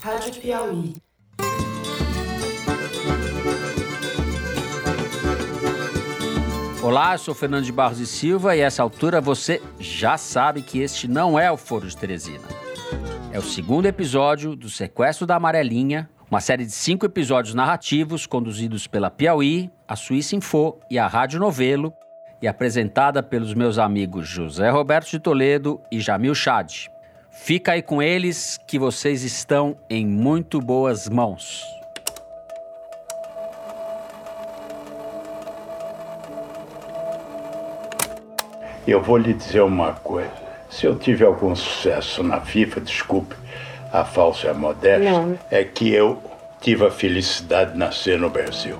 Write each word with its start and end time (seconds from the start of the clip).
Rádio 0.00 0.40
Piauí. 0.40 0.92
Olá, 6.80 7.18
sou 7.18 7.34
Fernando 7.34 7.64
de 7.64 7.72
Barros 7.72 7.98
e 7.98 8.06
Silva 8.06 8.54
e 8.54 8.62
a 8.62 8.66
essa 8.66 8.82
altura 8.82 9.20
você 9.20 9.60
já 9.80 10.16
sabe 10.16 10.62
que 10.62 10.78
este 10.78 11.08
não 11.08 11.38
é 11.38 11.50
o 11.50 11.56
Foro 11.56 11.88
de 11.88 11.96
Teresina. 11.96 12.46
É 13.32 13.38
o 13.38 13.42
segundo 13.42 13.86
episódio 13.86 14.54
do 14.54 14.70
Sequestro 14.70 15.26
da 15.26 15.34
Amarelinha, 15.34 16.08
uma 16.30 16.40
série 16.40 16.64
de 16.64 16.72
cinco 16.72 17.04
episódios 17.04 17.54
narrativos 17.54 18.24
conduzidos 18.24 18.86
pela 18.86 19.10
Piauí, 19.10 19.68
a 19.86 19.96
Suíça 19.96 20.36
Info 20.36 20.78
e 20.88 20.96
a 20.96 21.08
Rádio 21.08 21.40
Novelo 21.40 21.92
e 22.40 22.46
apresentada 22.46 23.20
pelos 23.20 23.52
meus 23.52 23.78
amigos 23.78 24.28
José 24.28 24.70
Roberto 24.70 25.10
de 25.10 25.18
Toledo 25.18 25.80
e 25.90 25.98
Jamil 25.98 26.36
Chad. 26.36 26.88
Fica 27.40 27.72
aí 27.72 27.82
com 27.82 28.02
eles 28.02 28.58
que 28.66 28.78
vocês 28.78 29.22
estão 29.22 29.76
em 29.88 30.06
muito 30.06 30.60
boas 30.60 31.08
mãos. 31.08 31.64
Eu 38.86 39.02
vou 39.02 39.16
lhe 39.18 39.34
dizer 39.34 39.60
uma 39.62 39.92
coisa. 39.94 40.30
Se 40.70 40.86
eu 40.86 40.98
tive 40.98 41.24
algum 41.24 41.54
sucesso 41.54 42.22
na 42.22 42.40
FIFA, 42.40 42.80
desculpe 42.80 43.34
a 43.92 44.04
falsa 44.04 44.52
modéstia, 44.52 45.10
Não. 45.12 45.38
é 45.50 45.64
que 45.64 45.90
eu 45.92 46.22
tive 46.60 46.84
a 46.86 46.90
felicidade 46.90 47.72
de 47.72 47.78
nascer 47.78 48.18
no 48.18 48.28
Brasil. 48.28 48.76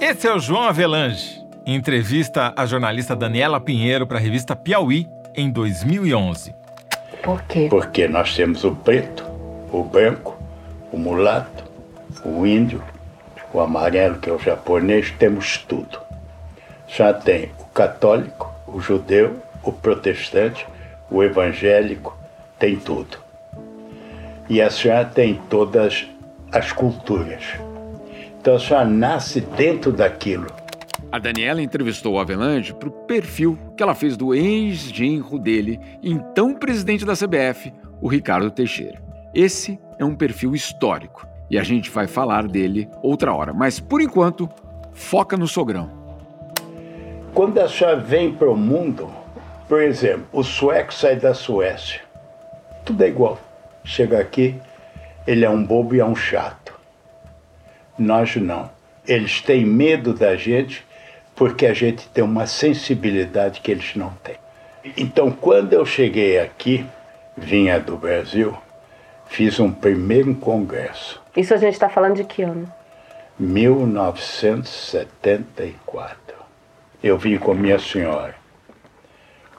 Esse 0.00 0.28
é 0.28 0.34
o 0.34 0.38
João 0.38 0.62
Avelange, 0.62 1.40
em 1.66 1.74
entrevista 1.74 2.52
à 2.56 2.64
jornalista 2.66 3.16
Daniela 3.16 3.60
Pinheiro 3.60 4.06
para 4.06 4.18
a 4.18 4.20
revista 4.20 4.54
Piauí 4.54 5.08
em 5.34 5.50
2011. 5.50 6.54
Por 7.22 7.42
quê? 7.42 7.66
Porque 7.68 8.08
nós 8.08 8.34
temos 8.34 8.64
o 8.64 8.74
preto, 8.74 9.24
o 9.72 9.82
branco, 9.82 10.36
o 10.92 10.98
mulato, 10.98 11.64
o 12.24 12.46
índio, 12.46 12.82
o 13.52 13.60
amarelo, 13.60 14.18
que 14.18 14.30
é 14.30 14.32
o 14.32 14.38
japonês, 14.38 15.10
temos 15.18 15.58
tudo. 15.58 15.98
Já 16.86 17.12
tem 17.12 17.50
o 17.58 17.64
católico, 17.66 18.50
o 18.66 18.80
judeu, 18.80 19.36
o 19.62 19.72
protestante, 19.72 20.66
o 21.10 21.22
evangélico, 21.22 22.16
tem 22.58 22.76
tudo. 22.76 23.18
E 24.48 24.62
a 24.62 24.70
senhora 24.70 25.04
tem 25.04 25.34
todas 25.48 26.06
as 26.50 26.72
culturas. 26.72 27.44
Então 28.40 28.58
senhora 28.58 28.86
nasce 28.86 29.40
dentro 29.40 29.92
daquilo. 29.92 30.46
A 31.10 31.18
Daniela 31.18 31.62
entrevistou 31.62 32.14
o 32.14 32.18
Avelange 32.18 32.74
para 32.74 32.88
o 32.88 32.92
perfil 32.92 33.58
que 33.74 33.82
ela 33.82 33.94
fez 33.94 34.14
do 34.14 34.34
ex-genro 34.34 35.38
dele, 35.38 35.80
então 36.02 36.54
presidente 36.54 37.02
da 37.02 37.14
CBF, 37.14 37.72
o 38.02 38.08
Ricardo 38.08 38.50
Teixeira. 38.50 39.02
Esse 39.34 39.80
é 39.98 40.04
um 40.04 40.14
perfil 40.14 40.54
histórico 40.54 41.26
e 41.50 41.58
a 41.58 41.62
gente 41.62 41.88
vai 41.88 42.06
falar 42.06 42.46
dele 42.46 42.86
outra 43.02 43.32
hora, 43.32 43.54
mas 43.54 43.80
por 43.80 44.02
enquanto, 44.02 44.50
foca 44.92 45.34
no 45.34 45.48
sogrão. 45.48 45.90
Quando 47.32 47.58
a 47.58 47.68
senhora 47.68 47.96
vem 47.96 48.30
para 48.30 48.50
o 48.50 48.56
mundo, 48.56 49.10
por 49.66 49.80
exemplo, 49.80 50.26
o 50.30 50.42
sueco 50.42 50.92
sai 50.92 51.16
da 51.16 51.32
Suécia. 51.32 52.02
Tudo 52.84 53.02
é 53.02 53.08
igual. 53.08 53.40
Chega 53.82 54.20
aqui, 54.20 54.60
ele 55.26 55.42
é 55.42 55.48
um 55.48 55.64
bobo 55.64 55.94
e 55.94 56.00
é 56.00 56.04
um 56.04 56.16
chato. 56.16 56.74
Nós 57.98 58.36
não. 58.36 58.70
Eles 59.06 59.40
têm 59.40 59.64
medo 59.64 60.12
da 60.12 60.36
gente 60.36 60.86
porque 61.38 61.64
a 61.66 61.72
gente 61.72 62.08
tem 62.08 62.24
uma 62.24 62.48
sensibilidade 62.48 63.60
que 63.60 63.70
eles 63.70 63.94
não 63.94 64.10
têm. 64.24 64.34
Então, 64.96 65.30
quando 65.30 65.72
eu 65.72 65.86
cheguei 65.86 66.40
aqui, 66.40 66.84
vinha 67.36 67.78
do 67.78 67.96
Brasil, 67.96 68.58
fiz 69.28 69.60
um 69.60 69.70
primeiro 69.70 70.34
congresso, 70.34 71.22
Isso 71.36 71.54
a 71.54 71.56
gente 71.56 71.74
está 71.74 71.88
falando 71.88 72.16
de 72.16 72.24
que 72.24 72.42
ano? 72.42 72.68
1974. 73.38 76.34
Eu 77.00 77.16
vim 77.16 77.38
com 77.38 77.54
minha 77.54 77.78
senhora. 77.78 78.34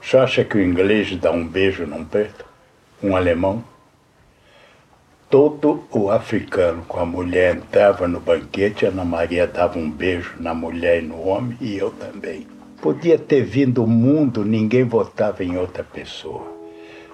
Você 0.02 0.18
acha 0.18 0.44
que 0.44 0.58
o 0.58 0.62
inglês 0.62 1.16
dá 1.16 1.32
um 1.32 1.48
beijo 1.48 1.86
num 1.86 2.04
preto? 2.04 2.44
Um 3.02 3.16
alemão? 3.16 3.64
Todo 5.30 5.84
o 5.92 6.10
africano 6.10 6.84
com 6.88 7.00
a 7.00 7.06
mulher 7.06 7.56
entrava 7.56 8.08
no 8.08 8.20
banquete, 8.20 8.88
Ana 8.88 9.06
Maria 9.06 9.46
dava 9.46 9.78
um 9.78 9.88
beijo 9.88 10.34
na 10.40 10.56
mulher 10.56 11.04
e 11.04 11.06
no 11.06 11.22
homem, 11.28 11.56
e 11.62 11.78
eu 11.78 11.92
também. 11.92 12.48
Podia 12.82 13.16
ter 13.16 13.44
vindo 13.44 13.84
o 13.84 13.88
mundo, 13.88 14.44
ninguém 14.44 14.86
votava 14.86 15.44
em 15.44 15.56
outra 15.56 15.84
pessoa. 15.84 16.52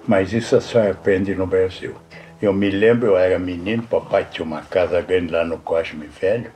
Mas 0.08 0.32
isso 0.32 0.58
senhora 0.62 0.92
aprende 0.92 1.34
no 1.34 1.46
Brasil. 1.46 1.94
Eu 2.40 2.54
me 2.54 2.70
lembro, 2.70 3.08
eu 3.08 3.18
era 3.18 3.38
menino, 3.38 3.82
papai 3.82 4.26
tinha 4.30 4.46
uma 4.46 4.62
casa 4.62 5.02
grande 5.02 5.30
lá 5.30 5.44
no 5.44 5.58
Cosme 5.58 6.06
Velho, 6.06 6.50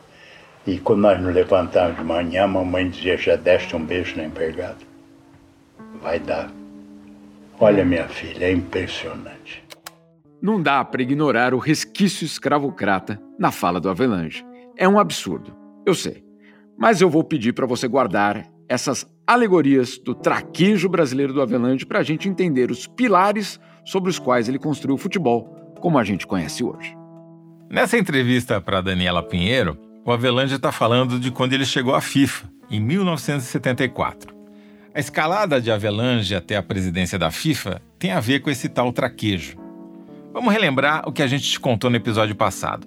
e 0.66 0.78
quando 0.78 1.00
nós 1.00 1.20
nos 1.20 1.34
levantávamos 1.34 1.98
de 1.98 2.04
manhã, 2.04 2.44
a 2.44 2.48
mamãe 2.48 2.88
dizia, 2.88 3.18
já 3.18 3.36
deste 3.36 3.76
um 3.76 3.84
beijo 3.84 4.16
na 4.16 4.24
empregada? 4.24 4.78
Vai 6.00 6.18
dar. 6.18 6.50
Olha, 7.58 7.84
minha 7.84 8.08
filha, 8.08 8.46
é 8.46 8.52
impressionante. 8.52 9.62
Não 10.42 10.60
dá 10.60 10.84
para 10.84 11.02
ignorar 11.02 11.52
o 11.52 11.58
resquício 11.58 12.24
escravocrata 12.24 13.20
na 13.38 13.50
fala 13.50 13.80
do 13.80 13.90
Avelange. 13.90 14.44
É 14.76 14.88
um 14.88 14.98
absurdo, 14.98 15.54
eu 15.86 15.94
sei. 15.94 16.24
Mas 16.78 17.00
eu 17.00 17.10
vou 17.10 17.22
pedir 17.22 17.52
para 17.52 17.66
você 17.66 17.86
guardar 17.86 18.46
essas 18.66 19.04
alegorias 19.26 19.98
do 19.98 20.14
traquejo 20.14 20.88
brasileiro 20.88 21.32
do 21.32 21.42
Avelange 21.42 21.84
para 21.84 21.98
a 21.98 22.02
gente 22.02 22.28
entender 22.28 22.70
os 22.70 22.86
pilares 22.86 23.60
sobre 23.84 24.08
os 24.08 24.18
quais 24.18 24.48
ele 24.48 24.58
construiu 24.58 24.94
o 24.94 24.98
futebol 24.98 25.74
como 25.80 25.98
a 25.98 26.04
gente 26.04 26.26
conhece 26.26 26.64
hoje. 26.64 26.96
Nessa 27.68 27.98
entrevista 27.98 28.60
para 28.60 28.80
Daniela 28.80 29.22
Pinheiro, 29.22 29.76
o 30.04 30.10
Avelange 30.10 30.54
está 30.54 30.72
falando 30.72 31.20
de 31.20 31.30
quando 31.30 31.52
ele 31.52 31.64
chegou 31.64 31.94
à 31.94 32.00
FIFA, 32.00 32.48
em 32.70 32.80
1974. 32.80 34.34
A 34.94 34.98
escalada 34.98 35.60
de 35.60 35.70
Avelange 35.70 36.34
até 36.34 36.56
a 36.56 36.62
presidência 36.62 37.18
da 37.18 37.30
FIFA 37.30 37.80
tem 37.98 38.12
a 38.12 38.20
ver 38.20 38.40
com 38.40 38.50
esse 38.50 38.68
tal 38.68 38.92
traquejo. 38.92 39.56
Vamos 40.32 40.52
relembrar 40.52 41.02
o 41.08 41.12
que 41.12 41.24
a 41.24 41.26
gente 41.26 41.42
te 41.42 41.58
contou 41.58 41.90
no 41.90 41.96
episódio 41.96 42.36
passado. 42.36 42.86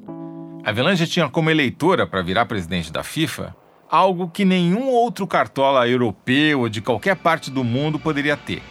Avelange 0.63 1.05
tinha 1.05 1.27
como 1.27 1.49
eleitora 1.49 2.07
para 2.07 2.21
virar 2.21 2.45
presidente 2.45 2.91
da 2.91 3.03
FIFA 3.03 3.53
algo 3.89 4.29
que 4.29 4.45
nenhum 4.45 4.87
outro 4.87 5.27
cartola 5.27 5.87
europeu 5.87 6.61
ou 6.61 6.69
de 6.69 6.81
qualquer 6.81 7.17
parte 7.17 7.51
do 7.51 7.61
mundo 7.61 7.99
poderia 7.99 8.37
ter: 8.37 8.63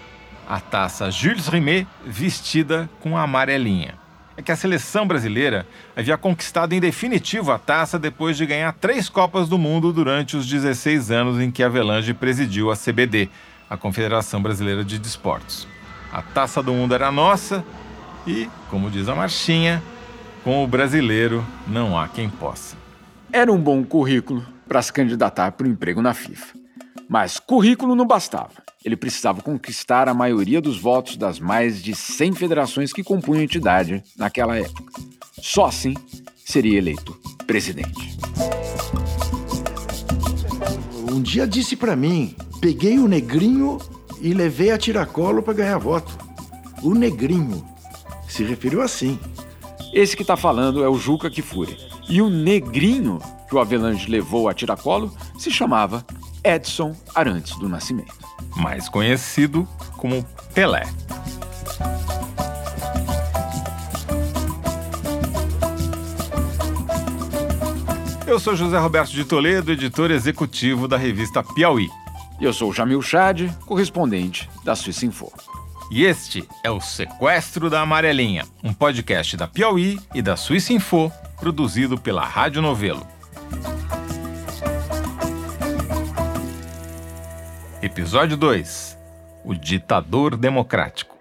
a 0.48 0.58
taça 0.58 1.10
Jules 1.10 1.48
Rimet 1.48 1.86
vestida 2.04 2.88
com 3.00 3.16
a 3.16 3.24
amarelinha. 3.24 3.94
É 4.38 4.40
que 4.40 4.50
a 4.50 4.56
seleção 4.56 5.06
brasileira 5.06 5.66
havia 5.94 6.16
conquistado 6.16 6.72
em 6.72 6.80
definitivo 6.80 7.52
a 7.52 7.58
taça 7.58 7.98
depois 7.98 8.38
de 8.38 8.46
ganhar 8.46 8.72
três 8.72 9.10
Copas 9.10 9.50
do 9.50 9.58
Mundo 9.58 9.92
durante 9.92 10.34
os 10.34 10.48
16 10.48 11.10
anos 11.10 11.38
em 11.38 11.50
que 11.50 11.62
Avelange 11.62 12.14
presidiu 12.14 12.70
a 12.70 12.74
CBD, 12.74 13.28
a 13.68 13.76
Confederação 13.76 14.40
Brasileira 14.40 14.82
de 14.82 14.98
Desportos. 14.98 15.68
A 16.10 16.22
taça 16.22 16.62
do 16.62 16.72
mundo 16.72 16.94
era 16.94 17.12
nossa 17.12 17.62
e, 18.26 18.48
como 18.70 18.90
diz 18.90 19.08
a 19.08 19.14
marchinha, 19.14 19.82
com 20.44 20.62
o 20.62 20.66
brasileiro 20.66 21.44
não 21.66 21.98
há 21.98 22.08
quem 22.08 22.28
possa. 22.28 22.76
Era 23.32 23.52
um 23.52 23.58
bom 23.58 23.84
currículo 23.84 24.44
para 24.68 24.82
se 24.82 24.92
candidatar 24.92 25.52
para 25.52 25.66
o 25.66 25.70
emprego 25.70 26.02
na 26.02 26.14
FIFA. 26.14 26.54
Mas 27.08 27.38
currículo 27.38 27.94
não 27.94 28.06
bastava. 28.06 28.62
Ele 28.84 28.96
precisava 28.96 29.42
conquistar 29.42 30.08
a 30.08 30.14
maioria 30.14 30.60
dos 30.60 30.78
votos 30.78 31.16
das 31.16 31.38
mais 31.38 31.82
de 31.82 31.94
100 31.94 32.32
federações 32.34 32.92
que 32.92 33.04
compunham 33.04 33.40
a 33.40 33.44
entidade 33.44 34.02
naquela 34.16 34.56
época. 34.56 34.92
Só 35.40 35.66
assim 35.66 35.94
seria 36.44 36.78
eleito 36.78 37.16
presidente. 37.46 38.18
Um 41.10 41.20
dia 41.20 41.46
disse 41.46 41.76
pra 41.76 41.94
mim: 41.94 42.34
peguei 42.60 42.98
o 42.98 43.06
negrinho 43.06 43.78
e 44.20 44.32
levei 44.32 44.70
a 44.70 44.78
tiracolo 44.78 45.42
pra 45.42 45.52
ganhar 45.52 45.78
voto. 45.78 46.16
O 46.82 46.94
negrinho. 46.94 47.71
Se 48.32 48.42
referiu 48.42 48.80
assim. 48.80 49.20
Esse 49.92 50.16
que 50.16 50.22
está 50.22 50.38
falando 50.38 50.82
é 50.82 50.88
o 50.88 50.96
Juca 50.96 51.28
Kifuri. 51.28 51.76
E 52.08 52.22
o 52.22 52.30
negrinho 52.30 53.18
que 53.46 53.54
o 53.54 53.58
Avelange 53.58 54.10
levou 54.10 54.48
a 54.48 54.54
tiracolo 54.54 55.14
se 55.38 55.50
chamava 55.50 56.02
Edson 56.42 56.96
Arantes 57.14 57.58
do 57.58 57.68
Nascimento. 57.68 58.14
mais 58.56 58.88
conhecido 58.88 59.68
como 59.98 60.26
Pelé. 60.54 60.84
Eu 68.26 68.40
sou 68.40 68.56
José 68.56 68.78
Roberto 68.78 69.10
de 69.10 69.26
Toledo, 69.26 69.72
editor 69.72 70.10
executivo 70.10 70.88
da 70.88 70.96
revista 70.96 71.42
Piauí. 71.42 71.90
E 72.40 72.44
eu 72.44 72.52
sou 72.54 72.70
o 72.70 72.72
Jamil 72.72 73.02
Chad, 73.02 73.50
correspondente 73.66 74.48
da 74.64 74.74
Suíça 74.74 75.04
Info. 75.04 75.30
E 75.90 76.04
este 76.04 76.48
é 76.64 76.70
o 76.70 76.80
Sequestro 76.80 77.68
da 77.68 77.82
Amarelinha, 77.82 78.44
um 78.62 78.72
podcast 78.72 79.36
da 79.36 79.46
Piauí 79.46 79.98
e 80.14 80.22
da 80.22 80.36
Suíça 80.36 80.72
Info, 80.72 81.12
produzido 81.38 81.98
pela 81.98 82.24
Rádio 82.24 82.62
Novelo. 82.62 83.06
Episódio 87.82 88.36
2 88.36 88.98
O 89.44 89.54
Ditador 89.54 90.36
Democrático 90.36 91.18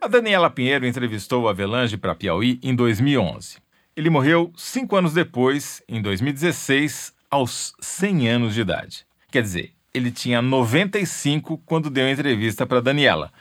A 0.00 0.08
Daniela 0.08 0.50
Pinheiro 0.50 0.86
entrevistou 0.86 1.44
o 1.44 1.48
Avelange 1.48 1.96
para 1.96 2.14
Piauí 2.14 2.58
em 2.62 2.74
2011. 2.74 3.58
Ele 3.96 4.10
morreu 4.10 4.52
cinco 4.56 4.96
anos 4.96 5.12
depois, 5.14 5.82
em 5.88 6.00
2016, 6.02 7.14
aos 7.30 7.74
100 7.80 8.28
anos 8.28 8.54
de 8.54 8.62
idade. 8.62 9.06
Quer 9.30 9.42
dizer, 9.42 9.72
ele 9.94 10.10
tinha 10.10 10.40
95 10.40 11.58
quando 11.64 11.90
deu 11.90 12.06
a 12.06 12.10
entrevista 12.10 12.66
para 12.66 12.80
Daniela, 12.80 13.32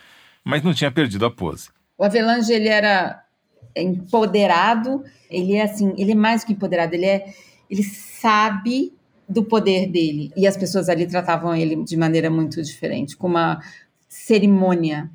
mas 0.44 0.63
não 0.63 0.74
tinha 0.74 0.92
perdido 0.92 1.25
a 1.25 1.31
pose. 1.31 1.69
O 1.98 2.03
Avelange 2.03 2.51
ele 2.51 2.68
era 2.68 3.24
empoderado, 3.75 5.03
ele 5.30 5.56
é 5.56 5.63
assim, 5.63 5.94
ele 5.98 6.12
é 6.12 6.15
mais 6.15 6.44
que 6.44 6.53
empoderado, 6.53 6.94
ele 6.94 7.06
é 7.06 7.33
ele 7.69 7.83
sabe 7.83 8.94
do 9.27 9.45
poder 9.45 9.88
dele. 9.89 10.31
E 10.36 10.45
as 10.45 10.57
pessoas 10.57 10.89
ali 10.89 11.07
tratavam 11.07 11.56
ele 11.56 11.83
de 11.86 11.95
maneira 11.95 12.30
muito 12.30 12.62
diferente, 12.62 13.15
com 13.15 13.27
uma 13.27 13.62
cerimônia 14.09 15.09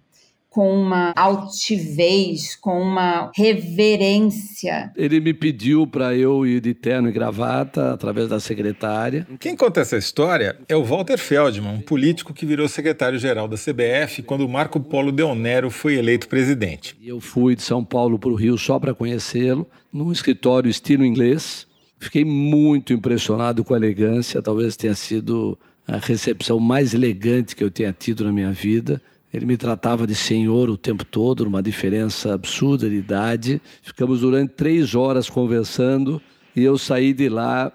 com 0.57 0.75
uma 0.75 1.13
altivez, 1.15 2.57
com 2.57 2.81
uma 2.81 3.31
reverência. 3.37 4.91
Ele 4.97 5.21
me 5.21 5.35
pediu 5.35 5.87
para 5.87 6.17
eu 6.17 6.47
ir 6.47 6.63
de 6.63 6.73
terno 6.73 7.11
e 7.11 7.13
gravata 7.13 7.93
através 7.93 8.31
da 8.31 8.41
secretária. 8.41 9.29
Quem 9.39 9.55
conta 9.55 9.83
essa 9.83 9.99
história 9.99 10.57
é 10.67 10.75
o 10.75 10.83
Walter 10.83 11.19
Feldman, 11.19 11.75
um 11.75 11.81
político 11.83 12.33
que 12.33 12.47
virou 12.47 12.67
secretário-geral 12.69 13.47
da 13.47 13.57
CBF 13.59 14.23
quando 14.23 14.49
Marco 14.49 14.81
Polo 14.81 15.13
Deonero 15.13 15.69
foi 15.69 15.97
eleito 15.97 16.27
presidente. 16.27 16.97
Eu 17.05 17.21
fui 17.21 17.55
de 17.55 17.61
São 17.61 17.85
Paulo 17.85 18.19
para 18.19 18.31
o 18.31 18.35
Rio 18.35 18.57
só 18.57 18.79
para 18.79 18.95
conhecê-lo, 18.95 19.67
num 19.93 20.11
escritório 20.11 20.71
estilo 20.71 21.05
inglês. 21.05 21.67
Fiquei 22.01 22.25
muito 22.25 22.95
impressionado 22.95 23.63
com 23.63 23.75
a 23.75 23.77
elegância, 23.77 24.41
talvez 24.41 24.75
tenha 24.75 24.95
sido 24.95 25.59
a 25.87 25.99
recepção 25.99 26.59
mais 26.59 26.95
elegante 26.95 27.55
que 27.55 27.63
eu 27.63 27.71
tenha 27.71 27.93
tido 27.93 28.25
na 28.25 28.33
minha 28.33 28.53
vida. 28.53 29.03
Ele 29.37 29.45
me 29.45 29.59
tratava 29.59 30.07
de 30.07 30.15
senhor 30.15 30.71
o 30.71 30.79
tempo 30.79 31.05
todo, 31.05 31.43
uma 31.43 31.63
diferença 31.63 32.33
absurda 32.33 32.89
de 32.89 32.97
idade. 32.97 33.61
Ficamos 33.83 34.21
durante 34.21 34.55
três 34.55 34.95
horas 34.95 35.29
conversando 35.29 36.23
e 36.57 36.65
eu 36.65 36.79
saí 36.79 37.13
de 37.13 37.29
lá 37.29 37.71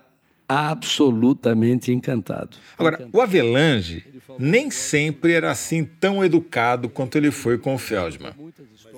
absolutamente 0.49 1.91
encantado. 1.91 2.57
Agora, 2.79 2.95
encantado. 2.95 3.15
o 3.15 3.21
Avelange 3.21 4.03
nem 4.39 4.71
sempre 4.71 5.33
era 5.33 5.51
assim 5.51 5.83
tão 5.83 6.25
educado 6.25 6.89
quanto 6.89 7.15
ele 7.15 7.29
foi 7.29 7.59
com 7.59 7.75
o 7.75 7.77
Feldman. 7.77 8.33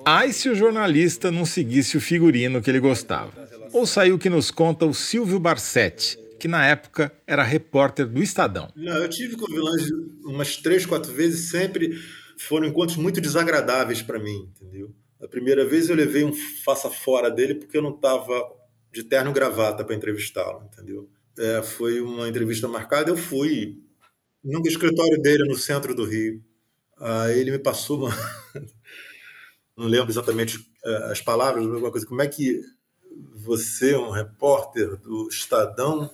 Ai 0.02 0.32
se 0.32 0.48
o 0.48 0.54
jornalista 0.54 1.30
não 1.30 1.44
seguisse 1.44 1.98
o 1.98 2.00
figurino 2.00 2.62
que 2.62 2.70
ele 2.70 2.80
gostava. 2.80 3.30
Ou 3.74 3.84
saiu 3.86 4.18
que 4.18 4.30
nos 4.30 4.50
conta 4.50 4.86
o 4.86 4.94
Silvio 4.94 5.38
Barsetti, 5.38 6.18
que 6.40 6.48
na 6.48 6.64
época 6.66 7.12
era 7.26 7.42
repórter 7.42 8.06
do 8.06 8.22
Estadão. 8.22 8.70
Não, 8.74 8.96
eu 8.96 9.08
tive 9.10 9.36
com 9.36 9.42
o 9.42 9.52
Avelange 9.52 9.90
umas 10.24 10.56
três, 10.56 10.86
quatro 10.86 11.12
vezes, 11.12 11.50
sempre 11.50 11.90
foram 12.44 12.66
encontros 12.66 12.96
muito 12.96 13.20
desagradáveis 13.20 14.02
para 14.02 14.18
mim, 14.18 14.52
entendeu? 14.54 14.94
A 15.20 15.28
primeira 15.28 15.64
vez 15.64 15.88
eu 15.88 15.96
levei 15.96 16.24
um 16.24 16.32
faça 16.32 16.90
fora 16.90 17.30
dele 17.30 17.54
porque 17.54 17.76
eu 17.76 17.82
não 17.82 17.94
estava 17.94 18.42
de 18.92 19.02
terno 19.02 19.32
gravata 19.32 19.84
para 19.84 19.94
entrevistá-lo, 19.94 20.68
entendeu? 20.72 21.08
É, 21.38 21.62
foi 21.62 22.00
uma 22.00 22.28
entrevista 22.28 22.68
marcada, 22.68 23.10
eu 23.10 23.16
fui 23.16 23.82
no 24.42 24.60
escritório 24.66 25.20
dele 25.20 25.44
no 25.48 25.56
centro 25.56 25.94
do 25.94 26.04
Rio. 26.04 26.42
Aí 26.98 27.40
ele 27.40 27.50
me 27.50 27.58
passou 27.58 28.06
uma... 28.06 28.10
não 29.76 29.86
lembro 29.86 30.10
exatamente 30.10 30.58
é, 30.84 30.96
as 31.10 31.20
palavras, 31.20 31.64
alguma 31.64 31.90
coisa. 31.90 32.06
Como 32.06 32.22
é 32.22 32.28
que 32.28 32.60
você, 33.34 33.96
um 33.96 34.10
repórter 34.10 34.96
do 34.96 35.28
Estadão, 35.28 36.10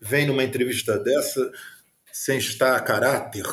vem 0.00 0.26
numa 0.26 0.44
entrevista 0.44 0.98
dessa 0.98 1.50
sem 2.12 2.38
estar 2.38 2.76
a 2.76 2.80
caráter? 2.80 3.44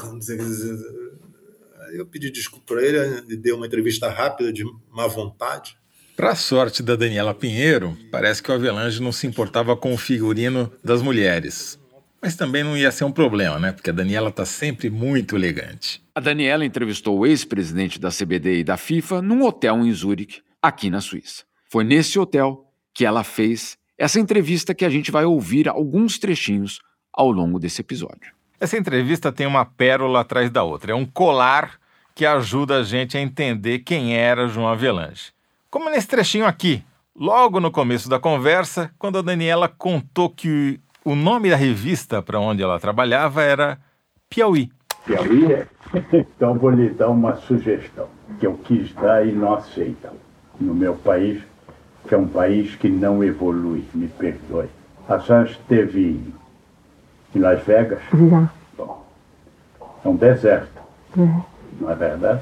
Eu 1.94 2.06
pedi 2.06 2.32
desculpa 2.32 2.74
para 2.74 2.84
ele, 2.84 2.98
ele 2.98 3.38
deu 3.38 3.56
uma 3.56 3.66
entrevista 3.66 4.10
rápida 4.10 4.52
de 4.52 4.64
má 4.92 5.08
vontade. 5.08 5.78
Para 6.16 6.32
a 6.32 6.36
sorte 6.36 6.84
da 6.84 6.96
Daniela 6.96 7.34
Pinheiro, 7.34 7.98
parece 8.12 8.44
que 8.44 8.52
o 8.52 8.54
Avelange 8.54 9.02
não 9.02 9.12
se 9.12 9.26
importava 9.26 9.76
com 9.78 9.94
o 9.94 9.98
figurino 9.98 10.72
das 10.84 11.02
mulheres. 11.02 11.80
Mas 12.22 12.36
também 12.36 12.64
não 12.64 12.76
ia 12.76 12.92
ser 12.92 13.06
um 13.06 13.12
problema, 13.12 13.58
né? 13.58 13.72
Porque 13.72 13.90
a 13.90 13.94
Daniela 13.94 14.30
está 14.30 14.46
sempre 14.46 14.90
muito 14.90 15.38
elegante. 15.38 16.04
A 16.14 16.20
Daniela 16.20 16.66
entrevistou 16.66 17.18
o 17.18 17.26
ex-presidente 17.26 17.98
da 17.98 18.10
CBD 18.10 18.60
e 18.60 18.64
da 18.64 18.76
FIFA 18.76 19.22
num 19.22 19.46
hotel 19.46 19.78
em 19.86 19.94
Zurique, 19.94 20.42
aqui 20.62 20.90
na 20.90 21.00
Suíça. 21.00 21.46
Foi 21.72 21.86
nesse 21.86 22.20
hotel 22.20 22.66
que 22.94 23.06
ela 23.06 23.24
fez 23.24 23.78
essa 23.98 24.20
entrevista 24.20 24.76
que 24.76 24.84
a 24.84 24.90
gente 24.90 25.12
vai 25.12 25.24
ouvir 25.24 25.70
alguns 25.70 26.20
trechinhos 26.20 26.80
ao 27.14 27.32
longo 27.32 27.60
desse 27.60 27.80
episódio. 27.82 28.39
Essa 28.60 28.78
entrevista 28.78 29.32
tem 29.32 29.48
uma 29.48 29.64
pérola 29.64 30.20
atrás 30.20 30.50
da 30.50 30.64
outra. 30.64 30.92
É 30.92 30.96
um 30.96 31.06
colar 31.06 31.80
que 32.14 32.26
ajuda 32.26 32.80
a 32.80 32.84
gente 32.84 33.18
a 33.18 33.22
entender 33.22 33.80
quem 33.80 34.18
era 34.18 34.50
João 34.50 34.68
Avelange. 34.68 35.32
Como 35.70 35.90
nesse 35.90 36.08
trechinho 36.08 36.46
aqui, 36.46 36.84
logo 37.16 37.62
no 37.62 37.72
começo 37.72 38.10
da 38.10 38.20
conversa, 38.20 38.92
quando 39.00 39.18
a 39.18 39.22
Daniela 39.22 39.70
contou 39.70 40.30
que 40.30 40.78
o 41.06 41.16
nome 41.16 41.50
da 41.50 41.56
revista 41.56 42.22
para 42.22 42.40
onde 42.40 42.62
ela 42.62 42.80
trabalhava 42.80 43.42
era 43.42 43.80
Piauí. 44.30 44.70
Piauí 45.06 45.54
é? 45.54 45.68
Então 46.12 46.56
vou 46.56 46.70
lhe 46.70 46.90
dar 46.90 47.10
uma 47.10 47.38
sugestão 47.38 48.10
que 48.40 48.46
eu 48.46 48.58
quis 48.58 48.94
dar 48.94 49.26
e 49.26 49.32
não 49.32 49.54
aceitam. 49.54 50.12
No 50.60 50.76
meu 50.76 50.96
país, 50.96 51.42
que 52.08 52.14
é 52.14 52.18
um 52.18 52.28
país 52.28 52.76
que 52.76 52.90
não 52.90 53.24
evolui, 53.24 53.86
me 53.94 54.10
perdoe. 54.10 54.68
A 55.08 55.20
senhora 55.20 55.50
esteve 55.50 56.22
em 57.36 57.40
Las 57.40 57.64
Vegas? 57.64 58.00
Já. 58.30 58.50
Bom, 58.78 59.06
é 60.04 60.08
um 60.08 60.16
deserto, 60.16 60.70
Uhum. 61.16 61.44
não 61.80 61.92
é 61.92 61.96
verdade? 61.96 62.42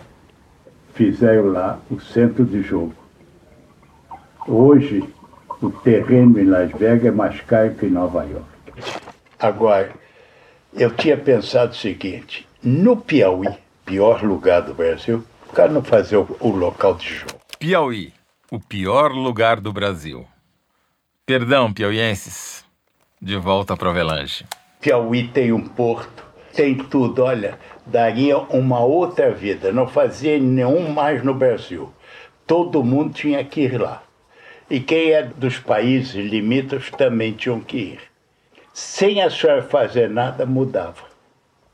Fizeram 0.94 1.48
lá 1.52 1.80
o 1.92 2.00
centro 2.00 2.44
de 2.46 2.62
jogo. 2.62 2.94
Hoje, 4.48 5.04
o 5.62 5.70
terreno 5.70 6.40
em 6.40 6.46
Las 6.46 6.72
Vegas 6.72 7.06
é 7.06 7.12
mais 7.12 7.40
caro 7.42 7.74
que 7.76 7.86
em 7.86 7.90
Nova 7.90 8.24
York. 8.24 8.46
Agora, 9.40 9.92
eu 10.74 10.92
tinha 10.96 11.18
pensado 11.18 11.72
o 11.72 11.76
seguinte: 11.76 12.48
no 12.64 12.96
Piauí, 12.98 13.48
pior 13.86 14.24
lugar 14.24 14.62
do 14.62 14.74
Brasil, 14.74 15.24
o 15.50 15.54
cara 15.54 15.72
não 15.72 15.84
fazer 15.84 16.18
o, 16.18 16.38
o 16.40 16.50
local 16.50 16.96
de 16.96 17.08
jogo. 17.14 17.34
Piauí, 17.60 18.14
o 18.52 18.60
pior 18.60 19.12
lugar 19.12 19.60
do 19.60 19.72
Brasil. 19.74 20.26
Perdão, 21.26 21.74
piauienses. 21.74 22.66
De 23.22 23.36
volta 23.36 23.76
para 23.76 23.90
Avelange. 23.90 24.46
Piauí 24.88 25.28
tem 25.28 25.52
um 25.52 25.60
porto, 25.60 26.24
tem 26.54 26.74
tudo. 26.74 27.26
Olha, 27.26 27.60
daria 27.86 28.38
uma 28.38 28.80
outra 28.80 29.32
vida. 29.32 29.70
Não 29.70 29.86
fazia 29.86 30.40
nenhum 30.40 30.94
mais 30.94 31.22
no 31.26 31.34
Brasil. 31.34 31.92
Todo 32.46 32.82
mundo 32.82 33.14
tinha 33.14 33.44
que 33.44 33.64
ir 33.64 33.82
lá. 33.82 34.02
E 34.70 34.80
quem 34.80 35.12
é 35.12 35.24
dos 35.24 35.60
países 35.60 36.16
limítrofes 36.16 36.90
também 36.92 37.34
tinham 37.34 37.60
que 37.60 37.78
ir. 37.78 38.00
Sem 38.74 39.22
a 39.22 39.30
senhora 39.30 39.62
fazer 39.62 40.10
nada, 40.10 40.46
mudava. 40.46 41.04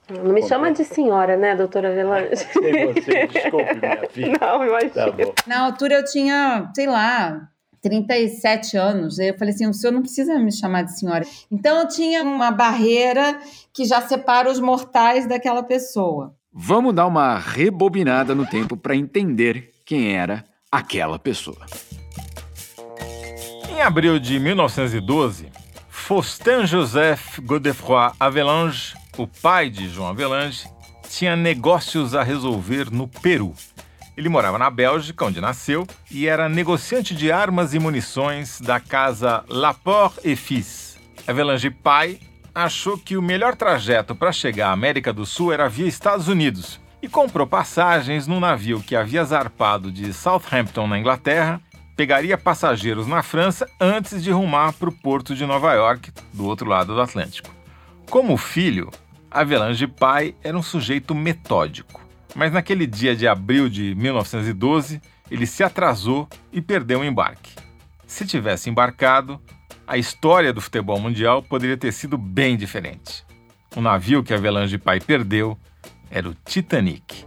Não 0.09 0.33
me 0.33 0.41
chama 0.41 0.71
de 0.71 0.83
senhora, 0.83 1.37
né, 1.37 1.55
doutora 1.55 1.89
Avelange? 1.89 2.35
Sei 2.35 2.93
você, 2.93 3.27
desculpe, 3.27 3.75
minha 3.75 4.01
filha. 4.09 4.33
Não, 4.41 4.65
imagina. 4.65 4.91
Tá 4.91 5.11
bom. 5.11 5.33
Na 5.45 5.65
altura 5.65 5.93
eu 5.93 6.05
tinha, 6.05 6.71
sei 6.75 6.87
lá, 6.87 7.47
37 7.83 8.77
anos. 8.77 9.19
Eu 9.19 9.37
falei 9.37 9.53
assim: 9.53 9.67
o 9.67 9.73
senhor 9.73 9.91
não 9.91 10.01
precisa 10.01 10.39
me 10.39 10.51
chamar 10.51 10.83
de 10.83 10.97
senhora. 10.97 11.25
Então 11.51 11.79
eu 11.79 11.87
tinha 11.87 12.23
uma 12.23 12.49
barreira 12.49 13.37
que 13.73 13.83
já 13.85 14.01
separa 14.01 14.49
os 14.49 14.59
mortais 14.59 15.27
daquela 15.27 15.61
pessoa. 15.61 16.33
Vamos 16.51 16.95
dar 16.95 17.05
uma 17.05 17.37
rebobinada 17.37 18.33
no 18.33 18.45
tempo 18.45 18.77
para 18.77 18.95
entender 18.95 19.71
quem 19.85 20.15
era 20.15 20.45
aquela 20.71 21.19
pessoa. 21.19 21.65
Em 23.69 23.81
abril 23.81 24.17
de 24.19 24.39
1912, 24.39 25.47
Faustin 25.89 26.65
Joseph 26.65 27.39
Godefroy 27.39 28.11
Avelange, 28.19 28.93
o 29.17 29.27
pai 29.27 29.69
de 29.69 29.89
João 29.89 30.09
Avelange, 30.09 30.67
tinha 31.09 31.35
negócios 31.35 32.15
a 32.15 32.23
resolver 32.23 32.91
no 32.91 33.07
Peru. 33.07 33.53
Ele 34.15 34.29
morava 34.29 34.57
na 34.57 34.69
Bélgica, 34.69 35.25
onde 35.25 35.41
nasceu, 35.41 35.87
e 36.09 36.27
era 36.27 36.47
negociante 36.47 37.15
de 37.15 37.31
armas 37.31 37.73
e 37.73 37.79
munições 37.79 38.61
da 38.61 38.79
casa 38.79 39.43
Laporte 39.49 40.19
et 40.23 40.35
Fils. 40.35 40.97
Avelange 41.27 41.69
pai 41.69 42.19
achou 42.53 42.97
que 42.97 43.17
o 43.17 43.21
melhor 43.21 43.55
trajeto 43.55 44.13
para 44.13 44.31
chegar 44.31 44.69
à 44.69 44.73
América 44.73 45.11
do 45.11 45.25
Sul 45.25 45.51
era 45.51 45.67
via 45.67 45.87
Estados 45.87 46.27
Unidos 46.27 46.79
e 47.01 47.07
comprou 47.07 47.47
passagens 47.47 48.27
num 48.27 48.39
navio 48.39 48.81
que 48.81 48.95
havia 48.95 49.25
zarpado 49.25 49.91
de 49.91 50.13
Southampton, 50.13 50.87
na 50.87 50.99
Inglaterra, 50.99 51.59
pegaria 51.95 52.37
passageiros 52.37 53.07
na 53.07 53.21
França 53.21 53.67
antes 53.79 54.23
de 54.23 54.31
rumar 54.31 54.73
para 54.73 54.89
o 54.89 54.91
porto 54.91 55.35
de 55.35 55.45
Nova 55.45 55.73
York, 55.73 56.11
do 56.31 56.45
outro 56.45 56.69
lado 56.69 56.93
do 56.93 57.01
Atlântico. 57.01 57.49
Como 58.09 58.37
filho, 58.37 58.89
Avelange 59.29 59.87
pai 59.87 60.35
era 60.43 60.57
um 60.57 60.63
sujeito 60.63 61.13
metódico. 61.15 62.01
Mas 62.35 62.51
naquele 62.51 62.87
dia 62.87 63.15
de 63.15 63.27
abril 63.27 63.69
de 63.69 63.93
1912, 63.95 65.01
ele 65.29 65.45
se 65.45 65.63
atrasou 65.63 66.27
e 66.51 66.61
perdeu 66.61 67.01
o 67.01 67.03
embarque. 67.03 67.51
Se 68.07 68.25
tivesse 68.25 68.69
embarcado, 68.69 69.39
a 69.87 69.97
história 69.97 70.53
do 70.53 70.61
futebol 70.61 70.99
mundial 70.99 71.43
poderia 71.43 71.77
ter 71.77 71.91
sido 71.91 72.17
bem 72.17 72.57
diferente. 72.57 73.25
O 73.75 73.81
navio 73.81 74.23
que 74.23 74.33
Avelange 74.33 74.77
pai 74.77 74.99
perdeu 74.99 75.57
era 76.09 76.29
o 76.29 76.35
Titanic. 76.45 77.25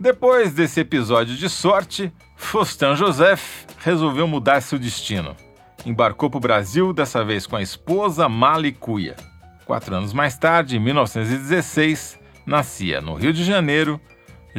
Depois 0.00 0.52
desse 0.52 0.80
episódio 0.80 1.34
de 1.34 1.48
sorte, 1.48 2.12
Faustin 2.36 2.94
Joseph 2.94 3.66
resolveu 3.78 4.26
mudar 4.26 4.60
seu 4.60 4.78
destino. 4.78 5.36
Embarcou 5.84 6.30
para 6.30 6.38
o 6.38 6.40
Brasil, 6.40 6.92
dessa 6.92 7.24
vez 7.24 7.46
com 7.46 7.56
a 7.56 7.62
esposa 7.62 8.28
Malicuia. 8.28 9.16
Quatro 9.64 9.94
anos 9.94 10.12
mais 10.12 10.38
tarde, 10.38 10.76
em 10.76 10.80
1916, 10.80 12.18
nascia 12.46 13.00
no 13.00 13.14
Rio 13.14 13.32
de 13.32 13.44
Janeiro 13.44 14.00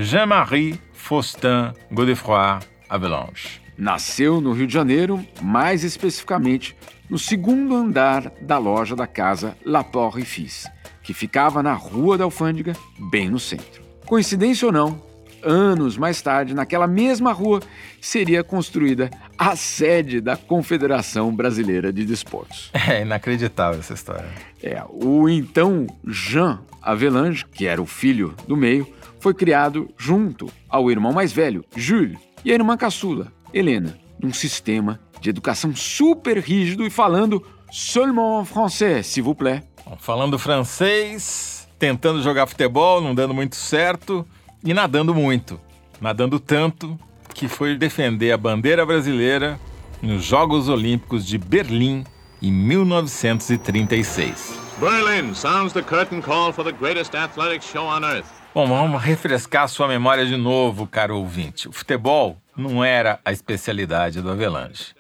Jean-Marie 0.02 0.80
Faustin 0.94 1.74
Godefroy 1.92 2.60
Avelange. 2.90 3.60
Nasceu 3.78 4.40
no 4.40 4.54
Rio 4.54 4.66
de 4.66 4.74
Janeiro, 4.74 5.26
mais 5.42 5.84
especificamente 5.84 6.74
no 7.10 7.20
segundo 7.20 7.76
andar 7.76 8.32
da 8.42 8.58
loja 8.58 8.96
da 8.96 9.06
casa 9.06 9.58
Laporte 9.66 10.24
Fils, 10.24 10.68
que 11.04 11.14
ficava 11.14 11.62
na 11.62 11.74
Rua 11.74 12.18
da 12.18 12.24
Alfândega, 12.24 12.74
bem 13.12 13.30
no 13.30 13.40
centro. 13.40 13.84
Coincidência 14.06 14.68
ou 14.68 14.72
não, 14.72 15.04
anos 15.44 15.98
mais 15.98 16.22
tarde, 16.22 16.54
naquela 16.54 16.88
mesma 16.88 17.34
rua, 17.34 17.60
seria 18.00 18.42
construída 18.42 19.10
a 19.38 19.58
sede 19.58 20.22
da 20.22 20.38
Confederação 20.38 21.36
Brasileira 21.36 21.92
de 21.92 22.06
Desportos. 22.06 22.72
É 22.90 23.02
inacreditável 23.02 23.82
essa 23.82 23.94
história. 23.94 24.30
É, 24.64 24.82
o 24.90 25.28
então 25.28 25.88
Jean 26.08 26.62
Avelange, 26.82 27.46
que 27.46 27.68
era 27.68 27.82
o 27.82 27.86
filho 27.86 28.34
do 28.48 28.56
meio, 28.56 28.88
foi 29.20 29.34
criado 29.34 29.90
junto 29.98 30.48
ao 30.68 30.90
irmão 30.90 31.12
mais 31.12 31.32
velho, 31.32 31.64
Jules, 31.76 32.18
e 32.44 32.52
a 32.52 32.56
irmã 32.56 32.78
caçula, 32.78 33.32
Helena, 33.54 33.98
num 34.22 34.34
sistema 34.34 35.00
de 35.20 35.30
educação 35.30 35.76
super 35.76 36.38
rígido 36.38 36.86
e 36.86 36.90
falando 36.90 37.46
seulement 37.72 38.42
en 38.42 38.46
français, 38.46 39.06
s'il 39.06 39.24
vous 39.24 39.36
plaît. 39.36 39.64
Falando 39.98 40.38
francês, 40.38 41.68
tentando 41.78 42.22
jogar 42.22 42.48
futebol, 42.48 43.02
não 43.02 43.14
dando 43.14 43.34
muito 43.34 43.56
certo 43.56 44.26
e 44.64 44.74
nadando 44.74 45.14
muito. 45.14 45.60
Nadando 46.00 46.40
tanto 46.40 46.98
que 47.34 47.48
foi 47.48 47.78
defender 47.78 48.32
a 48.32 48.38
bandeira 48.38 48.86
brasileira 48.86 49.60
nos 50.02 50.24
Jogos 50.24 50.70
Olímpicos 50.70 51.26
de 51.26 51.38
Berlim 51.38 52.04
em 52.42 52.52
1936. 52.52 54.58
Berlin 54.80 55.34
sounds 55.34 55.74
the 55.74 55.82
curtain 55.82 56.22
call 56.22 56.54
for 56.54 56.64
the 56.64 56.72
greatest 56.72 57.16
athletic 57.16 57.62
show 57.62 57.86
on 57.86 58.06
earth. 58.06 58.39
Bom, 58.54 58.68
vamos 58.68 59.00
refrescar 59.04 59.70
sua 59.70 59.88
memória 59.88 60.26
de 60.26 60.36
novo, 60.36 60.88
caro 60.88 61.18
ouvinte. 61.18 61.70
O 61.70 61.72
futebol 61.72 62.42
não 62.58 62.84
era 62.84 63.20
a 63.24 63.32
especialidade 63.32 64.22
do 64.22 64.32
Avelange. 64.32 64.96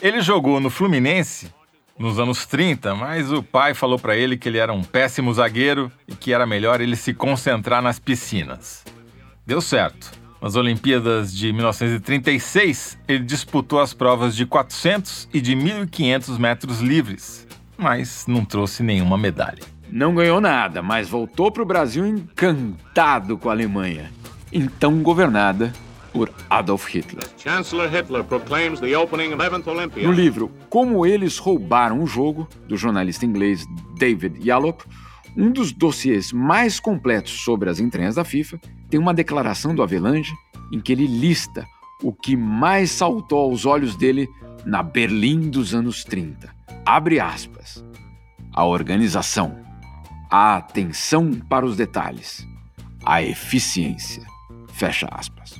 Ele 0.00 0.22
jogou 0.22 0.58
no 0.58 0.70
Fluminense 0.70 1.52
nos 1.98 2.18
anos 2.18 2.46
30, 2.46 2.94
mas 2.94 3.30
o 3.30 3.42
pai 3.42 3.74
falou 3.74 3.98
para 3.98 4.16
ele 4.16 4.38
que 4.38 4.48
ele 4.48 4.56
era 4.56 4.72
um 4.72 4.82
péssimo 4.82 5.34
zagueiro 5.34 5.92
e 6.08 6.16
que 6.16 6.32
era 6.32 6.46
melhor 6.46 6.80
ele 6.80 6.96
se 6.96 7.12
concentrar 7.12 7.82
nas 7.82 7.98
piscinas. 7.98 8.82
Deu 9.46 9.60
certo. 9.60 10.10
Nas 10.40 10.56
Olimpíadas 10.56 11.32
de 11.34 11.52
1936, 11.52 12.98
ele 13.06 13.24
disputou 13.24 13.80
as 13.80 13.92
provas 13.92 14.34
de 14.34 14.46
400 14.46 15.28
e 15.32 15.42
de 15.42 15.54
1.500 15.54 16.38
metros 16.38 16.80
livres, 16.80 17.46
mas 17.76 18.26
não 18.26 18.46
trouxe 18.46 18.82
nenhuma 18.82 19.18
medalha. 19.18 19.73
Não 19.94 20.12
ganhou 20.12 20.40
nada, 20.40 20.82
mas 20.82 21.08
voltou 21.08 21.52
para 21.52 21.62
o 21.62 21.64
Brasil 21.64 22.04
encantado 22.04 23.38
com 23.38 23.48
a 23.48 23.52
Alemanha, 23.52 24.10
então 24.52 25.04
governada 25.04 25.72
por 26.12 26.32
Adolf 26.50 26.88
Hitler. 26.92 27.24
Hitler 27.86 28.24
no 30.04 30.10
livro 30.10 30.50
Como 30.68 31.06
Eles 31.06 31.38
Roubaram 31.38 32.02
o 32.02 32.08
Jogo, 32.08 32.48
do 32.66 32.76
jornalista 32.76 33.24
inglês 33.24 33.64
David 33.96 34.40
Yallop, 34.44 34.80
um 35.36 35.52
dos 35.52 35.70
dossiês 35.70 36.32
mais 36.32 36.80
completos 36.80 37.44
sobre 37.44 37.70
as 37.70 37.78
entranhas 37.78 38.16
da 38.16 38.24
FIFA, 38.24 38.58
tem 38.90 38.98
uma 38.98 39.14
declaração 39.14 39.76
do 39.76 39.82
Avelange 39.82 40.34
em 40.72 40.80
que 40.80 40.90
ele 40.90 41.06
lista 41.06 41.64
o 42.02 42.12
que 42.12 42.36
mais 42.36 42.90
saltou 42.90 43.48
aos 43.48 43.64
olhos 43.64 43.94
dele 43.94 44.28
na 44.66 44.82
Berlim 44.82 45.50
dos 45.50 45.72
anos 45.72 46.02
30. 46.02 46.52
Abre 46.84 47.20
aspas. 47.20 47.84
A 48.52 48.64
organização, 48.64 49.63
a 50.36 50.56
atenção 50.56 51.30
para 51.48 51.64
os 51.64 51.76
detalhes, 51.76 52.44
a 53.06 53.22
eficiência. 53.22 54.24
Fecha 54.72 55.08
aspas. 55.12 55.54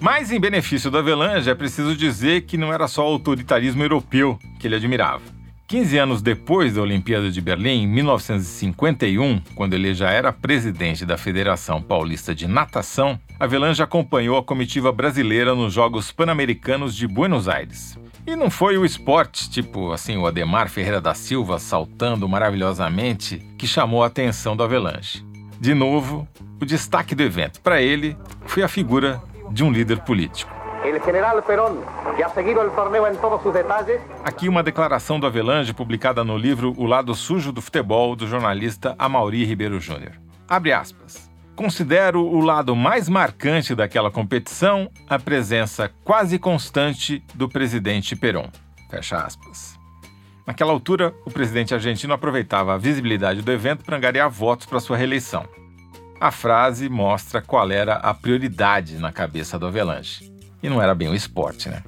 Mas 0.00 0.30
em 0.30 0.38
benefício 0.38 0.88
do 0.88 0.98
Avelange, 0.98 1.50
é 1.50 1.54
preciso 1.54 1.96
dizer 1.96 2.42
que 2.42 2.56
não 2.56 2.72
era 2.72 2.86
só 2.86 3.02
o 3.02 3.14
autoritarismo 3.14 3.82
europeu 3.82 4.38
que 4.60 4.68
ele 4.68 4.76
admirava. 4.76 5.24
15 5.66 5.98
anos 5.98 6.22
depois 6.22 6.74
da 6.74 6.82
Olimpíada 6.82 7.28
de 7.28 7.40
Berlim, 7.40 7.82
em 7.82 7.86
1951, 7.88 9.40
quando 9.56 9.74
ele 9.74 9.92
já 9.92 10.10
era 10.10 10.32
presidente 10.32 11.04
da 11.04 11.18
Federação 11.18 11.82
Paulista 11.82 12.32
de 12.32 12.46
Natação, 12.46 13.18
Avelange 13.40 13.82
acompanhou 13.82 14.38
a 14.38 14.44
comitiva 14.44 14.92
brasileira 14.92 15.56
nos 15.56 15.72
Jogos 15.72 16.12
Pan-Americanos 16.12 16.94
de 16.94 17.08
Buenos 17.08 17.48
Aires. 17.48 17.98
E 18.26 18.34
não 18.34 18.48
foi 18.48 18.78
o 18.78 18.86
esporte, 18.86 19.50
tipo 19.50 19.92
assim, 19.92 20.16
o 20.16 20.26
Ademar 20.26 20.70
Ferreira 20.70 20.98
da 20.98 21.12
Silva 21.12 21.58
saltando 21.58 22.26
maravilhosamente, 22.26 23.38
que 23.58 23.66
chamou 23.66 24.02
a 24.02 24.06
atenção 24.06 24.56
do 24.56 24.62
Avelange. 24.62 25.22
De 25.60 25.74
novo, 25.74 26.26
o 26.60 26.64
destaque 26.64 27.14
do 27.14 27.22
evento 27.22 27.60
para 27.60 27.82
ele 27.82 28.16
foi 28.46 28.62
a 28.62 28.68
figura 28.68 29.22
de 29.50 29.62
um 29.62 29.70
líder 29.70 30.00
político. 30.00 30.50
General 31.04 31.42
Perón, 31.42 31.82
que 32.16 32.22
ha 32.22 32.28
seguido 32.30 32.62
el 32.62 32.70
torneo 32.70 33.06
en 33.06 33.16
todos 33.16 33.42
sus 33.42 33.52
detalles. 33.52 34.00
Aqui 34.24 34.48
uma 34.48 34.62
declaração 34.62 35.20
do 35.20 35.26
Avelange 35.26 35.74
publicada 35.74 36.24
no 36.24 36.38
livro 36.38 36.72
O 36.78 36.86
Lado 36.86 37.14
Sujo 37.14 37.52
do 37.52 37.60
Futebol, 37.60 38.16
do 38.16 38.26
jornalista 38.26 38.94
Amaury 38.98 39.44
Ribeiro 39.44 39.78
Júnior. 39.80 40.12
Abre 40.48 40.72
aspas. 40.72 41.30
Considero 41.56 42.20
o 42.20 42.40
lado 42.40 42.74
mais 42.74 43.08
marcante 43.08 43.76
daquela 43.76 44.10
competição 44.10 44.90
a 45.08 45.18
presença 45.20 45.88
quase 46.02 46.36
constante 46.36 47.22
do 47.32 47.48
presidente 47.48 48.16
Perón. 48.16 48.48
Fecha 48.90 49.18
aspas. 49.18 49.78
Naquela 50.44 50.72
altura, 50.72 51.14
o 51.24 51.30
presidente 51.30 51.72
argentino 51.72 52.12
aproveitava 52.12 52.74
a 52.74 52.78
visibilidade 52.78 53.40
do 53.40 53.52
evento 53.52 53.84
para 53.84 53.96
angariar 53.96 54.28
votos 54.28 54.66
para 54.66 54.80
sua 54.80 54.96
reeleição. 54.96 55.48
A 56.20 56.30
frase 56.30 56.88
mostra 56.88 57.40
qual 57.40 57.70
era 57.70 57.94
a 57.94 58.12
prioridade 58.12 58.98
na 58.98 59.12
cabeça 59.12 59.58
do 59.58 59.66
Avelange. 59.66 60.32
E 60.62 60.68
não 60.68 60.82
era 60.82 60.94
bem 60.94 61.08
o 61.08 61.14
esporte, 61.14 61.68
né? 61.68 61.82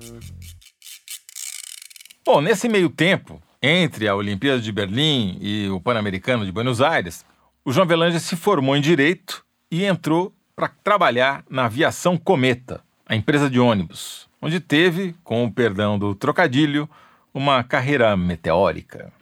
Bom, 2.24 2.40
nesse 2.40 2.68
meio 2.68 2.88
tempo, 2.88 3.42
entre 3.60 4.06
a 4.08 4.14
Olimpíada 4.14 4.60
de 4.60 4.70
Berlim 4.70 5.38
e 5.40 5.68
o 5.68 5.80
Pan-Americano 5.80 6.44
de 6.44 6.52
Buenos 6.52 6.80
Aires, 6.80 7.24
o 7.64 7.72
João 7.72 7.84
Avelange 7.84 8.20
se 8.20 8.36
formou 8.36 8.76
em 8.76 8.80
Direito 8.80 9.45
e 9.70 9.84
entrou 9.84 10.32
para 10.54 10.68
trabalhar 10.68 11.44
na 11.50 11.66
Aviação 11.66 12.16
Cometa, 12.16 12.80
a 13.06 13.14
empresa 13.14 13.50
de 13.50 13.60
ônibus, 13.60 14.26
onde 14.40 14.60
teve, 14.60 15.14
com 15.22 15.44
o 15.44 15.52
perdão 15.52 15.98
do 15.98 16.14
trocadilho, 16.14 16.88
uma 17.34 17.62
carreira 17.62 18.16
meteórica. 18.16 19.12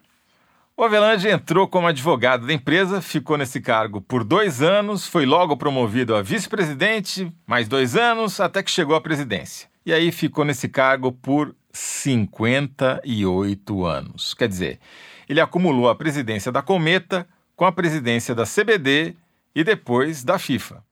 O 0.77 0.83
Avelange 0.83 1.29
entrou 1.29 1.69
como 1.69 1.87
advogado 1.87 2.47
da 2.47 2.53
empresa, 2.53 3.01
ficou 3.01 3.39
nesse 3.39 3.61
cargo 3.61 4.01
por 4.01 4.25
dois 4.25 4.61
anos, 4.61 5.07
foi 5.07 5.25
logo 5.25 5.57
promovido 5.57 6.17
a 6.17 6.23
vice-presidente, 6.23 7.33
mais 7.47 7.69
dois 7.69 7.97
anos, 7.97 8.41
até 8.41 8.63
que 8.63 8.71
chegou 8.71 8.97
à 8.97 9.01
presidência. 9.01 9.69
E 9.87 9.93
aí 9.93 10.11
ficou 10.11 10.45
nesse 10.45 10.69
cargo 10.69 11.13
por 11.13 11.55
58 11.73 13.85
anos. 13.85 14.35
Quer 14.35 14.49
dizer, 14.49 14.81
ele 15.29 15.41
acumulou 15.41 15.89
a 15.89 15.95
presidência 15.95 16.51
da 16.51 16.63
Cometa 16.63 17.27
com 17.55 17.65
a 17.65 17.73
presidência 17.73 18.35
da 18.35 18.45
CBD 18.45 19.15
e 19.55 19.63
depois 19.63 20.25
da 20.25 20.39
FIFA. 20.39 20.85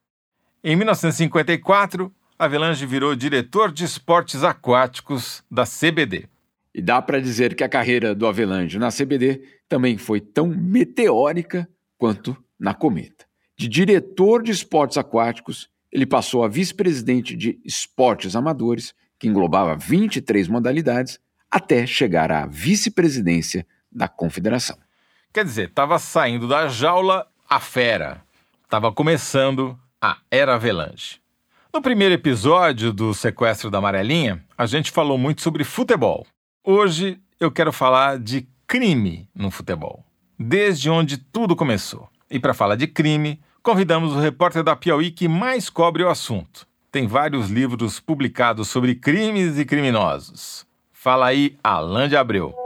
Em 0.62 0.76
1954, 0.76 2.12
Avelange 2.38 2.86
virou 2.86 3.14
diretor 3.14 3.72
de 3.72 3.84
esportes 3.84 4.44
aquáticos 4.44 5.42
da 5.50 5.64
CBD. 5.64 6.28
E 6.74 6.80
dá 6.80 7.02
para 7.02 7.20
dizer 7.20 7.54
que 7.54 7.64
a 7.64 7.68
carreira 7.68 8.14
do 8.14 8.26
Avelange 8.26 8.78
na 8.78 8.90
CBD 8.90 9.42
também 9.68 9.98
foi 9.98 10.20
tão 10.20 10.46
meteórica 10.46 11.68
quanto 11.98 12.36
na 12.58 12.72
Cometa. 12.72 13.26
De 13.56 13.68
diretor 13.68 14.42
de 14.42 14.50
esportes 14.50 14.96
aquáticos, 14.96 15.68
ele 15.90 16.06
passou 16.06 16.42
a 16.42 16.48
vice-presidente 16.48 17.36
de 17.36 17.60
esportes 17.64 18.34
amadores, 18.34 18.94
que 19.18 19.28
englobava 19.28 19.76
23 19.76 20.48
modalidades, 20.48 21.20
até 21.50 21.86
chegar 21.86 22.32
à 22.32 22.46
vice-presidência 22.46 23.66
da 23.90 24.08
confederação. 24.08 24.78
Quer 25.32 25.44
dizer, 25.44 25.68
estava 25.68 25.98
saindo 25.98 26.48
da 26.48 26.66
jaula 26.68 27.26
a 27.48 27.60
fera. 27.60 28.22
Estava 28.72 28.90
começando 28.90 29.78
a 30.00 30.16
Era 30.30 30.54
Avelange. 30.54 31.20
No 31.70 31.82
primeiro 31.82 32.14
episódio 32.14 32.90
do 32.90 33.12
Sequestro 33.12 33.70
da 33.70 33.76
Amarelinha, 33.76 34.42
a 34.56 34.64
gente 34.64 34.90
falou 34.90 35.18
muito 35.18 35.42
sobre 35.42 35.62
futebol. 35.62 36.26
Hoje 36.64 37.20
eu 37.38 37.50
quero 37.50 37.70
falar 37.70 38.18
de 38.18 38.48
crime 38.66 39.28
no 39.34 39.50
futebol, 39.50 40.02
desde 40.38 40.88
onde 40.88 41.18
tudo 41.18 41.54
começou. 41.54 42.08
E 42.30 42.40
para 42.40 42.54
falar 42.54 42.76
de 42.76 42.86
crime, 42.86 43.42
convidamos 43.62 44.14
o 44.14 44.20
repórter 44.20 44.62
da 44.62 44.74
Piauí 44.74 45.10
que 45.10 45.28
mais 45.28 45.68
cobre 45.68 46.02
o 46.02 46.08
assunto. 46.08 46.66
Tem 46.90 47.06
vários 47.06 47.50
livros 47.50 48.00
publicados 48.00 48.68
sobre 48.68 48.94
crimes 48.94 49.58
e 49.58 49.66
criminosos. 49.66 50.66
Fala 50.90 51.26
aí, 51.26 51.58
Alain 51.62 52.08
de 52.08 52.16
Abreu. 52.16 52.61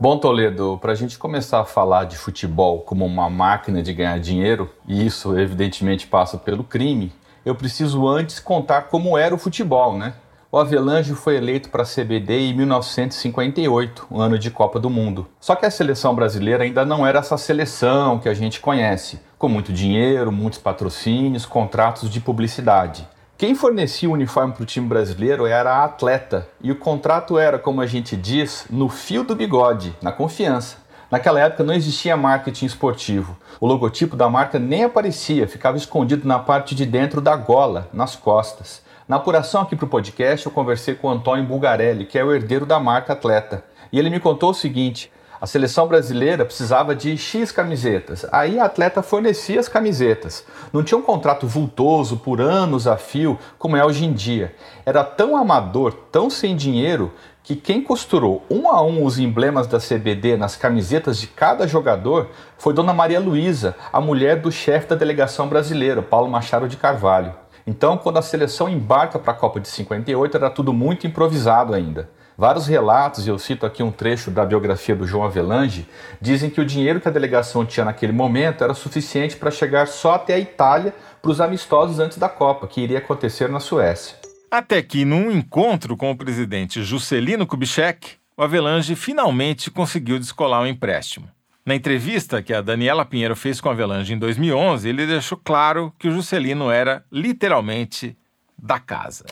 Bom, 0.00 0.16
Toledo, 0.16 0.78
para 0.80 0.92
a 0.92 0.94
gente 0.94 1.18
começar 1.18 1.58
a 1.58 1.64
falar 1.64 2.04
de 2.04 2.16
futebol 2.16 2.82
como 2.82 3.04
uma 3.04 3.28
máquina 3.28 3.82
de 3.82 3.92
ganhar 3.92 4.20
dinheiro, 4.20 4.70
e 4.86 5.04
isso 5.04 5.36
evidentemente 5.36 6.06
passa 6.06 6.38
pelo 6.38 6.62
crime, 6.62 7.12
eu 7.44 7.52
preciso 7.52 8.06
antes 8.06 8.38
contar 8.38 8.82
como 8.82 9.18
era 9.18 9.34
o 9.34 9.38
futebol, 9.38 9.98
né? 9.98 10.14
O 10.52 10.56
Avelange 10.56 11.14
foi 11.14 11.36
eleito 11.36 11.68
para 11.68 11.82
a 11.82 11.84
CBD 11.84 12.38
em 12.38 12.54
1958, 12.54 14.06
um 14.08 14.20
ano 14.20 14.38
de 14.38 14.52
Copa 14.52 14.78
do 14.78 14.88
Mundo. 14.88 15.26
Só 15.40 15.56
que 15.56 15.66
a 15.66 15.70
seleção 15.70 16.14
brasileira 16.14 16.62
ainda 16.62 16.84
não 16.84 17.04
era 17.04 17.18
essa 17.18 17.36
seleção 17.36 18.20
que 18.20 18.28
a 18.28 18.34
gente 18.34 18.60
conhece, 18.60 19.18
com 19.36 19.48
muito 19.48 19.72
dinheiro, 19.72 20.30
muitos 20.30 20.60
patrocínios, 20.60 21.44
contratos 21.44 22.08
de 22.08 22.20
publicidade. 22.20 23.04
Quem 23.38 23.54
fornecia 23.54 24.10
o 24.10 24.14
uniforme 24.14 24.52
para 24.52 24.64
o 24.64 24.66
time 24.66 24.88
brasileiro 24.88 25.46
era 25.46 25.72
a 25.72 25.84
atleta, 25.84 26.48
e 26.60 26.72
o 26.72 26.76
contrato 26.76 27.38
era, 27.38 27.56
como 27.56 27.80
a 27.80 27.86
gente 27.86 28.16
diz, 28.16 28.66
no 28.68 28.88
fio 28.88 29.22
do 29.22 29.36
bigode, 29.36 29.94
na 30.02 30.10
confiança. 30.10 30.78
Naquela 31.08 31.38
época 31.38 31.62
não 31.62 31.72
existia 31.72 32.16
marketing 32.16 32.66
esportivo. 32.66 33.38
O 33.60 33.66
logotipo 33.68 34.16
da 34.16 34.28
marca 34.28 34.58
nem 34.58 34.82
aparecia, 34.82 35.46
ficava 35.46 35.76
escondido 35.76 36.26
na 36.26 36.40
parte 36.40 36.74
de 36.74 36.84
dentro 36.84 37.20
da 37.20 37.36
gola, 37.36 37.88
nas 37.92 38.16
costas. 38.16 38.82
Na 39.06 39.14
apuração 39.14 39.62
aqui 39.62 39.76
para 39.76 39.86
o 39.86 39.88
podcast, 39.88 40.44
eu 40.44 40.50
conversei 40.50 40.96
com 40.96 41.06
o 41.06 41.12
Antônio 41.12 41.44
Bulgarelli, 41.44 42.06
que 42.06 42.18
é 42.18 42.24
o 42.24 42.34
herdeiro 42.34 42.66
da 42.66 42.80
marca 42.80 43.12
Atleta. 43.12 43.62
E 43.92 44.00
ele 44.00 44.10
me 44.10 44.18
contou 44.18 44.50
o 44.50 44.54
seguinte: 44.54 45.12
a 45.40 45.46
seleção 45.46 45.86
brasileira 45.86 46.44
precisava 46.44 46.94
de 46.94 47.16
X 47.16 47.52
camisetas. 47.52 48.26
Aí 48.32 48.58
a 48.58 48.64
atleta 48.64 49.02
fornecia 49.02 49.60
as 49.60 49.68
camisetas. 49.68 50.44
Não 50.72 50.82
tinha 50.82 50.98
um 50.98 51.02
contrato 51.02 51.46
vultoso 51.46 52.16
por 52.16 52.40
anos 52.40 52.86
a 52.86 52.96
fio 52.96 53.38
como 53.58 53.76
é 53.76 53.84
hoje 53.84 54.04
em 54.04 54.12
dia. 54.12 54.54
Era 54.84 55.04
tão 55.04 55.36
amador, 55.36 55.92
tão 56.10 56.28
sem 56.28 56.56
dinheiro, 56.56 57.12
que 57.42 57.56
quem 57.56 57.82
costurou 57.82 58.44
um 58.50 58.68
a 58.68 58.82
um 58.82 59.04
os 59.04 59.18
emblemas 59.18 59.66
da 59.66 59.78
CBD 59.78 60.36
nas 60.36 60.54
camisetas 60.54 61.18
de 61.18 61.26
cada 61.26 61.66
jogador 61.66 62.28
foi 62.58 62.74
Dona 62.74 62.92
Maria 62.92 63.18
Luísa, 63.18 63.74
a 63.90 64.00
mulher 64.00 64.40
do 64.40 64.52
chefe 64.52 64.88
da 64.88 64.96
delegação 64.96 65.48
brasileira, 65.48 66.02
Paulo 66.02 66.30
Machado 66.30 66.68
de 66.68 66.76
Carvalho. 66.76 67.34
Então, 67.66 67.96
quando 67.96 68.18
a 68.18 68.22
seleção 68.22 68.68
embarca 68.68 69.18
para 69.18 69.32
a 69.32 69.36
Copa 69.36 69.60
de 69.60 69.68
58, 69.68 70.36
era 70.36 70.50
tudo 70.50 70.72
muito 70.72 71.06
improvisado 71.06 71.72
ainda. 71.72 72.10
Vários 72.40 72.68
relatos, 72.68 73.26
e 73.26 73.30
eu 73.30 73.36
cito 73.36 73.66
aqui 73.66 73.82
um 73.82 73.90
trecho 73.90 74.30
da 74.30 74.46
biografia 74.46 74.94
do 74.94 75.04
João 75.04 75.24
Avelange, 75.24 75.88
dizem 76.20 76.48
que 76.48 76.60
o 76.60 76.64
dinheiro 76.64 77.00
que 77.00 77.08
a 77.08 77.10
delegação 77.10 77.66
tinha 77.66 77.84
naquele 77.84 78.12
momento 78.12 78.62
era 78.62 78.74
suficiente 78.74 79.36
para 79.36 79.50
chegar 79.50 79.88
só 79.88 80.14
até 80.14 80.34
a 80.34 80.38
Itália 80.38 80.94
para 81.20 81.32
os 81.32 81.40
amistosos 81.40 81.98
antes 81.98 82.16
da 82.16 82.28
Copa, 82.28 82.68
que 82.68 82.80
iria 82.80 82.98
acontecer 82.98 83.48
na 83.48 83.58
Suécia. 83.58 84.16
Até 84.48 84.80
que, 84.82 85.04
num 85.04 85.32
encontro 85.32 85.96
com 85.96 86.12
o 86.12 86.16
presidente 86.16 86.80
Juscelino 86.84 87.44
Kubitschek, 87.44 88.12
o 88.36 88.42
Avelange 88.44 88.94
finalmente 88.94 89.68
conseguiu 89.68 90.16
descolar 90.16 90.62
um 90.62 90.66
empréstimo. 90.68 91.28
Na 91.66 91.74
entrevista 91.74 92.40
que 92.40 92.54
a 92.54 92.62
Daniela 92.62 93.04
Pinheiro 93.04 93.34
fez 93.34 93.60
com 93.60 93.68
o 93.68 93.72
Avelange 93.72 94.14
em 94.14 94.18
2011, 94.18 94.88
ele 94.88 95.08
deixou 95.08 95.40
claro 95.42 95.92
que 95.98 96.06
o 96.06 96.12
Juscelino 96.12 96.70
era 96.70 97.04
literalmente 97.10 98.16
da 98.56 98.78
casa. 98.78 99.24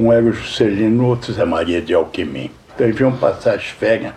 Um 0.00 0.10
era 0.10 0.24
o 0.24 0.32
Juscelino, 0.32 1.04
outro 1.04 1.30
Zé 1.30 1.44
Maria 1.44 1.82
de 1.82 1.92
Alquimim. 1.92 2.50
Então 2.74 2.86
eles 2.86 2.98
iam 2.98 3.14
passar 3.14 3.56
as 3.56 3.64
férias 3.64 4.14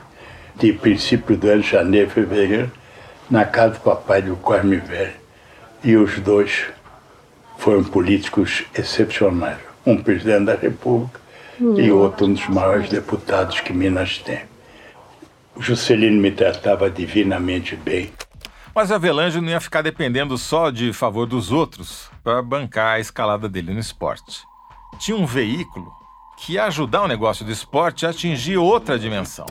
de 0.55 0.71
princípio 0.71 1.35
do 1.35 1.49
ano, 1.49 1.61
janeiro, 1.61 2.09
fevereiro, 2.09 2.71
na 3.29 3.43
casa 3.43 3.73
do 3.73 3.79
papai 3.81 4.21
do 4.21 4.37
Corme 4.37 4.77
Velho. 4.77 5.11
E 5.83 5.97
os 5.97 6.17
dois 6.19 6.67
foram 7.57 7.83
políticos 7.83 8.63
excepcionais. 8.73 9.57
Um 9.85 10.01
presidente 10.01 10.45
da 10.45 10.55
República 10.55 11.19
hum. 11.59 11.77
e 11.77 11.91
outro 11.91 12.27
um 12.27 12.33
dos 12.33 12.47
maiores 12.47 12.89
deputados 12.89 13.59
que 13.59 13.73
Minas 13.73 14.19
tem. 14.19 14.39
O 15.53 15.61
Juscelino 15.61 16.21
me 16.21 16.31
tratava 16.31 16.89
divinamente 16.89 17.75
bem. 17.75 18.09
Mas 18.73 18.89
Avelange 18.89 19.41
não 19.41 19.49
ia 19.49 19.59
ficar 19.59 19.81
dependendo 19.81 20.37
só 20.37 20.69
de 20.69 20.93
favor 20.93 21.27
dos 21.27 21.51
outros 21.51 22.09
para 22.23 22.41
bancar 22.41 22.95
a 22.95 22.99
escalada 23.01 23.49
dele 23.49 23.73
no 23.73 23.81
esporte 23.81 24.43
tinha 25.00 25.17
um 25.17 25.25
veículo 25.25 25.91
que 26.38 26.53
ia 26.53 26.65
ajudar 26.65 27.03
o 27.03 27.07
negócio 27.07 27.45
do 27.45 27.51
esporte 27.51 28.05
a 28.05 28.09
atingir 28.09 28.57
outra 28.57 28.97
dimensão: 28.97 29.45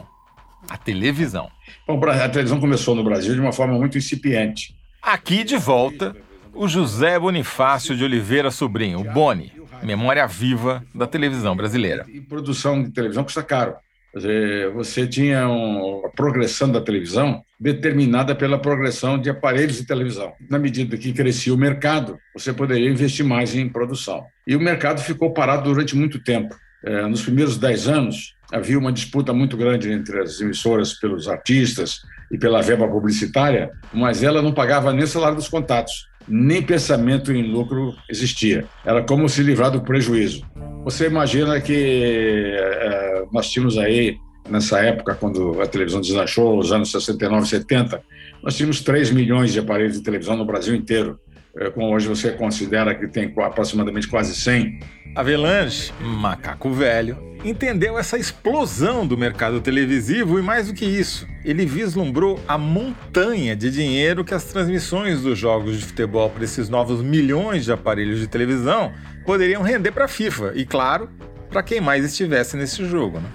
a 0.68 0.76
televisão. 0.76 1.50
Bom, 1.86 2.00
a 2.04 2.28
televisão 2.28 2.60
começou 2.60 2.94
no 2.94 3.04
Brasil 3.04 3.34
de 3.34 3.40
uma 3.40 3.52
forma 3.52 3.74
muito 3.74 3.96
incipiente. 3.96 4.74
Aqui 5.00 5.42
de 5.42 5.56
volta, 5.56 6.14
o 6.54 6.68
José 6.68 7.18
Bonifácio 7.18 7.96
de 7.96 8.04
Oliveira 8.04 8.50
Sobrinho, 8.50 9.00
o 9.00 9.04
Boni, 9.04 9.52
memória 9.82 10.26
viva 10.26 10.84
da 10.94 11.06
televisão 11.06 11.56
brasileira. 11.56 12.06
E 12.08 12.20
produção 12.20 12.82
de 12.82 12.90
televisão 12.90 13.24
custa 13.24 13.42
caro. 13.42 13.74
Dizer, 14.14 14.70
você 14.70 15.06
tinha 15.06 15.48
uma 15.48 16.10
progressão 16.10 16.70
da 16.70 16.80
televisão 16.80 17.42
determinada 17.58 18.34
pela 18.34 18.58
progressão 18.58 19.18
de 19.18 19.30
aparelhos 19.30 19.76
de 19.76 19.86
televisão. 19.86 20.32
Na 20.50 20.58
medida 20.58 20.96
que 20.98 21.12
crescia 21.12 21.54
o 21.54 21.56
mercado, 21.56 22.18
você 22.34 22.52
poderia 22.52 22.90
investir 22.90 23.24
mais 23.24 23.54
em 23.54 23.68
produção. 23.68 24.22
E 24.46 24.54
o 24.54 24.60
mercado 24.60 25.00
ficou 25.00 25.32
parado 25.32 25.64
durante 25.64 25.96
muito 25.96 26.22
tempo. 26.22 26.54
É, 26.84 27.06
nos 27.06 27.22
primeiros 27.22 27.56
dez 27.56 27.88
anos, 27.88 28.34
havia 28.52 28.78
uma 28.78 28.92
disputa 28.92 29.32
muito 29.32 29.56
grande 29.56 29.90
entre 29.90 30.20
as 30.20 30.40
emissoras 30.40 30.92
pelos 30.94 31.28
artistas 31.28 32.02
e 32.30 32.36
pela 32.36 32.60
verba 32.60 32.88
publicitária, 32.88 33.70
mas 33.92 34.22
ela 34.22 34.42
não 34.42 34.52
pagava 34.52 34.92
nem 34.92 35.04
o 35.04 35.06
salário 35.06 35.36
dos 35.36 35.48
contatos, 35.48 36.08
nem 36.28 36.62
pensamento 36.62 37.32
em 37.32 37.42
lucro 37.42 37.94
existia. 38.08 38.64
Era 38.84 39.02
como 39.02 39.28
se 39.28 39.42
livrar 39.42 39.70
do 39.70 39.82
prejuízo. 39.82 40.42
Você 40.84 41.06
imagina 41.06 41.60
que 41.60 42.54
é, 42.56 43.24
nós 43.32 43.50
tínhamos 43.50 43.78
aí, 43.78 44.16
nessa 44.48 44.80
época, 44.80 45.14
quando 45.14 45.60
a 45.60 45.66
televisão 45.66 46.00
deslanchou, 46.00 46.58
os 46.58 46.72
anos 46.72 46.90
69, 46.90 47.46
70, 47.46 48.02
nós 48.42 48.56
tínhamos 48.56 48.80
3 48.80 49.10
milhões 49.10 49.52
de 49.52 49.60
aparelhos 49.60 49.94
de 49.96 50.02
televisão 50.02 50.36
no 50.36 50.44
Brasil 50.44 50.74
inteiro. 50.74 51.18
É, 51.54 51.70
como 51.70 51.94
hoje 51.94 52.08
você 52.08 52.30
considera 52.30 52.94
que 52.94 53.06
tem 53.06 53.32
aproximadamente 53.38 54.08
quase 54.08 54.34
100. 54.34 54.80
Avelange, 55.14 55.92
macaco 56.00 56.70
velho, 56.70 57.18
entendeu 57.44 57.98
essa 57.98 58.16
explosão 58.16 59.06
do 59.06 59.18
mercado 59.18 59.60
televisivo 59.60 60.38
e 60.38 60.42
mais 60.42 60.68
do 60.68 60.74
que 60.74 60.86
isso, 60.86 61.28
ele 61.44 61.66
vislumbrou 61.66 62.40
a 62.48 62.56
montanha 62.56 63.54
de 63.54 63.70
dinheiro 63.70 64.24
que 64.24 64.32
as 64.32 64.44
transmissões 64.44 65.20
dos 65.20 65.38
jogos 65.38 65.78
de 65.78 65.84
futebol 65.84 66.30
para 66.30 66.44
esses 66.44 66.70
novos 66.70 67.02
milhões 67.02 67.66
de 67.66 67.72
aparelhos 67.72 68.20
de 68.20 68.26
televisão 68.26 68.92
poderiam 69.26 69.62
render 69.62 69.92
para 69.92 70.06
a 70.06 70.08
FIFA 70.08 70.52
e, 70.54 70.64
claro, 70.64 71.10
para 71.50 71.62
quem 71.62 71.82
mais 71.82 72.04
estivesse 72.04 72.56
nesse 72.56 72.82
jogo. 72.86 73.20
Né? 73.20 73.28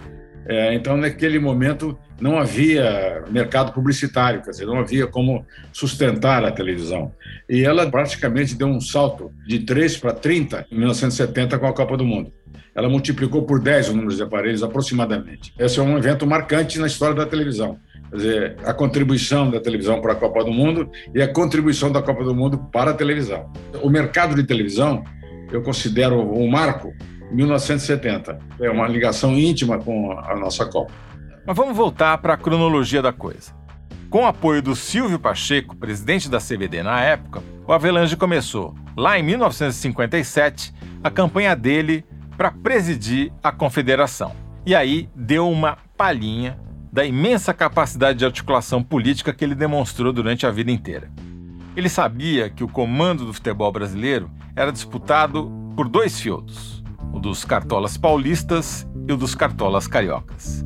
É, 0.48 0.74
então, 0.74 0.96
naquele 0.96 1.40
momento, 1.40 1.98
não 2.22 2.38
havia 2.38 3.22
mercado 3.30 3.74
publicitário, 3.74 4.42
quer 4.42 4.52
dizer, 4.52 4.66
não 4.66 4.80
havia 4.80 5.06
como 5.06 5.46
sustentar 5.74 6.46
a 6.46 6.52
televisão. 6.52 7.12
E 7.50 7.66
ela 7.66 7.90
praticamente 7.92 8.56
deu 8.56 8.68
um 8.68 8.80
salto 8.80 9.32
de 9.46 9.60
3 9.60 9.98
para 9.98 10.14
30 10.14 10.68
em 10.72 10.78
1970 10.78 11.60
com 11.60 11.68
a 11.68 11.74
Copa 11.74 11.98
do 11.98 12.06
Mundo. 12.06 12.32
Ela 12.74 12.88
multiplicou 12.88 13.44
por 13.44 13.60
10 13.60 13.90
o 13.90 13.94
número 13.94 14.16
de 14.16 14.24
aparelhos, 14.24 14.64
aproximadamente. 14.64 15.54
Esse 15.60 15.80
é 15.80 15.84
um 15.84 15.98
evento 15.98 16.26
marcante 16.26 16.80
na 16.80 16.88
história 16.88 17.16
da 17.16 17.26
televisão. 17.26 17.78
Quer 18.10 18.16
dizer, 18.16 18.56
a 18.64 18.74
contribuição 18.74 19.52
da 19.52 19.60
televisão 19.60 20.00
para 20.00 20.14
a 20.14 20.16
Copa 20.16 20.46
do 20.46 20.52
Mundo 20.52 20.90
e 21.14 21.22
a 21.22 21.28
contribuição 21.28 21.92
da 21.92 22.02
Copa 22.02 22.24
do 22.24 22.34
Mundo 22.34 22.58
para 22.72 22.92
a 22.92 22.94
televisão. 22.94 23.52
O 23.82 23.90
mercado 23.90 24.34
de 24.34 24.44
televisão, 24.44 25.04
eu 25.52 25.62
considero 25.62 26.22
um 26.22 26.48
marco 26.48 26.94
1970. 27.32 28.40
É 28.60 28.70
uma 28.70 28.88
ligação 28.88 29.34
íntima 29.34 29.78
com 29.78 30.12
a 30.12 30.36
nossa 30.36 30.66
Copa. 30.66 30.92
Mas 31.46 31.56
vamos 31.56 31.76
voltar 31.76 32.18
para 32.18 32.34
a 32.34 32.38
cronologia 32.38 33.02
da 33.02 33.13
coisa. 33.13 33.56
Com 34.10 34.24
o 34.24 34.26
apoio 34.26 34.62
do 34.62 34.76
Silvio 34.76 35.20
Pacheco, 35.20 35.76
presidente 35.76 36.30
da 36.30 36.40
CBD 36.40 36.82
na 36.82 37.02
época, 37.02 37.44
o 37.68 37.74
Avelange 37.74 38.16
começou, 38.16 38.74
lá 38.96 39.20
em 39.20 39.24
1957, 39.24 40.74
a 41.04 41.12
campanha 41.12 41.56
dele 41.56 42.06
para 42.38 42.52
presidir 42.52 43.34
a 43.44 43.52
confederação. 43.52 44.34
E 44.66 44.76
aí 44.76 45.10
deu 45.16 45.50
uma 45.50 45.78
palhinha 45.98 46.58
da 46.92 47.06
imensa 47.06 47.54
capacidade 47.54 48.20
de 48.20 48.26
articulação 48.26 48.82
política 48.82 49.34
que 49.34 49.44
ele 49.44 49.56
demonstrou 49.56 50.13
durante 50.13 50.46
a 50.46 50.52
vida 50.52 50.72
inteira. 50.72 51.12
Ele 51.76 51.90
sabia 51.90 52.50
que 52.50 52.63
o 52.63 52.68
comando 52.68 53.26
do 53.26 53.34
futebol 53.34 53.72
brasileiro 53.72 54.32
era 54.56 54.72
disputado 54.72 55.52
por 55.76 55.88
dois 55.88 56.20
feudos, 56.20 56.77
o 57.13 57.20
dos 57.20 57.46
cartolas 57.46 57.98
paulistas 57.98 58.88
e 59.08 59.13
o 59.13 59.17
dos 59.17 59.36
cartolas 59.36 59.88
cariocas. 59.88 60.65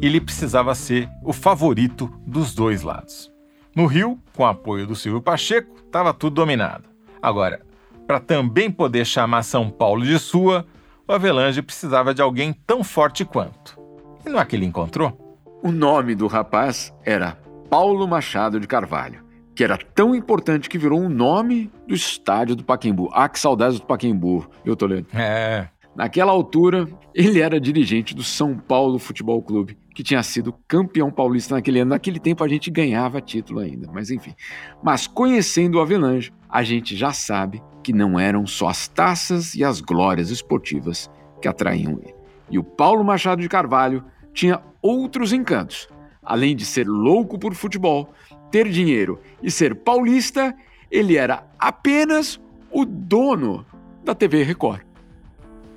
Ele 0.00 0.20
precisava 0.20 0.74
ser 0.74 1.08
o 1.22 1.32
favorito 1.32 2.12
dos 2.26 2.54
dois 2.54 2.82
lados. 2.82 3.32
No 3.74 3.86
Rio, 3.86 4.18
com 4.34 4.42
o 4.42 4.46
apoio 4.46 4.86
do 4.86 4.94
Silvio 4.94 5.22
Pacheco, 5.22 5.76
estava 5.84 6.12
tudo 6.12 6.34
dominado. 6.34 6.84
Agora, 7.22 7.60
para 8.06 8.20
também 8.20 8.70
poder 8.70 9.06
chamar 9.06 9.42
São 9.42 9.70
Paulo 9.70 10.04
de 10.04 10.18
sua, 10.18 10.66
o 11.06 11.12
Avelange 11.12 11.62
precisava 11.62 12.12
de 12.12 12.20
alguém 12.20 12.52
tão 12.52 12.84
forte 12.84 13.24
quanto. 13.24 13.78
E 14.24 14.28
não 14.28 14.40
é 14.40 14.44
que 14.44 14.56
ele 14.56 14.66
encontrou? 14.66 15.18
O 15.62 15.70
nome 15.70 16.14
do 16.14 16.26
rapaz 16.26 16.92
era 17.04 17.38
Paulo 17.70 18.06
Machado 18.06 18.60
de 18.60 18.66
Carvalho, 18.66 19.24
que 19.54 19.64
era 19.64 19.78
tão 19.78 20.14
importante 20.14 20.68
que 20.68 20.76
virou 20.76 21.00
um 21.00 21.08
nome 21.08 21.70
do 21.86 21.94
estádio 21.94 22.56
do 22.56 22.64
Paquembu. 22.64 23.08
Ah, 23.12 23.28
que 23.28 23.38
saudades 23.38 23.80
do 23.80 23.86
Paquembu, 23.86 24.46
viu, 24.64 24.76
Toledo? 24.76 25.06
É, 25.14 25.68
Naquela 25.94 26.32
altura, 26.32 26.88
ele 27.14 27.40
era 27.40 27.60
dirigente 27.60 28.14
do 28.14 28.22
São 28.22 28.56
Paulo 28.56 28.98
Futebol 28.98 29.42
Clube, 29.42 29.76
que 29.94 30.02
tinha 30.02 30.22
sido 30.22 30.54
campeão 30.66 31.10
paulista 31.10 31.54
naquele 31.54 31.80
ano. 31.80 31.90
Naquele 31.90 32.18
tempo 32.18 32.42
a 32.42 32.48
gente 32.48 32.70
ganhava 32.70 33.20
título 33.20 33.60
ainda, 33.60 33.90
mas 33.92 34.10
enfim. 34.10 34.34
Mas 34.82 35.06
conhecendo 35.06 35.76
o 35.76 35.80
Avelange, 35.80 36.32
a 36.48 36.62
gente 36.62 36.96
já 36.96 37.12
sabe 37.12 37.62
que 37.82 37.92
não 37.92 38.18
eram 38.18 38.46
só 38.46 38.68
as 38.68 38.88
taças 38.88 39.54
e 39.54 39.62
as 39.62 39.80
glórias 39.80 40.30
esportivas 40.30 41.10
que 41.42 41.48
atraíam 41.48 41.98
ele. 42.02 42.14
E 42.50 42.58
o 42.58 42.64
Paulo 42.64 43.04
Machado 43.04 43.42
de 43.42 43.48
Carvalho 43.48 44.02
tinha 44.32 44.62
outros 44.80 45.32
encantos. 45.32 45.88
Além 46.22 46.56
de 46.56 46.64
ser 46.64 46.86
louco 46.86 47.38
por 47.38 47.54
futebol, 47.54 48.12
ter 48.50 48.68
dinheiro 48.68 49.20
e 49.42 49.50
ser 49.50 49.74
paulista, 49.74 50.54
ele 50.90 51.16
era 51.16 51.46
apenas 51.58 52.40
o 52.70 52.84
dono 52.84 53.66
da 54.04 54.14
TV 54.14 54.42
Record. 54.42 54.91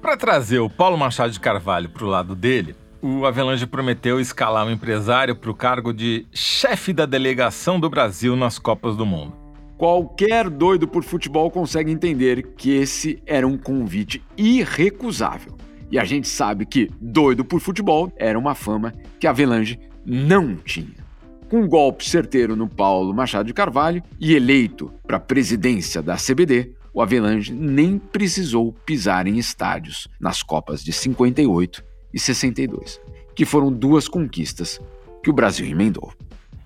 Para 0.06 0.18
trazer 0.18 0.60
o 0.60 0.70
Paulo 0.70 0.96
Machado 0.96 1.32
de 1.32 1.40
Carvalho 1.40 1.90
para 1.90 2.06
o 2.06 2.08
lado 2.08 2.36
dele, 2.36 2.76
o 3.02 3.26
Avelange 3.26 3.66
prometeu 3.66 4.20
escalar 4.20 4.64
um 4.64 4.70
empresário 4.70 5.36
para 5.36 5.50
o 5.50 5.56
cargo 5.56 5.92
de 5.92 6.28
chefe 6.32 6.94
da 6.94 7.08
delegação 7.08 7.80
do 7.80 7.90
Brasil 7.90 8.36
nas 8.36 8.60
Copas 8.60 8.96
do 8.96 9.04
Mundo. 9.04 9.34
Qualquer 9.80 10.48
doido 10.48 10.88
por 10.88 11.04
futebol 11.04 11.50
consegue 11.50 11.92
entender 11.92 12.54
que 12.56 12.70
esse 12.70 13.20
era 13.26 13.48
um 13.48 13.58
convite 13.58 14.22
irrecusável. 14.38 15.58
E 15.90 15.98
a 15.98 16.06
gente 16.06 16.28
sabe 16.28 16.68
que 16.68 16.92
doido 17.02 17.44
por 17.44 17.60
futebol 17.60 18.14
era 18.16 18.38
uma 18.38 18.54
fama 18.54 18.94
que 19.20 19.26
Avelange 19.26 19.80
não 20.06 20.56
tinha. 20.56 21.04
Com 21.50 21.62
um 21.62 21.68
golpe 21.68 22.08
certeiro 22.08 22.56
no 22.56 22.70
Paulo 22.70 23.12
Machado 23.12 23.48
de 23.48 23.56
Carvalho 23.56 24.04
e 24.20 24.36
eleito 24.36 24.94
para 25.08 25.18
a 25.18 25.20
presidência 25.20 26.00
da 26.00 26.16
CBD, 26.16 26.76
o 26.96 27.02
Avelange 27.02 27.54
nem 27.54 28.00
precisou 28.00 28.72
pisar 28.72 29.28
em 29.28 29.38
estádios 29.38 30.08
nas 30.18 30.42
Copas 30.42 30.82
de 30.82 30.94
58 30.94 31.84
e 32.14 32.18
62, 32.18 33.02
que 33.36 33.44
foram 33.44 33.70
duas 33.70 34.08
conquistas 34.08 34.80
que 35.22 35.30
o 35.30 35.34
Brasil 35.34 35.66
emendou. 35.66 36.14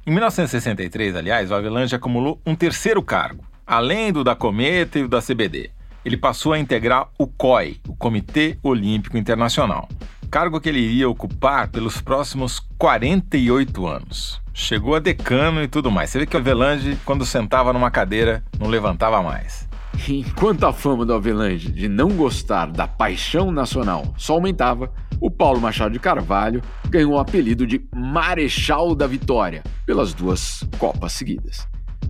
Em 0.06 0.12
1963, 0.12 1.16
aliás, 1.16 1.50
o 1.50 1.56
Avelange 1.56 1.96
acumulou 1.96 2.40
um 2.46 2.56
terceiro 2.56 3.02
cargo, 3.02 3.44
além 3.66 4.14
do 4.14 4.24
da 4.24 4.36
Cometa 4.36 5.00
e 5.00 5.04
o 5.04 5.08
da 5.08 5.20
CBD. 5.20 5.72
Ele 6.06 6.16
passou 6.16 6.54
a 6.54 6.60
integrar 6.60 7.10
o 7.18 7.26
COI, 7.26 7.78
o 7.88 7.96
Comitê 7.96 8.56
Olímpico 8.62 9.18
Internacional, 9.18 9.90
cargo 10.30 10.62
que 10.62 10.70
ele 10.70 10.80
iria 10.80 11.10
ocupar 11.10 11.70
pelos 11.70 12.02
próximos 12.02 12.60
48 12.78 13.88
anos. 13.88 14.40
Chegou 14.54 14.94
a 14.94 15.00
decano 15.00 15.64
e 15.64 15.68
tudo 15.68 15.90
mais. 15.90 16.12
Você 16.12 16.20
vê 16.20 16.26
que 16.28 16.36
o 16.36 16.40
Avelange, 16.40 17.00
quando 17.04 17.26
sentava 17.26 17.74
numa 17.74 17.90
cadeira, 17.90 18.44
não 18.60 18.68
levantava 18.68 19.24
mais. 19.24 19.69
Enquanto 20.08 20.66
a 20.66 20.74
fama 20.74 21.06
do 21.06 21.14
Avelange 21.14 21.72
de 21.72 21.88
não 21.88 22.10
gostar 22.10 22.72
da 22.72 22.88
paixão 22.88 23.52
nacional 23.52 24.14
só 24.18 24.34
aumentava, 24.34 24.92
o 25.22 25.30
Paulo 25.30 25.60
Machado 25.60 25.92
de 25.92 26.00
Carvalho 26.00 26.62
ganhou 26.90 27.14
o 27.14 27.20
apelido 27.20 27.68
de 27.68 27.82
Marechal 27.94 28.96
da 28.96 29.06
Vitória 29.06 29.64
pelas 29.86 30.14
duas 30.14 30.64
Copas 30.78 31.14
seguidas. 31.14 31.68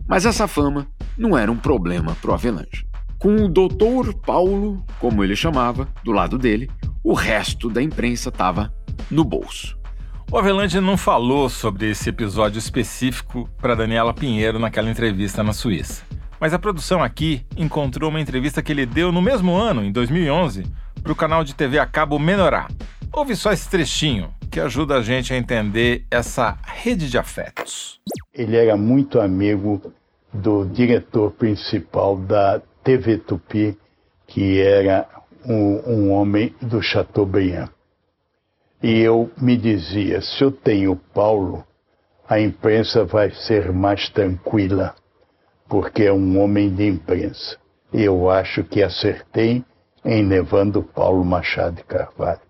Mas 0.07 0.25
essa 0.25 0.47
fama 0.47 0.87
não 1.17 1.37
era 1.37 1.51
um 1.51 1.57
problema 1.57 2.15
para 2.21 2.31
o 2.31 2.33
Avelange. 2.33 2.85
Com 3.17 3.35
o 3.35 3.49
Doutor 3.49 4.13
Paulo, 4.13 4.83
como 4.99 5.23
ele 5.23 5.35
chamava, 5.35 5.87
do 6.03 6.11
lado 6.11 6.37
dele, 6.37 6.69
o 7.03 7.13
resto 7.13 7.69
da 7.69 7.81
imprensa 7.81 8.29
estava 8.29 8.73
no 9.11 9.23
bolso. 9.23 9.77
O 10.31 10.37
Avelange 10.37 10.79
não 10.79 10.95
falou 10.95 11.49
sobre 11.49 11.89
esse 11.89 12.09
episódio 12.09 12.59
específico 12.59 13.49
para 13.57 13.75
Daniela 13.75 14.13
Pinheiro 14.13 14.59
naquela 14.59 14.89
entrevista 14.89 15.43
na 15.43 15.53
Suíça. 15.53 16.03
Mas 16.39 16.53
a 16.53 16.59
produção 16.59 17.03
aqui 17.03 17.45
encontrou 17.57 18.09
uma 18.09 18.21
entrevista 18.21 18.61
que 18.61 18.71
ele 18.71 18.85
deu 18.85 19.11
no 19.11 19.21
mesmo 19.21 19.55
ano, 19.55 19.83
em 19.83 19.91
2011, 19.91 20.63
para 21.03 21.11
o 21.11 21.15
canal 21.15 21.43
de 21.43 21.53
TV 21.53 21.77
a 21.77 21.85
cabo 21.85 22.17
Menorá. 22.17 22.67
Ouve 23.11 23.35
só 23.35 23.51
esse 23.51 23.69
trechinho 23.69 24.33
que 24.49 24.59
ajuda 24.59 24.95
a 24.95 25.01
gente 25.01 25.33
a 25.33 25.37
entender 25.37 26.05
essa 26.09 26.57
rede 26.63 27.09
de 27.09 27.17
afetos. 27.17 27.99
Ele 28.33 28.55
era 28.55 28.77
muito 28.77 29.19
amigo 29.19 29.93
do 30.31 30.65
diretor 30.65 31.31
principal 31.31 32.15
da 32.15 32.61
TV 32.83 33.17
Tupi, 33.17 33.77
que 34.25 34.61
era 34.61 35.07
um, 35.45 35.81
um 35.85 36.11
homem 36.11 36.55
do 36.61 36.81
Chateaubriand. 36.81 37.69
E 38.81 38.99
eu 38.99 39.29
me 39.37 39.57
dizia: 39.57 40.21
se 40.21 40.41
eu 40.41 40.51
tenho 40.51 40.95
Paulo, 40.95 41.65
a 42.27 42.39
imprensa 42.39 43.03
vai 43.03 43.31
ser 43.31 43.73
mais 43.73 44.07
tranquila 44.09 44.95
porque 45.69 46.03
é 46.03 46.11
um 46.11 46.41
homem 46.41 46.73
de 46.73 46.87
imprensa. 46.87 47.57
Eu 47.93 48.29
acho 48.29 48.63
que 48.63 48.81
acertei 48.81 49.63
em 50.03 50.27
levando 50.27 50.81
Paulo 50.81 51.23
Machado 51.23 51.77
de 51.77 51.83
Carvalho. 51.83 52.41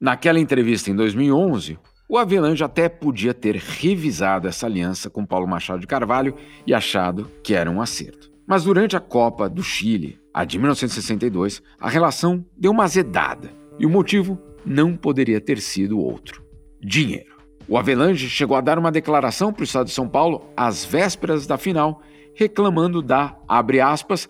Naquela 0.00 0.38
entrevista 0.38 0.90
em 0.90 0.96
2011, 0.96 1.76
o 2.08 2.16
Avelange 2.16 2.62
até 2.62 2.88
podia 2.88 3.34
ter 3.34 3.56
revisado 3.56 4.46
essa 4.46 4.66
aliança 4.66 5.10
com 5.10 5.26
Paulo 5.26 5.48
Machado 5.48 5.80
de 5.80 5.86
Carvalho 5.86 6.34
e 6.64 6.72
achado 6.72 7.28
que 7.42 7.54
era 7.54 7.70
um 7.70 7.82
acerto. 7.82 8.30
Mas 8.46 8.64
durante 8.64 8.96
a 8.96 9.00
Copa 9.00 9.48
do 9.48 9.62
Chile, 9.62 10.18
a 10.32 10.44
de 10.44 10.58
1962, 10.58 11.60
a 11.78 11.88
relação 11.90 12.44
deu 12.56 12.70
uma 12.70 12.84
azedada. 12.84 13.50
E 13.78 13.84
o 13.84 13.90
motivo 13.90 14.40
não 14.64 14.96
poderia 14.96 15.40
ter 15.40 15.60
sido 15.60 15.98
outro: 15.98 16.42
dinheiro. 16.80 17.36
O 17.68 17.76
Avelange 17.76 18.30
chegou 18.30 18.56
a 18.56 18.62
dar 18.62 18.78
uma 18.78 18.90
declaração 18.90 19.52
para 19.52 19.60
o 19.60 19.64
Estado 19.64 19.88
de 19.88 19.92
São 19.92 20.08
Paulo 20.08 20.50
às 20.56 20.84
vésperas 20.84 21.46
da 21.46 21.58
final 21.58 22.00
reclamando 22.38 23.02
da, 23.02 23.36
abre 23.48 23.80
aspas, 23.80 24.28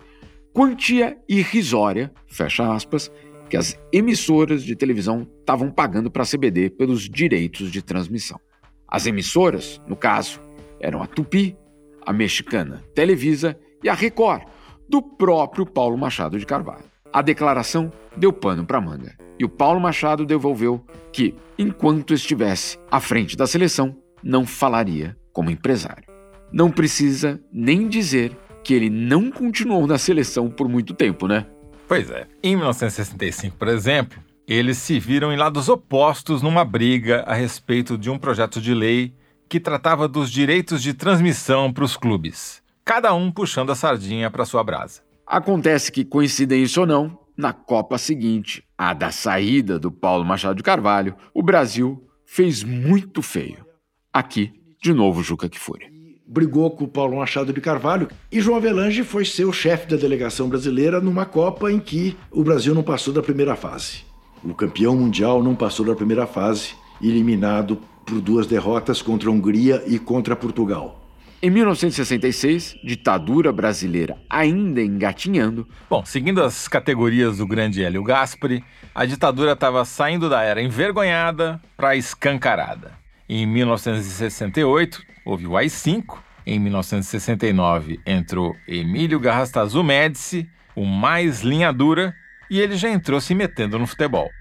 quantia 0.51 1.15
irrisória, 1.29 2.11
fecha 2.25 2.73
aspas, 2.73 3.11
que 3.47 3.55
as 3.55 3.79
emissoras 3.93 4.63
de 4.63 4.75
televisão 4.75 5.27
estavam 5.39 5.69
pagando 5.69 6.09
para 6.09 6.23
a 6.23 6.25
CBD 6.25 6.71
pelos 6.71 7.07
direitos 7.07 7.71
de 7.71 7.83
transmissão. 7.83 8.39
As 8.87 9.05
emissoras, 9.05 9.79
no 9.87 9.95
caso, 9.95 10.41
eram 10.79 11.03
a 11.03 11.05
Tupi, 11.07 11.55
a 12.03 12.11
mexicana 12.11 12.83
Televisa 12.95 13.55
e 13.83 13.89
a 13.89 13.93
Record, 13.93 14.41
do 14.89 15.03
próprio 15.03 15.63
Paulo 15.63 15.95
Machado 15.95 16.39
de 16.39 16.47
Carvalho. 16.47 16.85
A 17.13 17.21
declaração 17.21 17.91
deu 18.17 18.33
pano 18.33 18.65
para 18.65 18.81
manga 18.81 19.15
e 19.37 19.45
o 19.45 19.49
Paulo 19.49 19.79
Machado 19.79 20.25
devolveu 20.25 20.83
que, 21.13 21.35
enquanto 21.59 22.15
estivesse 22.15 22.79
à 22.89 22.99
frente 22.99 23.37
da 23.37 23.45
seleção, 23.45 23.95
não 24.23 24.47
falaria 24.47 25.15
como 25.31 25.51
empresário 25.51 26.08
não 26.51 26.71
precisa 26.71 27.39
nem 27.51 27.87
dizer 27.87 28.37
que 28.63 28.73
ele 28.73 28.89
não 28.89 29.31
continuou 29.31 29.87
na 29.87 29.97
seleção 29.97 30.49
por 30.49 30.67
muito 30.67 30.93
tempo, 30.93 31.27
né? 31.27 31.45
Pois 31.87 32.09
é. 32.09 32.27
Em 32.43 32.55
1965, 32.55 33.57
por 33.57 33.67
exemplo, 33.67 34.19
eles 34.47 34.77
se 34.77 34.99
viram 34.99 35.33
em 35.33 35.37
lados 35.37 35.69
opostos 35.69 36.41
numa 36.41 36.63
briga 36.63 37.23
a 37.25 37.33
respeito 37.33 37.97
de 37.97 38.09
um 38.09 38.17
projeto 38.17 38.61
de 38.61 38.73
lei 38.73 39.13
que 39.47 39.59
tratava 39.59 40.07
dos 40.07 40.31
direitos 40.31 40.83
de 40.83 40.93
transmissão 40.93 41.73
para 41.73 41.83
os 41.83 41.97
clubes, 41.97 42.61
cada 42.85 43.13
um 43.13 43.31
puxando 43.31 43.71
a 43.71 43.75
sardinha 43.75 44.29
para 44.29 44.45
sua 44.45 44.63
brasa. 44.63 45.01
Acontece 45.25 45.91
que, 45.91 46.05
coincidência 46.05 46.81
ou 46.81 46.85
não, 46.85 47.17
na 47.35 47.53
Copa 47.53 47.97
seguinte, 47.97 48.63
a 48.77 48.93
da 48.93 49.11
saída 49.11 49.79
do 49.79 49.91
Paulo 49.91 50.25
Machado 50.25 50.57
de 50.57 50.63
Carvalho, 50.63 51.15
o 51.33 51.41
Brasil 51.41 52.03
fez 52.25 52.63
muito 52.63 53.21
feio. 53.21 53.65
Aqui, 54.13 54.51
de 54.81 54.93
novo, 54.93 55.23
Juca 55.23 55.49
Kfouri 55.49 55.98
brigou 56.29 56.69
com 56.69 56.83
o 56.83 56.87
Paulo 56.87 57.17
Machado 57.17 57.51
de 57.51 57.59
Carvalho 57.59 58.07
e 58.31 58.39
João 58.39 58.57
Avelange 58.57 59.03
foi 59.03 59.25
ser 59.25 59.45
o 59.45 59.51
chefe 59.51 59.87
da 59.87 59.97
delegação 59.97 60.47
brasileira 60.47 61.01
numa 61.01 61.25
Copa 61.25 61.71
em 61.71 61.79
que 61.79 62.15
o 62.31 62.43
Brasil 62.43 62.75
não 62.75 62.83
passou 62.83 63.11
da 63.11 63.23
primeira 63.23 63.55
fase. 63.55 64.03
O 64.43 64.53
campeão 64.53 64.95
mundial 64.95 65.41
não 65.41 65.55
passou 65.55 65.85
da 65.85 65.95
primeira 65.95 66.27
fase, 66.27 66.75
eliminado 67.01 67.79
por 68.05 68.21
duas 68.21 68.45
derrotas 68.45 69.01
contra 69.01 69.27
a 69.27 69.31
Hungria 69.31 69.83
e 69.87 69.97
contra 69.97 70.35
Portugal. 70.35 70.99
Em 71.41 71.49
1966, 71.49 72.75
ditadura 72.83 73.51
brasileira 73.51 74.17
ainda 74.29 74.81
engatinhando. 74.81 75.67
Bom, 75.89 76.03
seguindo 76.05 76.43
as 76.43 76.67
categorias 76.67 77.37
do 77.37 77.47
grande 77.47 77.81
Hélio 77.81 78.03
Gaspari, 78.03 78.63
a 78.93 79.05
ditadura 79.05 79.53
estava 79.53 79.83
saindo 79.85 80.29
da 80.29 80.43
era 80.43 80.61
envergonhada 80.61 81.59
para 81.77 81.95
escancarada. 81.95 82.91
Em 83.31 83.45
1968, 83.45 85.03
houve 85.23 85.45
o 85.45 85.55
AI-5. 85.55 86.17
Em 86.47 86.57
1969 86.57 87.99
entrou 88.03 88.55
Emílio 88.67 89.19
Garrastazu 89.19 89.83
Médici, 89.83 90.49
o 90.75 90.83
mais 90.83 91.41
linha 91.41 91.71
dura, 91.71 92.15
e 92.49 92.59
ele 92.59 92.75
já 92.75 92.89
entrou 92.89 93.21
se 93.21 93.35
metendo 93.35 93.77
no 93.77 93.85
futebol. 93.85 94.31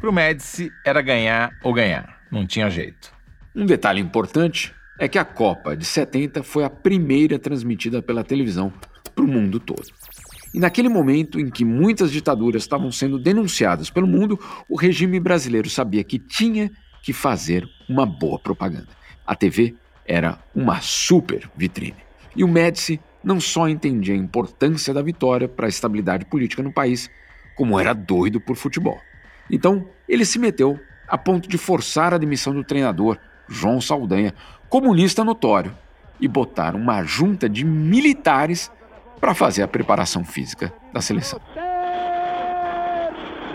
Para 0.00 0.08
o 0.08 0.12
Médici 0.12 0.70
era 0.86 1.02
ganhar 1.02 1.50
ou 1.64 1.74
ganhar, 1.74 2.20
não 2.30 2.46
tinha 2.46 2.70
jeito. 2.70 3.12
Um 3.56 3.66
detalhe 3.66 4.00
importante 4.00 4.72
é 5.00 5.08
que 5.08 5.18
a 5.18 5.24
Copa 5.24 5.76
de 5.76 5.84
70 5.84 6.44
foi 6.44 6.62
a 6.62 6.70
primeira 6.70 7.40
transmitida 7.40 8.00
pela 8.00 8.22
televisão 8.22 8.72
para 9.16 9.24
o 9.24 9.26
mundo 9.26 9.58
todo. 9.58 9.82
E 10.54 10.60
naquele 10.60 10.88
momento 10.88 11.40
em 11.40 11.50
que 11.50 11.64
muitas 11.64 12.12
ditaduras 12.12 12.62
estavam 12.62 12.92
sendo 12.92 13.18
denunciadas 13.18 13.90
pelo 13.90 14.06
mundo, 14.06 14.38
o 14.68 14.76
regime 14.76 15.18
brasileiro 15.18 15.68
sabia 15.68 16.04
que 16.04 16.20
tinha 16.20 16.70
que 17.08 17.12
fazer 17.14 17.66
uma 17.88 18.04
boa 18.04 18.38
propaganda. 18.38 18.88
A 19.26 19.34
TV 19.34 19.74
era 20.04 20.38
uma 20.54 20.82
super 20.82 21.50
vitrine. 21.56 21.96
E 22.36 22.44
o 22.44 22.48
Médici 22.48 23.00
não 23.24 23.40
só 23.40 23.66
entendia 23.66 24.12
a 24.12 24.18
importância 24.18 24.92
da 24.92 25.00
vitória 25.00 25.48
para 25.48 25.64
a 25.64 25.70
estabilidade 25.70 26.26
política 26.26 26.62
no 26.62 26.70
país, 26.70 27.10
como 27.56 27.80
era 27.80 27.94
doido 27.94 28.38
por 28.38 28.56
futebol. 28.56 29.00
Então, 29.50 29.88
ele 30.06 30.26
se 30.26 30.38
meteu 30.38 30.78
a 31.08 31.16
ponto 31.16 31.48
de 31.48 31.56
forçar 31.56 32.12
a 32.12 32.18
demissão 32.18 32.52
do 32.52 32.62
treinador, 32.62 33.16
João 33.48 33.80
Saldanha, 33.80 34.34
comunista 34.68 35.24
notório, 35.24 35.74
e 36.20 36.28
botar 36.28 36.76
uma 36.76 37.02
junta 37.04 37.48
de 37.48 37.64
militares 37.64 38.70
para 39.18 39.34
fazer 39.34 39.62
a 39.62 39.68
preparação 39.68 40.26
física 40.26 40.70
da 40.92 41.00
seleção. 41.00 41.40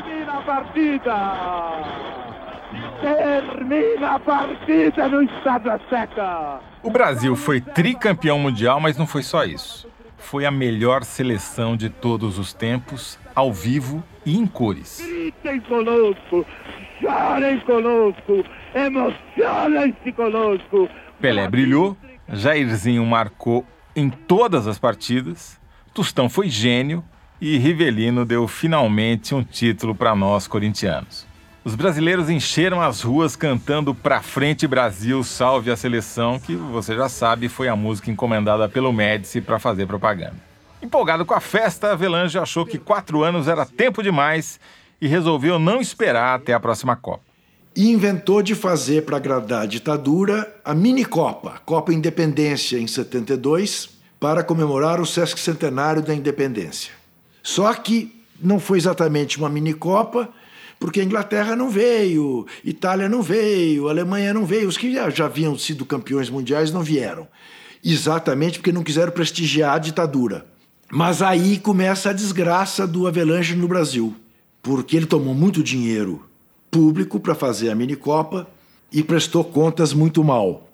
Termina 0.04 0.40
a 0.40 0.42
partida! 0.42 2.23
Termina 3.02 4.16
a 4.16 4.20
partida 4.20 5.08
no 5.08 5.24
Estado 5.24 5.70
Seca! 5.90 6.60
O 6.82 6.90
Brasil 6.90 7.36
foi 7.36 7.62
tricampeão 7.62 8.40
mundial, 8.40 8.80
mas 8.80 8.98
não 8.98 9.08
foi 9.08 9.24
só 9.24 9.44
isso. 9.44 9.88
Foi 10.18 10.46
a 10.46 10.52
melhor 10.52 11.04
seleção 11.04 11.76
de 11.76 11.90
todos 11.90 12.40
os 12.40 12.54
tempos, 12.54 13.20
ao 13.36 13.52
vivo 13.54 14.04
e 14.26 14.38
em 14.38 14.46
cores. 14.46 15.02
Gritem 15.06 15.60
conosco, 15.62 16.46
chorem 17.00 17.60
conosco, 17.62 18.46
emocionem-se 18.74 20.12
conosco. 20.14 20.90
Pelé 21.20 21.48
brilhou, 21.48 21.98
Jairzinho 22.30 23.06
marcou 23.06 23.66
em 23.96 24.10
todas 24.10 24.68
as 24.68 24.80
partidas, 24.80 25.62
Tostão 25.94 26.28
foi 26.28 26.50
gênio 26.50 27.04
e 27.40 27.56
Rivelino 27.58 28.26
deu 28.26 28.48
finalmente 28.48 29.36
um 29.36 29.44
título 29.44 29.94
para 29.94 30.16
nós 30.16 30.48
corintianos. 30.48 31.28
Os 31.66 31.76
brasileiros 31.76 32.30
encheram 32.30 32.82
as 32.82 33.02
ruas 33.02 33.38
cantando 33.38 33.96
Pra 33.96 34.22
Frente 34.22 34.68
Brasil, 34.68 35.24
Salve 35.24 35.72
a 35.72 35.78
Seleção, 35.78 36.38
que 36.38 36.56
você 36.56 36.94
já 36.94 37.08
sabe 37.08 37.48
foi 37.48 37.70
a 37.70 37.76
música 37.76 38.12
encomendada 38.12 38.68
pelo 38.68 38.92
Médici 38.92 39.40
para 39.40 39.58
fazer 39.58 39.88
propaganda. 39.88 40.36
Empolgado 40.82 41.26
com 41.26 41.34
a 41.34 41.40
festa, 41.40 41.94
Avelange 41.94 42.38
achou 42.38 42.66
que 42.66 42.78
quatro 42.78 43.24
anos 43.24 43.48
era 43.48 43.66
tempo 43.66 44.04
demais 44.04 44.60
e 45.00 45.08
resolveu 45.08 45.58
não 45.58 45.80
esperar 45.80 46.36
até 46.36 46.54
a 46.54 46.60
próxima 46.60 46.98
Copa. 46.98 47.24
E 47.74 47.90
inventou 47.90 48.42
de 48.42 48.56
fazer 48.56 49.04
para 49.06 49.16
agradar 49.16 49.64
a 49.64 49.66
ditadura 49.66 50.54
a 50.66 50.74
mini 50.74 51.06
Copa, 51.06 51.62
Copa 51.66 51.94
Independência 51.94 52.78
em 52.78 52.88
72, 52.88 53.90
para 54.20 54.44
comemorar 54.44 55.00
o 55.00 55.06
Sesc 55.06 55.40
Centenário 55.40 56.02
da 56.02 56.14
Independência. 56.14 56.92
Só 57.42 57.74
que 57.74 58.22
não 58.38 58.60
foi 58.60 58.78
exatamente 58.78 59.38
uma 59.38 59.48
mini 59.48 59.74
Copa, 59.74 60.30
porque 60.84 61.00
a 61.00 61.04
Inglaterra 61.06 61.56
não 61.56 61.70
veio, 61.70 62.46
Itália 62.62 63.08
não 63.08 63.22
veio, 63.22 63.88
Alemanha 63.88 64.34
não 64.34 64.46
veio, 64.46 64.68
os 64.68 64.76
que 64.76 64.94
já 64.94 65.24
haviam 65.24 65.58
sido 65.58 65.86
campeões 65.86 66.30
mundiais 66.30 66.74
não 66.74 66.84
vieram. 66.84 67.26
Exatamente 67.82 68.60
porque 68.60 68.74
não 68.74 68.84
quiseram 68.84 69.14
prestigiar 69.14 69.76
a 69.76 69.80
ditadura. 69.80 70.46
Mas 70.92 71.22
aí 71.22 71.58
começa 71.58 72.10
a 72.10 72.14
desgraça 72.14 72.86
do 72.86 73.08
Avelange 73.08 73.56
no 73.56 73.66
Brasil, 73.66 74.14
porque 74.62 74.98
ele 74.98 75.06
tomou 75.06 75.34
muito 75.34 75.64
dinheiro 75.64 76.26
público 76.70 77.18
para 77.18 77.34
fazer 77.34 77.70
a 77.70 77.76
minicopa 77.76 78.46
e 78.92 79.02
prestou 79.02 79.42
contas 79.42 79.94
muito 79.94 80.22
mal. 80.22 80.70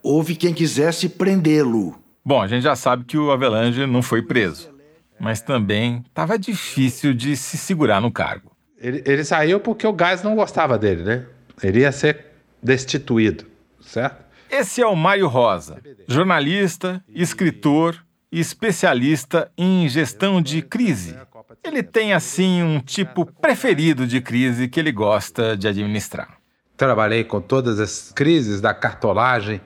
Houve 0.00 0.36
quem 0.36 0.54
quisesse 0.54 1.08
prendê-lo. 1.08 1.96
Bom, 2.24 2.40
a 2.40 2.46
gente 2.46 2.62
já 2.62 2.76
sabe 2.76 3.02
que 3.04 3.18
o 3.18 3.32
Avelange 3.32 3.88
não 3.88 4.02
foi 4.02 4.22
preso, 4.22 4.70
mas 5.18 5.40
também 5.40 6.04
estava 6.06 6.38
difícil 6.38 7.12
de 7.12 7.36
se 7.36 7.58
segurar 7.58 8.00
no 8.00 8.12
cargo. 8.12 8.47
Ele, 8.80 9.02
ele 9.04 9.24
saiu 9.24 9.60
porque 9.60 9.86
o 9.86 9.92
Gás 9.92 10.22
não 10.22 10.36
gostava 10.36 10.78
dele, 10.78 11.02
né? 11.02 11.26
Ele 11.62 11.80
ia 11.80 11.92
ser 11.92 12.26
destituído, 12.62 13.44
certo? 13.80 14.24
Esse 14.50 14.80
é 14.80 14.86
o 14.86 14.96
Mário 14.96 15.28
Rosa, 15.28 15.82
jornalista, 16.06 17.02
escritor 17.08 18.02
e 18.32 18.40
especialista 18.40 19.50
em 19.58 19.88
gestão 19.88 20.40
de 20.40 20.62
crise. 20.62 21.16
Ele 21.62 21.82
tem, 21.82 22.12
assim, 22.12 22.62
um 22.62 22.80
tipo 22.80 23.26
preferido 23.26 24.06
de 24.06 24.20
crise 24.20 24.68
que 24.68 24.80
ele 24.80 24.92
gosta 24.92 25.56
de 25.56 25.68
administrar. 25.68 26.38
Trabalhei 26.76 27.24
com 27.24 27.40
todas 27.40 27.80
as 27.80 28.12
crises 28.14 28.60
da 28.60 28.72
cartolagem, 28.72 29.60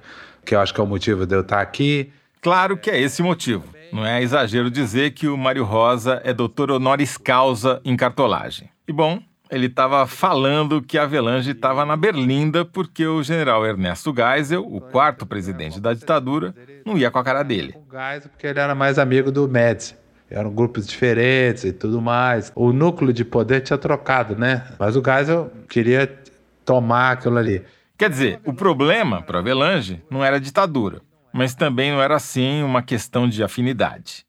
que 0.45 0.55
eu 0.55 0.61
acho 0.61 0.73
que 0.73 0.81
é 0.81 0.85
o 0.85 0.87
motivo 0.87 1.27
de 1.27 1.35
eu 1.37 1.43
estar 1.43 1.61
aqui. 1.61 2.11
Claro 2.41 2.77
que 2.77 2.91
é 2.91 3.01
esse 3.01 3.23
o 3.23 3.25
motivo. 3.25 3.65
Não 3.93 4.05
é 4.05 4.23
exagero 4.23 4.71
dizer 4.71 5.13
que 5.13 5.29
o 5.29 5.37
Mário 5.37 5.65
Rosa 5.65 6.21
é 6.25 6.33
doutor 6.33 6.71
honoris 6.71 7.19
causa 7.19 7.81
em 7.85 7.95
cartolagem. 7.97 8.72
E 8.87 8.93
bom, 8.93 9.21
ele 9.51 9.67
estava 9.67 10.07
falando 10.07 10.81
que 10.81 10.97
a 10.97 11.03
Avelange 11.03 11.51
estava 11.51 11.85
na 11.85 11.97
Berlinda 11.97 12.65
porque 12.65 13.07
o 13.07 13.23
general 13.23 13.67
Ernesto 13.67 14.15
Geisel, 14.17 14.67
o 14.67 14.81
quarto 14.81 15.27
presidente 15.27 15.79
da 15.79 15.93
ditadura, 15.93 16.55
não 16.85 16.97
ia 16.97 17.11
com 17.11 17.19
a 17.19 17.25
cara 17.25 17.43
dele. 17.43 17.75
O 17.77 17.91
Geisel 17.91 18.31
porque 18.31 18.47
ele 18.47 18.59
era 18.59 18.75
mais 18.75 18.99
amigo 18.99 19.31
do 19.31 19.47
Médici. 19.47 19.95
Eram 20.31 20.51
grupos 20.51 20.87
diferentes 20.87 21.65
e 21.65 21.73
tudo 21.73 22.01
mais. 22.01 22.51
O 22.55 22.73
núcleo 22.73 23.13
de 23.13 23.25
poder 23.25 23.61
tinha 23.61 23.77
trocado, 23.77 24.35
né? 24.35 24.67
Mas 24.79 24.97
o 24.97 25.03
Geisel 25.05 25.53
queria 25.69 26.07
tomar 26.65 27.13
aquilo 27.13 27.37
ali. 27.37 27.63
Quer 27.99 28.09
dizer, 28.09 28.41
o 28.45 28.55
problema 28.55 29.23
para 29.23 29.39
Avelange 29.41 30.03
não 30.11 30.25
era 30.25 30.37
a 30.37 30.41
ditadura, 30.41 31.03
mas 31.33 31.55
também 31.55 31.93
não 31.93 32.03
era 32.03 32.17
assim 32.17 32.63
uma 32.63 32.83
questão 32.83 33.29
de 33.29 33.45
afinidade. 33.45 34.25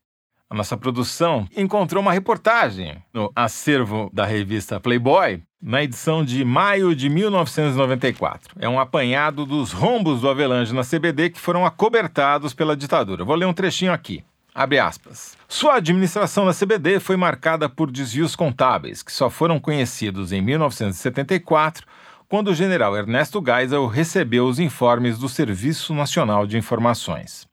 A 0.50 0.56
nossa 0.56 0.78
produção 0.78 1.48
encontrou 1.56 2.02
uma 2.02 2.14
reportagem 2.14 3.02
no 3.14 3.32
acervo 3.36 4.10
da 4.14 4.26
revista 4.26 4.80
Playboy, 4.80 5.42
na 5.62 5.82
edição 5.82 6.24
de 6.24 6.44
maio 6.44 6.96
de 6.96 7.10
1994. 7.10 8.56
É 8.60 8.70
um 8.70 8.80
apanhado 8.80 9.46
dos 9.46 9.72
rombos 9.72 10.22
do 10.22 10.30
Avelange 10.30 10.74
na 10.74 10.84
CBD 10.84 11.30
que 11.30 11.40
foram 11.40 11.66
acobertados 11.66 12.54
pela 12.54 12.76
ditadura. 12.76 13.24
Vou 13.24 13.36
ler 13.36 13.46
um 13.46 13.54
trechinho 13.54 13.94
aqui. 13.94 14.24
Abre 14.54 14.78
aspas. 14.78 15.36
Sua 15.48 15.78
administração 15.78 16.46
na 16.46 16.54
CBD 16.54 17.00
foi 17.00 17.18
marcada 17.18 17.68
por 17.68 17.90
desvios 17.90 18.36
contábeis, 18.36 19.02
que 19.02 19.12
só 19.12 19.30
foram 19.30 19.60
conhecidos 19.60 20.32
em 20.32 20.42
1974, 20.42 21.88
quando 22.30 22.50
o 22.50 22.56
general 22.56 22.96
Ernesto 22.96 23.44
Geisel 23.44 23.88
recebeu 23.88 24.46
os 24.46 24.60
informes 24.60 25.18
do 25.18 25.28
Serviço 25.28 25.96
Nacional 25.96 26.46
de 26.46 26.58
Informações. 26.58 27.48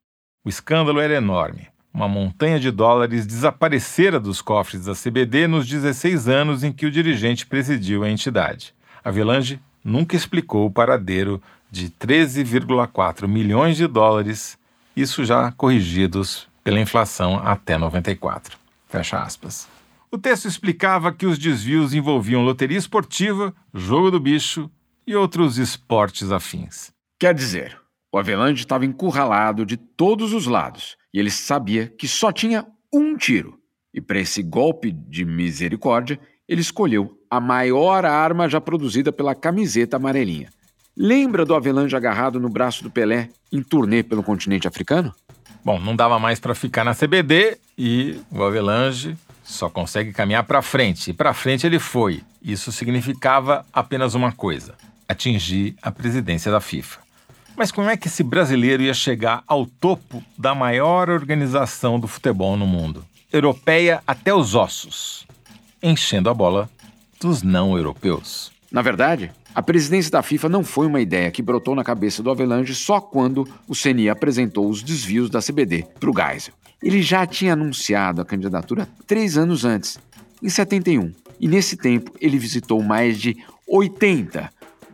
O 0.44 0.48
escândalo 0.50 1.00
era 1.00 1.14
enorme. 1.14 1.68
Uma 1.92 2.07
montanha 2.07 2.61
de 2.61 2.70
dólares 2.70 3.26
desaparecera 3.26 4.20
dos 4.20 4.40
cofres 4.40 4.85
da 4.85 4.94
CBD 4.94 5.46
nos 5.48 5.66
16 5.66 6.29
anos 6.29 6.62
em 6.62 6.72
que 6.72 6.87
o 6.87 6.90
dirigente 6.90 7.44
presidiu 7.44 8.05
a 8.05 8.11
entidade. 8.11 8.72
Avelange 9.05 9.61
nunca 9.85 10.14
explicou 10.14 10.66
o 10.66 10.70
paradeiro 10.70 11.42
de 11.70 11.90
13,4 11.90 13.26
milhões 13.26 13.76
de 13.76 13.87
dólares, 13.87 14.57
isso 14.94 15.24
já 15.24 15.50
corrigidos 15.53 16.48
pela 16.62 16.81
inflação 16.81 17.37
até 17.37 17.76
94. 17.76 18.57
Fecha 18.88 19.22
aspas. 19.22 19.68
O 20.12 20.18
texto 20.18 20.46
explicava 20.46 21.12
que 21.12 21.26
os 21.26 21.38
desvios 21.38 21.94
envolviam 21.94 22.44
loteria 22.44 22.79
esportiva, 22.79 23.55
jogo 23.72 24.11
do 24.11 24.20
bicho 24.20 24.70
e 25.07 25.14
outros 25.14 25.59
esportes 25.59 26.31
afins. 26.31 26.92
Quer 27.18 27.35
dizer, 27.35 27.79
o 28.12 28.18
Avelange 28.18 28.62
estava 28.62 28.85
encurralado 28.85 29.64
de 29.64 29.76
todos 29.76 30.33
os 30.33 30.46
lados 30.46 31.00
e 31.12 31.18
ele 31.18 31.31
sabia 31.31 31.87
que 31.87 32.07
só 32.07 32.33
tinha 32.33 32.66
um 32.92 33.16
tiro. 33.16 33.59
E 33.92 34.01
para 34.01 34.20
esse 34.20 34.42
golpe 34.42 34.92
de 34.92 35.25
misericórdia, 35.25 36.18
ele 36.49 36.61
escolheu 36.61 37.18
a 37.31 37.40
maior 37.40 38.05
arma 38.05 38.49
já 38.49 38.61
produzida 38.61 39.12
pela 39.12 39.35
camiseta 39.35 39.96
amarelinha. 39.96 40.49
Lembra 40.96 41.44
do 41.44 41.55
Avelange 41.55 41.96
agarrado 41.96 42.40
no 42.40 42.49
braço 42.49 42.83
do 42.83 42.90
Pelé 42.90 43.31
em 43.53 43.62
turnê 43.62 44.03
pelo 44.03 44.23
continente 44.23 44.66
africano? 44.66 45.14
Bom, 45.64 45.79
não 45.79 45.94
dava 45.94 46.18
mais 46.18 46.40
para 46.40 46.55
ficar 46.55 46.85
na 46.85 46.94
CBD 46.94 47.59
e 47.77 48.20
o 48.31 48.42
Avelange 48.42 49.16
só 49.42 49.68
consegue 49.68 50.12
caminhar 50.12 50.44
para 50.44 50.62
frente. 50.62 51.11
E 51.11 51.12
para 51.12 51.35
frente 51.35 51.66
ele 51.66 51.79
foi. 51.79 52.23
Isso 52.42 52.73
significava 52.73 53.64
apenas 53.73 54.14
uma 54.14 54.33
coisa: 54.33 54.75
atingir 55.09 55.77
a 55.83 55.90
presidência 55.90 56.51
da 56.51 56.61
FIFA. 56.61 57.01
Mas 57.61 57.70
como 57.70 57.90
é 57.90 57.96
que 57.99 58.09
esse 58.09 58.23
brasileiro 58.23 58.83
ia 58.83 58.94
chegar 58.94 59.44
ao 59.46 59.66
topo 59.66 60.25
da 60.38 60.55
maior 60.55 61.11
organização 61.11 62.01
do 62.01 62.09
futebol 62.09 62.57
no 62.57 62.66
mundo? 62.66 63.05
Europeia 63.31 64.03
até 64.07 64.33
os 64.35 64.55
ossos, 64.55 65.27
enchendo 65.83 66.31
a 66.31 66.33
bola 66.33 66.70
dos 67.20 67.42
não 67.42 67.77
europeus. 67.77 68.51
Na 68.73 68.81
verdade, 68.81 69.31
a 69.55 69.62
presidência 69.62 70.11
da 70.11 70.23
FIFA 70.23 70.49
não 70.49 70.64
foi 70.64 70.87
uma 70.87 71.03
ideia 71.03 71.31
que 71.31 71.42
brotou 71.42 71.75
na 71.75 71.85
cabeça 71.85 72.23
do 72.23 72.31
Avelange 72.31 72.75
só 72.75 72.99
quando 72.99 73.46
o 73.68 73.75
CNI 73.75 74.09
apresentou 74.09 74.66
os 74.66 74.83
desvios 74.83 75.29
da 75.29 75.42
CBD 75.42 75.85
para 76.01 76.11
o 76.11 76.14
Geisel. 76.16 76.55
Ele 76.83 77.03
já 77.03 77.27
tinha 77.27 77.53
anunciado 77.53 78.23
a 78.23 78.25
candidatura 78.25 78.88
três 79.07 79.37
anos 79.37 79.66
antes, 79.66 80.01
em 80.42 80.49
71, 80.49 81.12
e 81.38 81.46
nesse 81.46 81.77
tempo 81.77 82.11
ele 82.23 82.38
visitou 82.38 82.83
mais 82.83 83.20
de 83.20 83.37
80 83.68 84.51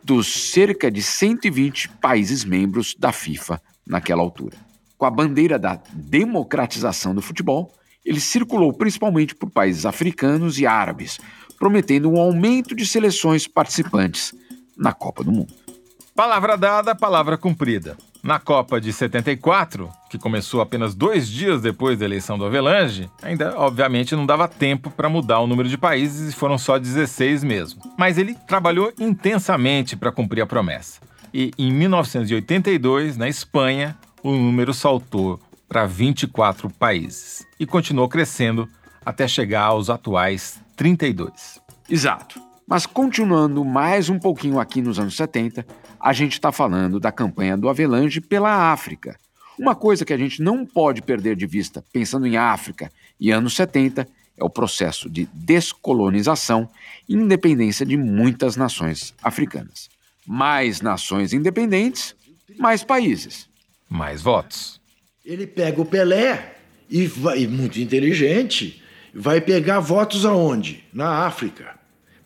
dos 0.07 0.53
cerca 0.53 0.88
de 0.88 1.03
120 1.03 1.88
países 2.01 2.45
membros 2.45 2.95
da 2.97 3.11
FIFA 3.11 3.61
naquela 3.85 4.23
altura. 4.23 4.57
Com 4.97 5.05
a 5.05 5.11
bandeira 5.11 5.59
da 5.59 5.81
democratização 5.92 7.12
do 7.12 7.21
futebol, 7.21 7.73
ele 8.05 8.21
circulou 8.21 8.73
principalmente 8.73 9.35
por 9.35 9.51
países 9.51 9.85
africanos 9.85 10.61
e 10.61 10.66
árabes, 10.66 11.19
prometendo 11.59 12.09
um 12.09 12.21
aumento 12.21 12.73
de 12.73 12.87
seleções 12.87 13.49
participantes 13.49 14.33
na 14.77 14.92
Copa 14.92 15.25
do 15.25 15.33
Mundo. 15.33 15.53
Palavra 16.14 16.57
dada, 16.57 16.95
palavra 16.95 17.37
cumprida. 17.37 17.97
Na 18.26 18.40
Copa 18.40 18.80
de 18.80 18.92
74, 18.92 19.88
que 20.10 20.18
começou 20.18 20.60
apenas 20.60 20.96
dois 20.96 21.28
dias 21.28 21.62
depois 21.62 21.96
da 21.96 22.04
eleição 22.04 22.36
do 22.36 22.44
Avelange, 22.44 23.08
ainda 23.22 23.56
obviamente 23.56 24.16
não 24.16 24.26
dava 24.26 24.48
tempo 24.48 24.90
para 24.90 25.08
mudar 25.08 25.38
o 25.38 25.46
número 25.46 25.68
de 25.68 25.78
países 25.78 26.34
e 26.34 26.36
foram 26.36 26.58
só 26.58 26.76
16 26.76 27.44
mesmo. 27.44 27.80
Mas 27.96 28.18
ele 28.18 28.34
trabalhou 28.48 28.92
intensamente 28.98 29.96
para 29.96 30.10
cumprir 30.10 30.40
a 30.40 30.46
promessa. 30.46 31.00
E 31.32 31.52
em 31.56 31.72
1982, 31.72 33.16
na 33.16 33.28
Espanha, 33.28 33.96
o 34.24 34.32
número 34.32 34.74
saltou 34.74 35.38
para 35.68 35.86
24 35.86 36.68
países 36.68 37.46
e 37.60 37.64
continuou 37.64 38.08
crescendo 38.08 38.68
até 39.04 39.28
chegar 39.28 39.66
aos 39.66 39.88
atuais 39.88 40.60
32. 40.74 41.60
Exato. 41.88 42.40
Mas 42.66 42.86
continuando 42.86 43.64
mais 43.64 44.08
um 44.08 44.18
pouquinho 44.18 44.58
aqui 44.58 44.82
nos 44.82 44.98
anos 44.98 45.14
70, 45.14 45.64
a 46.07 46.12
gente 46.12 46.35
está 46.35 46.53
falando 46.53 47.01
da 47.01 47.11
campanha 47.11 47.57
do 47.57 47.69
Avelange 47.69 48.21
pela 48.21 48.71
África. 48.71 49.19
Uma 49.59 49.75
coisa 49.75 50.05
que 50.05 50.12
a 50.12 50.16
gente 50.16 50.40
não 50.40 50.64
pode 50.64 51.03
perder 51.03 51.35
de 51.35 51.47
vista 51.47 51.85
pensando 51.92 52.29
em 52.29 52.37
África 52.37 52.92
e 53.19 53.33
anos 53.33 53.57
70 53.57 54.07
é 54.37 54.45
o 54.45 54.49
processo 54.49 55.11
de 55.11 55.29
descolonização 55.33 56.69
e 57.09 57.14
independência 57.14 57.85
de 57.85 57.97
muitas 57.97 58.55
nações 58.55 59.12
africanas. 59.21 59.90
Mais 60.25 60.81
nações 60.81 61.33
independentes, 61.33 62.14
mais 62.57 62.85
países. 62.85 63.49
Mais 63.90 64.23
votos. 64.23 64.81
Ele 65.25 65.45
pega 65.45 65.81
o 65.81 65.85
Pelé 65.85 66.55
e 66.88 67.05
vai, 67.05 67.49
muito 67.49 67.81
inteligente, 67.81 68.81
vai 69.12 69.40
pegar 69.40 69.81
votos 69.81 70.25
aonde? 70.25 70.85
Na 70.92 71.27
África 71.27 71.75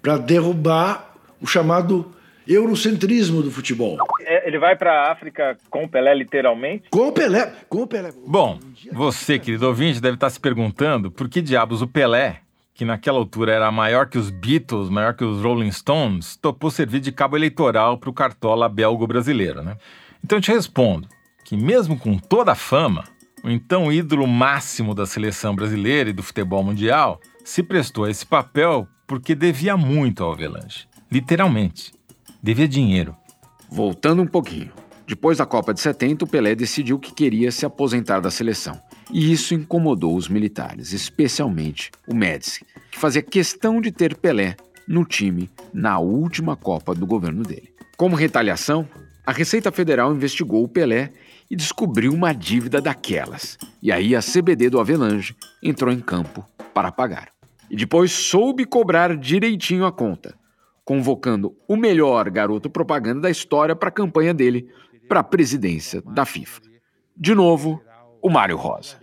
para 0.03 0.19
derrubar 0.19 1.15
o 1.41 1.47
chamado 1.47 2.15
eurocentrismo 2.55 3.43
do 3.43 3.51
futebol. 3.51 3.97
É, 4.21 4.47
ele 4.49 4.59
vai 4.59 4.77
para 4.77 4.93
a 4.93 5.13
África 5.13 5.57
com 5.71 5.85
o 5.85 5.89
Pelé, 5.89 6.15
literalmente? 6.15 6.89
Com 6.91 7.09
o 7.09 7.13
Pelé, 7.13 7.53
com 7.69 7.83
o 7.83 7.87
Pelé. 7.87 8.11
Bom, 8.27 8.59
você, 8.93 9.39
querido 9.39 9.67
ouvinte, 9.67 10.01
deve 10.01 10.15
estar 10.15 10.31
se 10.31 10.41
perguntando 10.41 11.11
por 11.11 11.29
que 11.29 11.41
diabos 11.41 11.81
o 11.81 11.87
Pelé, 11.87 12.41
que 12.75 12.85
naquela 12.85 13.19
altura 13.19 13.53
era 13.53 13.71
maior 13.71 14.09
que 14.09 14.19
os 14.19 14.31
Beatles, 14.31 14.89
maior 14.89 15.15
que 15.15 15.25
os 15.25 15.43
Rolling 15.43 15.71
Stones, 15.71 16.37
topou 16.37 16.71
servir 16.71 17.01
de 17.01 17.13
cabo 17.13 17.37
eleitoral 17.37 17.99
para 17.99 18.11
o 18.11 18.13
cartola 18.13 18.69
belgo 18.69 19.07
brasileiro, 19.07 19.63
né? 19.63 19.77
Então 20.25 20.39
eu 20.39 20.43
te 20.43 20.51
respondo 20.51 21.09
que 21.45 21.57
mesmo 21.57 21.99
com 21.99 22.17
toda 22.17 22.53
a 22.53 22.55
fama, 22.55 23.05
o 23.43 23.51
então 23.51 23.93
ídolo 23.93 24.27
máximo 24.27 24.95
da 24.95 25.07
seleção 25.07 25.55
brasileira 25.55 26.11
e 26.11 26.13
do 26.13 26.23
futebol 26.23 26.63
mundial 26.63 27.21
se 27.45 27.63
prestou 27.63 28.05
a 28.05 28.11
esse 28.11 28.25
papel 28.25 28.87
porque 29.07 29.35
devia 29.35 29.77
muito 29.77 30.23
ao 30.23 30.33
Avelange. 30.33 30.87
Literalmente. 31.11 31.93
Devia 32.43 32.67
dinheiro. 32.67 33.15
Voltando 33.69 34.23
um 34.23 34.27
pouquinho. 34.27 34.73
Depois 35.07 35.39
da 35.39 35.45
Copa 35.45 35.75
de 35.75 35.81
70, 35.81 36.25
o 36.25 36.29
Pelé 36.29 36.55
decidiu 36.55 36.99
que 36.99 37.13
queria 37.13 37.53
se 37.53 37.67
aposentar 37.67 38.21
da 38.21 38.31
seleção. 38.31 38.81
E 39.13 39.31
isso 39.31 39.53
incomodou 39.53 40.17
os 40.17 40.29
militares, 40.29 40.93
especialmente 40.93 41.91
o 42.07 42.15
Médici, 42.15 42.65
que 42.91 42.99
fazia 42.99 43.21
questão 43.21 43.81
de 43.81 43.93
ter 43.93 44.17
Pelé 44.17 44.57
no 44.89 45.05
time 45.05 45.51
na 45.75 45.99
última 45.99 46.57
Copa 46.57 46.95
do 46.95 47.07
governo 47.07 47.43
dele. 47.43 47.75
Como 47.97 48.17
retaliação, 48.17 48.89
a 49.27 49.33
Receita 49.33 49.71
Federal 49.71 50.15
investigou 50.15 50.65
o 50.65 50.69
Pelé 50.69 51.13
e 51.51 51.55
descobriu 51.57 52.13
uma 52.13 52.33
dívida 52.33 52.81
daquelas. 52.81 53.59
E 53.83 53.93
aí 53.93 54.17
a 54.17 54.21
CBD 54.21 54.71
do 54.71 54.81
Avelange 54.81 55.37
entrou 55.63 55.93
em 55.93 56.01
campo 56.01 56.45
para 56.73 56.91
pagar 56.91 57.29
e 57.71 57.77
depois 57.77 58.11
soube 58.11 58.65
cobrar 58.65 59.17
direitinho 59.17 59.87
a 59.87 59.93
conta, 59.93 60.35
convocando 60.91 61.55
o 61.69 61.77
melhor 61.77 62.29
garoto 62.31 62.69
propaganda 62.69 63.21
da 63.21 63.31
história 63.31 63.77
para 63.77 63.91
a 63.91 63.93
campanha 63.93 64.35
dele 64.35 64.69
para 65.09 65.21
a 65.21 65.23
presidência 65.23 66.03
da 66.05 66.25
FIFA. 66.25 66.63
De 67.17 67.33
novo, 67.33 67.81
o 68.21 68.29
Mário 68.29 68.57
Rosa. 68.57 68.97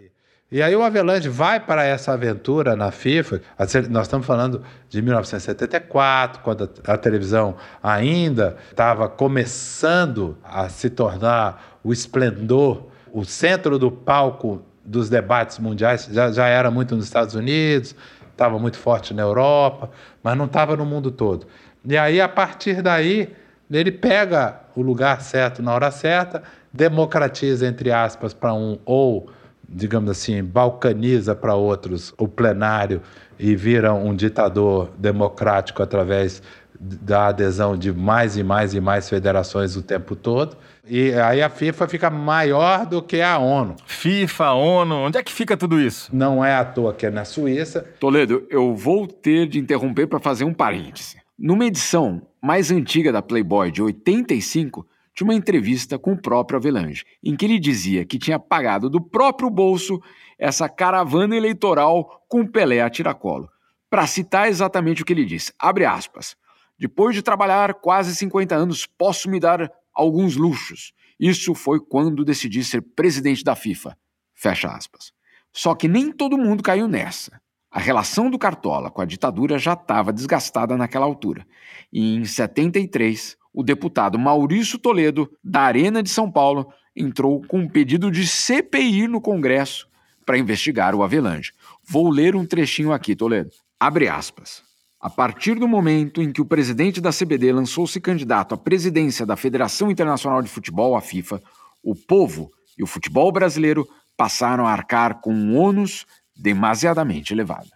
E 0.52 0.62
aí 0.62 0.76
o 0.76 0.84
Avelange 0.84 1.30
vai 1.30 1.62
para 1.62 1.86
essa 1.86 2.12
aventura 2.12 2.76
na 2.76 2.92
FIFA. 2.92 3.42
Nós 3.90 4.06
estamos 4.06 4.28
falando 4.28 4.64
de 4.90 5.02
1974, 5.02 6.42
quando 6.42 6.70
a 6.86 6.98
televisão 6.98 7.56
ainda 7.82 8.58
estava 8.70 9.08
começando 9.08 10.38
a 10.44 10.68
se 10.68 10.90
tornar 10.90 11.80
o 11.82 11.94
esplendor, 11.94 12.88
o 13.14 13.24
centro 13.24 13.80
do 13.80 13.90
palco 13.90 14.62
dos 14.84 15.10
debates 15.10 15.58
mundiais. 15.58 16.10
Já, 16.12 16.34
já 16.34 16.48
era 16.48 16.70
muito 16.70 16.98
nos 16.98 17.06
Estados 17.06 17.34
Unidos, 17.34 17.96
estava 18.30 18.60
muito 18.60 18.78
forte 18.78 19.14
na 19.14 19.24
Europa, 19.24 19.90
mas 20.22 20.38
não 20.38 20.46
estava 20.46 20.76
no 20.76 20.86
mundo 20.86 21.10
todo. 21.10 21.48
E 21.90 21.98
aí, 21.98 22.20
a 22.20 22.28
partir 22.28 22.82
daí, 22.82 23.34
ele 23.72 23.94
pega 23.94 24.60
o 24.76 24.82
lugar 24.82 25.22
certo 25.22 25.64
na 25.64 25.74
hora 25.74 25.90
certa, 25.90 26.44
democratiza, 26.74 27.66
entre 27.66 27.94
aspas, 27.94 28.34
para 28.34 28.54
um, 28.54 28.78
ou, 28.84 29.30
digamos 29.68 30.12
assim, 30.12 30.44
balcaniza 30.44 31.34
para 31.34 31.56
outros 31.56 32.14
o 32.18 32.28
plenário 32.28 33.02
e 33.40 33.56
vira 33.56 33.94
um 33.94 34.14
ditador 34.14 34.92
democrático 34.98 35.82
através 35.82 36.44
da 36.78 37.28
adesão 37.28 37.78
de 37.78 37.92
mais 37.94 38.36
e 38.36 38.44
mais 38.44 38.74
e 38.74 38.82
mais 38.82 39.10
federações 39.10 39.78
o 39.78 39.82
tempo 39.82 40.14
todo. 40.14 40.58
E 40.86 41.14
aí 41.14 41.42
a 41.42 41.50
FIFA 41.50 41.88
fica 41.88 42.10
maior 42.10 42.86
do 42.86 43.02
que 43.02 43.22
a 43.22 43.38
ONU. 43.38 43.78
FIFA, 43.86 44.52
ONU, 44.52 44.96
onde 44.96 45.18
é 45.18 45.24
que 45.24 45.32
fica 45.32 45.56
tudo 45.56 45.80
isso? 45.80 46.10
Não 46.14 46.44
é 46.44 46.54
à 46.54 46.66
toa 46.66 46.94
que 46.94 47.06
é 47.06 47.10
na 47.10 47.24
Suíça. 47.24 47.86
Toledo, 47.98 48.46
eu 48.50 48.76
vou 48.76 49.08
ter 49.08 49.48
de 49.48 49.58
interromper 49.58 50.06
para 50.08 50.20
fazer 50.20 50.44
um 50.44 50.54
parêntese. 50.54 51.18
Numa 51.40 51.66
edição 51.66 52.28
mais 52.42 52.72
antiga 52.72 53.12
da 53.12 53.22
Playboy, 53.22 53.70
de 53.72 53.80
85, 53.80 54.88
tinha 55.14 55.28
uma 55.28 55.36
entrevista 55.36 56.00
com 56.00 56.14
o 56.14 56.20
próprio 56.20 56.58
Avelange, 56.58 57.06
em 57.24 57.36
que 57.36 57.46
ele 57.46 57.60
dizia 57.60 58.04
que 58.04 58.18
tinha 58.18 58.40
pagado 58.40 58.90
do 58.90 59.00
próprio 59.00 59.48
bolso 59.48 60.02
essa 60.40 60.68
caravana 60.68 61.36
eleitoral 61.36 62.26
com 62.28 62.44
Pelé 62.44 62.82
a 62.82 62.90
tiracolo. 62.90 63.48
Para 63.88 64.08
citar 64.08 64.50
exatamente 64.50 65.04
o 65.04 65.06
que 65.06 65.14
ele 65.14 65.26
disse, 65.26 65.54
abre 65.60 65.86
aspas. 65.86 66.36
Depois 66.78 67.16
de 67.16 67.22
trabalhar 67.22 67.76
quase 67.76 68.16
50 68.16 68.56
anos, 68.56 68.88
posso 68.88 69.30
me 69.30 69.40
dar 69.40 69.72
alguns 69.94 70.36
luxos. 70.36 70.92
Isso 71.20 71.54
foi 71.54 71.80
quando 71.80 72.26
decidi 72.26 72.64
ser 72.64 72.82
presidente 72.82 73.44
da 73.44 73.56
FIFA. 73.56 73.96
Fecha 74.34 74.70
aspas. 74.70 75.12
Só 75.54 75.76
que 75.76 75.88
nem 75.88 76.12
todo 76.12 76.36
mundo 76.36 76.64
caiu 76.64 76.88
nessa. 76.88 77.40
A 77.78 77.80
relação 77.80 78.28
do 78.28 78.40
Cartola 78.40 78.90
com 78.90 79.04
a 79.04 79.06
ditadura 79.06 79.60
já 79.60 79.74
estava 79.74 80.12
desgastada 80.12 80.76
naquela 80.76 81.06
altura. 81.06 81.46
E 81.94 82.16
em 82.16 82.26
73, 82.26 83.38
o 83.54 83.62
deputado 83.62 84.18
Maurício 84.18 84.80
Toledo, 84.80 85.30
da 85.44 85.62
Arena 85.62 86.02
de 86.02 86.10
São 86.10 86.32
Paulo, 86.32 86.74
entrou 86.96 87.40
com 87.48 87.60
um 87.60 87.70
pedido 87.70 88.10
de 88.10 88.26
CPI 88.26 89.08
no 89.08 89.22
Congresso 89.22 89.88
para 90.26 90.40
investigar 90.40 90.96
o 90.96 91.04
Avelange. 91.04 91.54
Vou 91.88 92.10
ler 92.10 92.36
um 92.36 92.48
trechinho 92.48 92.92
aqui, 92.92 93.16
Toledo. 93.16 93.52
Abre 93.80 94.08
aspas. 94.08 94.64
A 95.00 95.08
partir 95.08 95.54
do 95.54 95.68
momento 95.68 96.20
em 96.20 96.32
que 96.32 96.42
o 96.42 96.46
presidente 96.46 97.00
da 97.00 97.12
CBD 97.12 97.52
lançou-se 97.52 98.02
candidato 98.02 98.56
à 98.56 98.58
presidência 98.58 99.24
da 99.24 99.36
Federação 99.36 99.92
Internacional 99.92 100.42
de 100.42 100.50
Futebol, 100.50 100.96
a 100.96 101.02
FIFA, 101.02 101.40
o 101.84 101.94
povo 101.94 102.50
e 102.76 102.82
o 102.82 102.88
futebol 102.88 103.32
brasileiro 103.32 103.88
passaram 104.18 104.66
a 104.66 104.72
arcar 104.72 105.22
com 105.22 105.32
um 105.32 105.56
ônus 105.56 106.08
demasiadamente 106.38 107.34
elevado. 107.34 107.68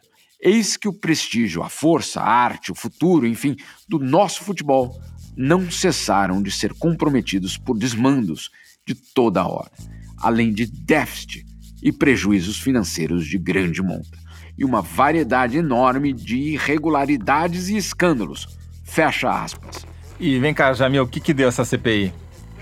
Eis 0.41 0.75
que 0.75 0.87
o 0.87 0.93
prestígio, 0.93 1.61
a 1.61 1.69
força, 1.69 2.19
a 2.21 2.27
arte, 2.27 2.71
o 2.71 2.75
futuro, 2.75 3.27
enfim, 3.27 3.55
do 3.87 3.99
nosso 3.99 4.43
futebol 4.43 4.99
não 5.37 5.69
cessaram 5.69 6.41
de 6.41 6.51
ser 6.51 6.73
comprometidos 6.73 7.57
por 7.57 7.77
desmandos 7.77 8.49
de 8.85 8.95
toda 8.95 9.47
hora, 9.47 9.71
além 10.17 10.51
de 10.51 10.65
déficit 10.65 11.45
e 11.81 11.91
prejuízos 11.91 12.59
financeiros 12.59 13.25
de 13.25 13.37
grande 13.37 13.81
monta 13.81 14.21
e 14.57 14.65
uma 14.65 14.81
variedade 14.81 15.57
enorme 15.57 16.13
de 16.13 16.37
irregularidades 16.37 17.69
e 17.69 17.77
escândalos. 17.77 18.47
Fecha 18.83 19.29
aspas. 19.29 19.85
E 20.19 20.37
vem 20.37 20.53
cá, 20.53 20.71
Jamil, 20.73 21.03
o 21.03 21.07
que, 21.07 21.19
que 21.19 21.33
deu 21.33 21.47
essa 21.47 21.65
CPI? 21.65 22.13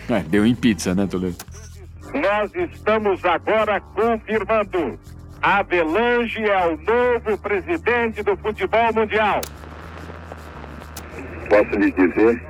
É, 0.09 0.21
deu 0.21 0.45
em 0.45 0.55
pizza, 0.55 0.95
né, 0.95 1.05
Toledo? 1.07 1.38
Nós 2.13 2.51
estamos 2.55 3.23
agora 3.25 3.81
confirmando. 3.81 4.97
Avelange 5.41 6.43
é 6.43 6.67
o 6.67 6.78
novo 6.78 7.38
presidente 7.41 8.23
do 8.23 8.36
futebol 8.38 8.93
mundial. 8.93 9.41
Posso 11.49 11.80
lhe 11.80 11.91
dizer 11.91 12.41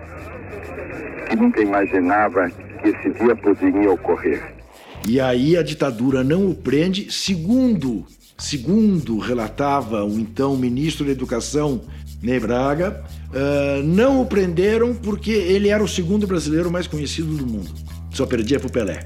que 1.29 1.35
nunca 1.35 1.61
imaginava 1.61 2.49
que 2.49 2.89
esse 2.89 3.09
dia 3.11 3.35
poderia 3.35 3.91
ocorrer. 3.91 4.55
E 5.07 5.19
aí 5.19 5.55
a 5.55 5.63
ditadura 5.63 6.23
não 6.23 6.49
o 6.49 6.55
prende, 6.55 7.11
segundo 7.11 8.05
segundo 8.39 9.19
relatava 9.19 10.03
o 10.03 10.17
então 10.19 10.55
ministro 10.55 11.05
da 11.05 11.11
Educação, 11.11 11.81
Ney 12.23 12.39
Braga, 12.39 13.03
uh, 13.29 13.83
não 13.83 14.21
o 14.21 14.25
prenderam 14.25 14.95
porque 14.95 15.31
ele 15.31 15.69
era 15.69 15.83
o 15.83 15.87
segundo 15.87 16.25
brasileiro 16.25 16.71
mais 16.71 16.87
conhecido 16.87 17.35
do 17.35 17.45
mundo. 17.45 17.69
Só 18.11 18.25
perdia 18.25 18.59
pro 18.59 18.71
Pelé. 18.71 19.05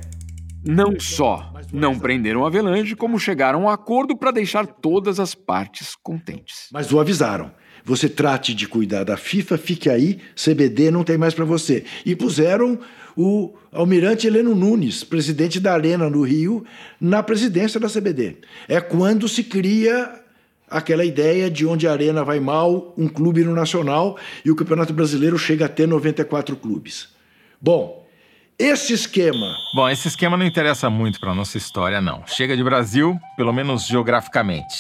Não 0.64 1.00
só 1.00 1.53
não 1.74 1.98
prenderam 1.98 2.46
Avelange, 2.46 2.96
como 2.96 3.20
chegaram 3.20 3.62
a 3.62 3.64
um 3.64 3.70
acordo 3.70 4.16
para 4.16 4.30
deixar 4.30 4.68
todas 4.68 5.20
as 5.20 5.34
partes 5.34 5.96
contentes. 5.96 6.68
Mas 6.72 6.94
o 6.94 7.00
avisaram. 7.00 7.52
você 7.84 8.08
trate 8.08 8.54
de 8.54 8.68
cuidar 8.68 9.04
da 9.04 9.18
FIFA, 9.18 9.58
fique 9.58 9.90
aí, 9.90 10.20
CBD 10.36 10.92
não 10.92 11.04
tem 11.04 11.18
mais 11.18 11.34
para 11.34 11.44
você. 11.44 11.84
E 12.06 12.16
puseram 12.16 12.80
o 13.18 13.56
almirante 13.72 14.28
Heleno 14.28 14.54
Nunes, 14.54 15.04
presidente 15.04 15.60
da 15.60 15.74
Arena 15.74 16.10
no 16.10 16.22
Rio, 16.22 16.64
na 17.02 17.24
presidência 17.24 17.80
da 17.80 17.90
CBD. 17.90 18.38
É 18.68 18.80
quando 18.80 19.28
se 19.28 19.44
cria 19.44 20.22
aquela 20.70 21.04
ideia 21.04 21.50
de 21.50 21.66
onde 21.66 21.88
a 21.88 21.92
Arena 21.92 22.24
vai 22.24 22.40
mal, 22.40 22.94
um 22.98 23.08
clube 23.08 23.44
no 23.44 23.54
Nacional, 23.54 24.18
e 24.46 24.52
o 24.52 24.56
Campeonato 24.56 24.94
Brasileiro 24.94 25.38
chega 25.38 25.66
a 25.66 25.70
ter 25.70 25.88
94 25.88 26.56
clubes. 26.56 27.10
Bom, 27.60 28.03
esse 28.58 28.94
esquema. 28.94 29.56
Bom, 29.74 29.90
esse 29.90 30.08
esquema 30.08 30.38
não 30.38 30.46
interessa 30.46 30.90
muito 30.90 31.20
para 31.20 31.34
nossa 31.34 31.58
história, 31.58 32.00
não. 32.00 32.24
Chega 32.28 32.56
de 32.56 32.64
Brasil, 32.64 33.20
pelo 33.36 33.52
menos 33.52 33.86
geograficamente. 33.86 34.76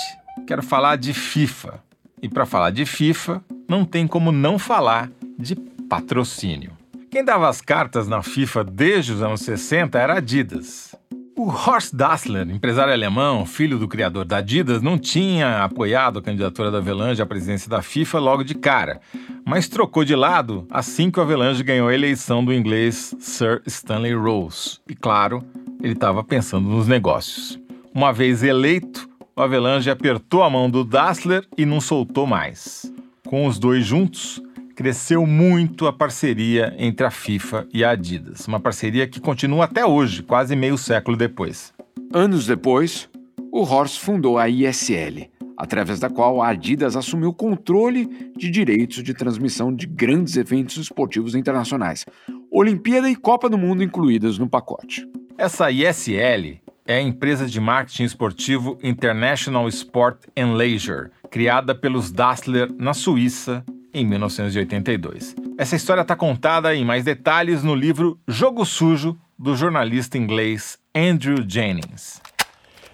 Quero 0.47 0.63
falar 0.63 0.95
de 0.95 1.13
FIFA. 1.13 1.81
E 2.21 2.29
para 2.29 2.45
falar 2.45 2.71
de 2.71 2.85
FIFA, 2.85 3.43
não 3.67 3.83
tem 3.83 4.07
como 4.07 4.31
não 4.31 4.57
falar 4.57 5.09
de 5.37 5.55
patrocínio. 5.55 6.71
Quem 7.11 7.23
dava 7.23 7.49
as 7.49 7.61
cartas 7.61 8.07
na 8.07 8.23
FIFA 8.23 8.63
desde 8.63 9.13
os 9.13 9.21
anos 9.21 9.41
60 9.41 9.99
era 9.99 10.17
Adidas. 10.17 10.95
O 11.35 11.49
Horst 11.49 11.95
Dassler, 11.95 12.47
empresário 12.49 12.93
alemão, 12.93 13.43
filho 13.43 13.79
do 13.79 13.87
criador 13.87 14.23
da 14.23 14.37
Adidas, 14.37 14.83
não 14.83 14.99
tinha 14.99 15.63
apoiado 15.63 16.19
a 16.19 16.21
candidatura 16.21 16.69
da 16.69 16.77
Avelange 16.77 17.23
à 17.23 17.25
presidência 17.25 17.67
da 17.67 17.81
FIFA 17.81 18.19
logo 18.19 18.43
de 18.43 18.53
cara, 18.53 19.01
mas 19.43 19.67
trocou 19.67 20.05
de 20.05 20.15
lado 20.15 20.67
assim 20.69 21.09
que 21.09 21.19
o 21.19 21.23
Avelange 21.23 21.63
ganhou 21.63 21.87
a 21.87 21.93
eleição 21.93 22.45
do 22.45 22.53
inglês 22.53 23.15
Sir 23.19 23.63
Stanley 23.65 24.13
Rose. 24.13 24.77
E 24.87 24.95
claro, 24.95 25.43
ele 25.81 25.93
estava 25.93 26.23
pensando 26.23 26.69
nos 26.69 26.87
negócios. 26.87 27.59
Uma 27.95 28.13
vez 28.13 28.43
eleito, 28.43 29.09
o 29.35 29.41
Avelange 29.41 29.89
apertou 29.89 30.43
a 30.43 30.49
mão 30.51 30.69
do 30.69 30.83
Dassler 30.83 31.47
e 31.57 31.65
não 31.65 31.81
soltou 31.81 32.27
mais. 32.27 32.93
Com 33.25 33.47
os 33.47 33.57
dois 33.57 33.83
juntos, 33.83 34.39
cresceu 34.83 35.25
muito 35.25 35.87
a 35.87 35.93
parceria 35.93 36.75
entre 36.77 37.05
a 37.05 37.09
FIFA 37.09 37.65
e 37.73 37.85
a 37.85 37.91
Adidas, 37.91 38.45
uma 38.49 38.59
parceria 38.59 39.07
que 39.07 39.21
continua 39.21 39.63
até 39.63 39.85
hoje, 39.85 40.21
quase 40.21 40.57
meio 40.57 40.77
século 40.77 41.15
depois. 41.15 41.73
Anos 42.13 42.45
depois, 42.45 43.09
o 43.49 43.61
Horst 43.61 44.01
fundou 44.01 44.37
a 44.37 44.49
ISL, 44.49 45.29
através 45.55 46.01
da 46.01 46.09
qual 46.09 46.41
a 46.41 46.49
Adidas 46.49 46.97
assumiu 46.97 47.29
o 47.29 47.33
controle 47.33 48.33
de 48.35 48.49
direitos 48.49 49.01
de 49.01 49.13
transmissão 49.13 49.73
de 49.73 49.87
grandes 49.87 50.35
eventos 50.35 50.75
esportivos 50.75 51.33
internacionais, 51.33 52.05
Olimpíada 52.51 53.09
e 53.09 53.15
Copa 53.15 53.49
do 53.49 53.57
Mundo 53.57 53.83
incluídas 53.83 54.37
no 54.37 54.49
pacote. 54.49 55.07
Essa 55.37 55.71
ISL 55.71 56.59
é 56.85 56.97
a 56.97 57.01
empresa 57.01 57.45
de 57.45 57.61
marketing 57.61 58.03
esportivo 58.03 58.77
International 58.83 59.65
Sport 59.69 60.25
and 60.37 60.55
Leisure, 60.55 61.09
criada 61.31 61.73
pelos 61.73 62.11
Dassler 62.11 62.69
na 62.77 62.93
Suíça 62.93 63.63
em 63.93 64.05
1982. 64.05 65.35
Essa 65.57 65.75
história 65.75 66.01
está 66.01 66.15
contada 66.15 66.73
em 66.75 66.83
mais 66.83 67.03
detalhes 67.03 67.63
no 67.63 67.75
livro 67.75 68.19
Jogo 68.27 68.65
Sujo, 68.65 69.17
do 69.37 69.55
jornalista 69.55 70.17
inglês 70.17 70.77
Andrew 70.95 71.37
Jennings. 71.47 72.21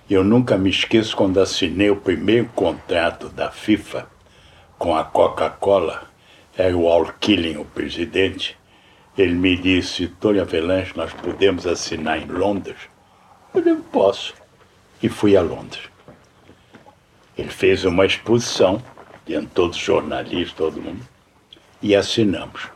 Eu 0.10 0.24
nunca 0.24 0.58
me 0.58 0.70
esqueço 0.70 1.16
quando 1.16 1.40
assinei 1.40 1.90
o 1.90 1.96
primeiro 1.96 2.48
contrato 2.56 3.30
da 3.30 3.52
FIFA 3.52 4.08
com 4.78 4.96
a 4.96 5.04
Coca-Cola. 5.04 6.10
Era 6.58 6.76
o 6.76 6.88
Al 6.88 7.14
Killing, 7.20 7.58
o 7.58 7.66
presidente. 7.66 8.58
Ele 9.18 9.34
me 9.34 9.56
disse, 9.56 10.08
Tony 10.08 10.40
Avelanche, 10.40 10.94
nós 10.96 11.14
podemos 11.14 11.68
assinar 11.68 12.20
em 12.22 12.26
Londres? 12.26 12.78
Eu 13.54 13.62
disse, 13.62 13.82
posso. 13.92 14.34
E 15.04 15.08
fui 15.08 15.38
a 15.38 15.42
Londres. 15.42 15.84
Ele 17.38 17.50
fez 17.50 17.86
uma 17.86 18.06
exposição 18.06 18.82
diante 19.30 19.52
todos 19.54 19.78
os 19.78 19.84
jornalistas, 19.84 20.54
todo 20.54 20.82
mundo, 20.82 21.08
e 21.84 21.96
assinamos. 21.96 22.68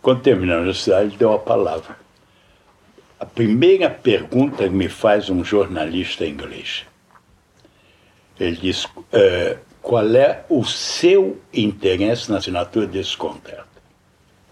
Quando 0.00 0.22
terminamos 0.22 0.68
a 0.68 0.80
cidade, 0.80 1.16
deu 1.16 1.32
a 1.32 1.38
palavra. 1.40 1.98
A 3.18 3.26
primeira 3.26 3.90
pergunta 3.90 4.62
que 4.62 4.74
me 4.74 4.88
faz 4.88 5.28
um 5.28 5.44
jornalista 5.44 6.24
inglês, 6.24 6.86
ele 8.38 8.56
diz, 8.56 8.84
uh, 8.84 9.58
qual 9.82 10.06
é 10.14 10.44
o 10.48 10.64
seu 10.64 11.40
interesse 11.52 12.30
na 12.30 12.38
assinatura 12.38 12.86
desse 12.86 13.16
contrato? 13.16 13.66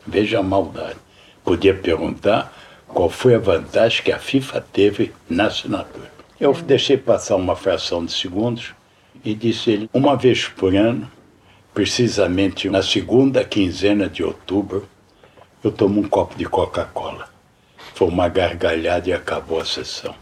Veja 0.04 0.40
a 0.40 0.42
maldade. 0.42 0.98
Podia 1.44 1.74
perguntar 1.74 2.52
qual 2.88 3.08
foi 3.08 3.36
a 3.36 3.38
vantagem 3.38 4.02
que 4.02 4.10
a 4.10 4.18
FIFA 4.18 4.66
teve 4.72 5.12
na 5.30 5.46
assinatura. 5.46 6.10
Eu 6.40 6.52
deixei 6.54 6.96
passar 6.96 7.36
uma 7.36 7.54
fração 7.54 8.04
de 8.04 8.10
segundos 8.10 8.74
e 9.24 9.32
disse 9.32 9.70
ele, 9.70 9.90
uma 9.94 10.16
vez 10.16 10.48
por 10.48 10.74
ano, 10.74 11.08
precisamente 11.76 12.70
na 12.70 12.82
segunda 12.82 13.44
quinzena 13.44 14.08
de 14.08 14.24
outubro, 14.24 14.88
eu 15.62 15.70
tomo 15.70 16.00
um 16.00 16.08
copo 16.08 16.34
de 16.34 16.46
Coca-Cola. 16.46 17.28
Foi 17.94 18.08
uma 18.08 18.30
gargalhada 18.30 19.10
e 19.10 19.12
acabou 19.12 19.60
a 19.60 19.64
sessão. 19.66 20.14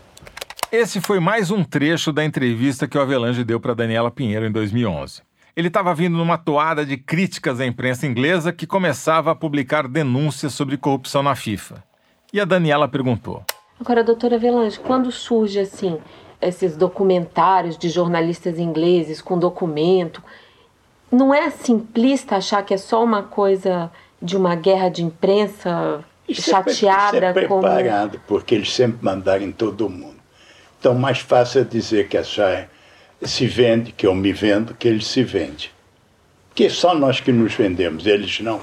Esse 0.73 1.01
foi 1.01 1.21
mais 1.21 1.53
um 1.53 1.63
trecho 1.63 2.13
da 2.13 2.25
entrevista 2.25 2.89
que 2.89 2.99
o 2.99 3.01
Avelange 3.01 3.45
deu 3.45 3.61
para 3.61 3.73
Daniela 3.73 4.11
Pinheiro 4.11 4.45
em 4.45 4.51
2011. 4.51 5.23
Ele 5.55 5.69
estava 5.69 5.95
vindo 5.95 6.17
numa 6.17 6.37
toada 6.37 6.85
de 6.85 6.97
críticas 6.97 7.61
à 7.61 7.67
imprensa 7.67 8.05
inglesa 8.05 8.53
que 8.53 8.67
começava 8.67 9.31
a 9.31 9.35
publicar 9.37 9.87
denúncias 9.87 10.55
sobre 10.55 10.77
corrupção 10.77 11.23
na 11.23 11.37
FIFA. 11.37 11.85
E 12.33 12.41
a 12.41 12.45
Daniela 12.45 12.89
perguntou: 12.89 13.45
Agora, 13.79 14.03
doutora 14.03 14.35
Avelange, 14.35 14.81
quando 14.81 15.13
surge 15.13 15.61
assim 15.61 16.01
esses 16.43 16.77
documentários 16.77 17.79
de 17.79 17.89
jornalistas 17.89 18.59
ingleses 18.59 19.23
com 19.23 19.39
documento 19.39 20.21
não 21.15 21.35
é 21.35 21.51
simplista 21.51 22.37
achar 22.37 22.63
que 22.63 22.75
é 22.75 22.77
só 22.77 23.03
uma 23.03 23.23
coisa 23.23 23.91
de 24.21 24.37
uma 24.37 24.55
guerra 24.55 24.89
de 24.89 25.03
imprensa 25.03 26.05
isso 26.29 26.51
chateada 26.51 27.17
é, 27.17 27.31
isso 27.31 27.39
é 27.39 27.47
preparado, 27.47 28.13
como... 28.13 28.25
porque 28.27 28.55
eles 28.55 28.73
sempre 28.73 28.99
mandaram 29.03 29.45
em 29.45 29.53
todo 29.53 29.89
mundo. 29.89 30.17
Então, 30.79 30.95
mais 30.95 31.19
fácil 31.19 31.63
é 31.63 31.65
dizer 31.65 32.09
que 32.09 32.17
a 32.17 32.23
Chai 32.23 32.69
se 33.23 33.47
vende, 33.47 33.93
que 33.93 34.07
eu 34.07 34.15
me 34.15 34.33
vendo, 34.33 34.75
que 34.75 34.87
ele 34.87 35.03
se 35.03 35.23
vende. 35.23 35.71
Porque 36.49 36.69
só 36.69 36.95
nós 36.95 37.21
que 37.21 37.33
nos 37.33 37.55
vendemos, 37.55 38.07
eles 38.07 38.41
não. 38.41 38.61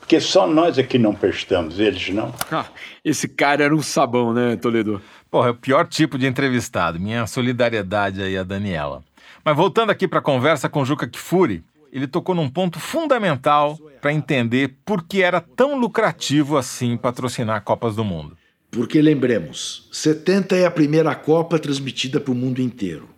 Porque 0.00 0.20
só 0.20 0.46
nós 0.46 0.78
é 0.78 0.82
que 0.82 0.98
não 0.98 1.14
prestamos, 1.14 1.78
eles 1.78 2.08
não. 2.10 2.32
Ah, 2.50 2.66
esse 3.04 3.28
cara 3.28 3.64
era 3.64 3.74
um 3.74 3.82
sabão, 3.82 4.32
né, 4.32 4.56
Toledo? 4.56 5.02
Porra, 5.30 5.48
é 5.48 5.50
o 5.50 5.54
pior 5.54 5.86
tipo 5.86 6.16
de 6.16 6.26
entrevistado. 6.26 6.98
Minha 6.98 7.26
solidariedade 7.26 8.22
aí 8.22 8.38
a 8.38 8.42
Daniela. 8.42 9.02
Mas 9.46 9.56
voltando 9.56 9.90
aqui 9.90 10.08
para 10.08 10.18
a 10.18 10.22
conversa 10.22 10.68
com 10.68 10.84
Juca 10.84 11.06
Kifuri, 11.06 11.62
ele 11.92 12.08
tocou 12.08 12.34
num 12.34 12.48
ponto 12.48 12.80
fundamental 12.80 13.78
para 14.00 14.12
entender 14.12 14.74
por 14.84 15.04
que 15.04 15.22
era 15.22 15.40
tão 15.40 15.78
lucrativo 15.78 16.56
assim 16.56 16.96
patrocinar 16.96 17.62
Copas 17.62 17.94
do 17.94 18.02
Mundo. 18.02 18.36
Porque 18.72 19.00
lembremos, 19.00 19.88
70 19.92 20.56
é 20.56 20.66
a 20.66 20.70
primeira 20.70 21.14
Copa 21.14 21.60
transmitida 21.60 22.18
para 22.18 22.32
o 22.32 22.34
mundo 22.34 22.60
inteiro. 22.60 23.08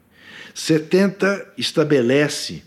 70 0.55 1.55
estabelece 1.57 2.62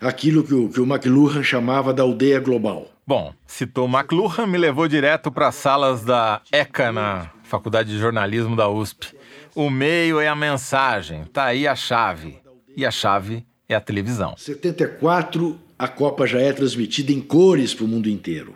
aquilo 0.00 0.44
que 0.44 0.54
o, 0.54 0.68
que 0.68 0.80
o 0.80 0.86
McLuhan 0.86 1.42
chamava 1.42 1.92
da 1.92 2.04
aldeia 2.04 2.38
global. 2.38 2.88
Bom, 3.04 3.34
citou 3.48 3.88
McLuhan, 3.88 4.46
me 4.46 4.58
levou 4.58 4.86
direto 4.86 5.32
para 5.32 5.48
as 5.48 5.56
salas 5.56 6.04
da 6.04 6.40
ECA 6.52 6.92
na 6.92 7.32
Faculdade 7.42 7.90
de 7.90 7.98
Jornalismo 7.98 8.54
da 8.54 8.68
USP. 8.68 9.08
O 9.56 9.68
meio 9.68 10.20
é 10.20 10.28
a 10.28 10.36
mensagem, 10.36 11.24
tá 11.24 11.46
aí 11.46 11.66
a 11.66 11.74
chave 11.74 12.41
e 12.76 12.84
a 12.86 12.90
chave 12.90 13.44
é 13.68 13.74
a 13.74 13.80
televisão. 13.80 14.34
74, 14.36 15.58
a 15.78 15.88
Copa 15.88 16.26
já 16.26 16.40
é 16.40 16.52
transmitida 16.52 17.12
em 17.12 17.20
cores 17.20 17.74
para 17.74 17.84
o 17.84 17.88
mundo 17.88 18.08
inteiro. 18.08 18.54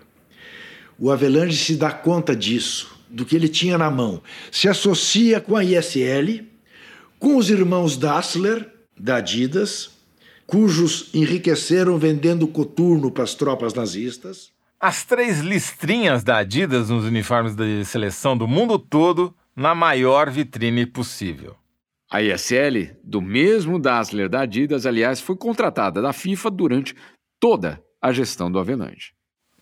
O 0.98 1.10
Avelange 1.10 1.56
se 1.56 1.76
dá 1.76 1.90
conta 1.90 2.34
disso, 2.34 2.96
do 3.08 3.24
que 3.24 3.36
ele 3.36 3.48
tinha 3.48 3.76
na 3.76 3.90
mão. 3.90 4.22
Se 4.50 4.68
associa 4.68 5.40
com 5.40 5.56
a 5.56 5.64
ISL, 5.64 6.46
com 7.18 7.36
os 7.36 7.50
irmãos 7.50 7.96
Dassler, 7.96 8.66
da 8.98 9.16
Adidas, 9.16 9.90
cujos 10.46 11.10
enriqueceram 11.12 11.98
vendendo 11.98 12.46
coturno 12.46 13.10
para 13.10 13.24
as 13.24 13.34
tropas 13.34 13.74
nazistas. 13.74 14.50
As 14.80 15.04
três 15.04 15.40
listrinhas 15.40 16.22
da 16.22 16.38
Adidas 16.38 16.88
nos 16.90 17.04
uniformes 17.04 17.54
de 17.54 17.84
seleção 17.84 18.36
do 18.36 18.46
mundo 18.46 18.78
todo 18.78 19.34
na 19.54 19.74
maior 19.74 20.30
vitrine 20.30 20.86
possível. 20.86 21.56
A 22.10 22.22
ISL, 22.22 22.96
do 23.02 23.20
mesmo 23.20 23.80
Dassler 23.80 24.28
da 24.28 24.42
Adidas, 24.42 24.86
aliás, 24.86 25.20
foi 25.20 25.36
contratada 25.36 26.00
da 26.00 26.12
FIFA 26.12 26.50
durante 26.50 26.94
toda 27.40 27.82
a 28.00 28.12
gestão 28.12 28.50
do 28.50 28.60
Avelange. 28.60 29.12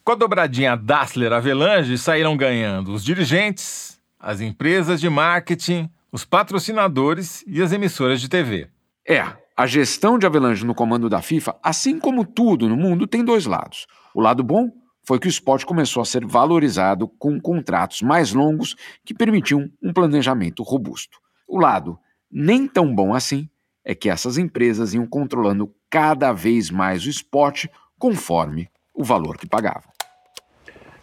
Com 0.05 0.13
a 0.13 0.15
dobradinha 0.15 0.77
Dassler-Avelange, 0.77 1.97
saíram 1.97 2.37
ganhando 2.37 2.93
os 2.93 3.03
dirigentes, 3.03 3.99
as 4.21 4.43
empresas 4.43 5.01
de 5.01 5.09
marketing, 5.09 5.89
os 6.13 6.27
patrocinadores 6.27 7.43
e 7.47 7.63
as 7.63 7.73
emissoras 7.73 8.21
de 8.21 8.29
TV. 8.29 8.69
É, 9.09 9.25
a 9.57 9.67
gestão 9.67 10.19
de 10.19 10.27
Avelange 10.27 10.67
no 10.67 10.75
comando 10.75 11.09
da 11.09 11.23
FIFA, 11.23 11.57
assim 11.63 11.99
como 11.99 12.27
tudo 12.27 12.69
no 12.69 12.77
mundo, 12.77 13.07
tem 13.07 13.25
dois 13.25 13.47
lados. 13.47 13.87
O 14.15 14.21
lado 14.21 14.45
bom 14.45 14.71
foi 15.03 15.19
que 15.19 15.27
o 15.27 15.31
esporte 15.31 15.65
começou 15.65 16.03
a 16.03 16.07
ser 16.07 16.27
valorizado 16.27 17.09
com 17.19 17.41
contratos 17.41 18.03
mais 18.03 18.35
longos 18.35 18.77
que 19.03 19.15
permitiam 19.15 19.71
um 19.83 19.93
planejamento 19.93 20.63
robusto. 20.63 21.19
O 21.49 21.59
lado 21.59 21.99
nem 22.37 22.67
tão 22.67 22.93
bom 22.93 23.15
assim 23.15 23.49
é 23.85 23.95
que 23.95 24.11
essas 24.11 24.37
empresas 24.37 24.93
iam 24.93 25.07
controlando 25.07 25.73
cada 25.89 26.33
vez 26.33 26.69
mais 26.69 27.07
o 27.07 27.09
esporte 27.09 27.71
conforme 27.97 28.69
o 28.93 29.05
valor 29.05 29.37
que 29.37 29.47
pagavam. 29.47 29.93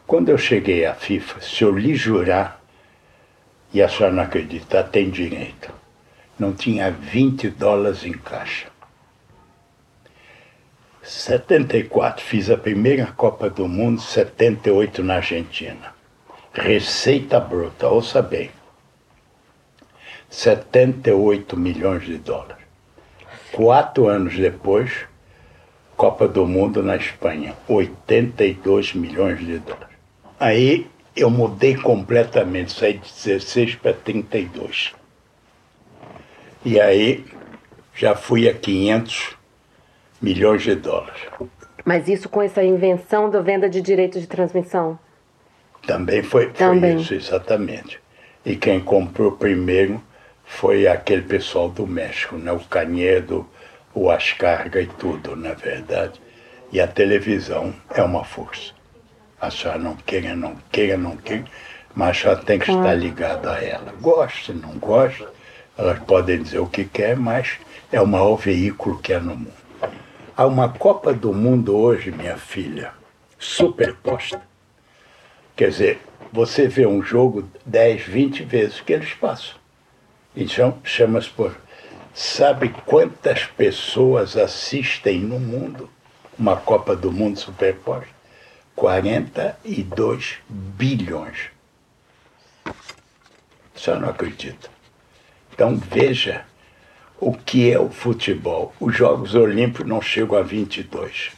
Quando 0.05 0.27
eu 0.27 0.37
cheguei 0.37 0.85
à 0.85 0.93
FIFA, 0.93 1.39
se 1.39 1.63
eu 1.63 1.71
lhe 1.77 1.95
jurar, 1.95 2.61
e 3.73 3.81
a 3.81 3.87
senhora 3.87 4.13
não 4.13 4.23
acreditar, 4.23 4.83
tem 4.83 5.09
direito. 5.09 5.71
Não 6.37 6.51
tinha 6.51 6.91
20 6.91 7.49
dólares 7.51 8.03
em 8.03 8.11
caixa. 8.11 8.67
74 11.01 12.23
fiz 12.23 12.49
a 12.49 12.57
primeira 12.57 13.07
Copa 13.07 13.49
do 13.49 13.69
Mundo, 13.69 14.01
78 14.01 15.01
na 15.01 15.15
Argentina. 15.15 15.95
Receita 16.51 17.39
bruta, 17.39 17.87
ouça 17.87 18.21
bem. 18.21 18.51
78 20.31 21.57
milhões 21.57 22.05
de 22.05 22.17
dólares. 22.17 22.63
Quatro 23.51 24.07
anos 24.07 24.35
depois, 24.35 24.91
Copa 25.97 26.25
do 26.25 26.47
Mundo 26.47 26.81
na 26.81 26.95
Espanha, 26.95 27.53
82 27.67 28.93
milhões 28.93 29.39
de 29.39 29.59
dólares. 29.59 29.97
Aí 30.39 30.87
eu 31.15 31.29
mudei 31.29 31.75
completamente, 31.75 32.71
saí 32.71 32.93
de 32.93 33.11
16 33.25 33.75
para 33.75 33.93
32. 33.93 34.95
E 36.63 36.79
aí 36.79 37.25
já 37.93 38.15
fui 38.15 38.47
a 38.47 38.53
500 38.53 39.35
milhões 40.21 40.63
de 40.63 40.75
dólares. 40.75 41.21
Mas 41.83 42.07
isso 42.07 42.29
com 42.29 42.41
essa 42.41 42.63
invenção 42.63 43.29
da 43.29 43.41
venda 43.41 43.69
de 43.69 43.81
direitos 43.81 44.21
de 44.21 44.27
transmissão? 44.27 44.97
Também 45.85 46.23
foi, 46.23 46.45
foi 46.45 46.53
Também. 46.53 46.97
isso, 46.97 47.13
exatamente. 47.13 47.99
E 48.45 48.55
quem 48.55 48.79
comprou 48.79 49.33
primeiro 49.33 50.01
foi 50.51 50.85
aquele 50.85 51.21
pessoal 51.21 51.69
do 51.69 51.87
México, 51.87 52.35
né? 52.35 52.51
o 52.51 52.59
Canedo, 52.59 53.47
o 53.95 54.11
Ascarga 54.11 54.81
e 54.81 54.85
tudo, 54.85 55.35
na 55.35 55.53
verdade. 55.53 56.21
E 56.71 56.79
a 56.79 56.87
televisão 56.87 57.73
é 57.89 58.03
uma 58.03 58.23
força. 58.23 58.73
A 59.39 59.49
senhora 59.49 59.79
não 59.79 59.95
queira, 59.95 60.35
não 60.35 60.55
queira, 60.71 60.97
não 60.97 61.15
queira, 61.15 61.45
mas 61.95 62.17
a 62.17 62.21
senhora 62.21 62.41
tem 62.43 62.59
que 62.59 62.69
estar 62.69 62.93
ligado 62.93 63.49
a 63.49 63.63
ela. 63.63 63.93
Goste, 64.01 64.53
não 64.53 64.77
goste, 64.77 65.25
elas 65.77 65.99
podem 65.99 66.43
dizer 66.43 66.59
o 66.59 66.67
que 66.67 66.83
quer, 66.85 67.15
mas 67.15 67.53
é 67.91 67.99
o 67.99 68.05
maior 68.05 68.35
veículo 68.35 68.99
que 68.99 69.13
há 69.13 69.19
no 69.19 69.35
mundo. 69.35 69.53
Há 70.35 70.45
uma 70.45 70.69
Copa 70.69 71.13
do 71.13 71.33
Mundo 71.33 71.75
hoje, 71.75 72.11
minha 72.11 72.37
filha, 72.37 72.91
superposta. 73.39 74.41
Quer 75.55 75.69
dizer, 75.69 76.01
você 76.31 76.67
vê 76.67 76.85
um 76.85 77.01
jogo 77.01 77.49
10, 77.65 78.03
20 78.03 78.43
vezes 78.43 78.81
que 78.81 78.93
eles 78.93 79.13
passam. 79.13 79.60
Então, 80.35 80.79
chama-se 80.83 81.29
por. 81.29 81.55
Sabe 82.13 82.69
quantas 82.85 83.45
pessoas 83.45 84.35
assistem 84.35 85.19
no 85.19 85.39
mundo 85.39 85.89
uma 86.37 86.57
Copa 86.57 86.95
do 86.95 87.11
Mundo 87.11 87.39
superposta? 87.39 88.09
42 88.75 90.37
bilhões. 90.49 91.49
Só 93.75 93.99
não 93.99 94.09
acredita. 94.09 94.69
Então 95.53 95.77
veja 95.77 96.45
o 97.19 97.33
que 97.33 97.71
é 97.71 97.79
o 97.79 97.89
futebol. 97.89 98.73
Os 98.79 98.95
Jogos 98.95 99.35
Olímpicos 99.35 99.87
não 99.87 100.01
chegam 100.01 100.37
a 100.37 100.41
22. 100.41 101.31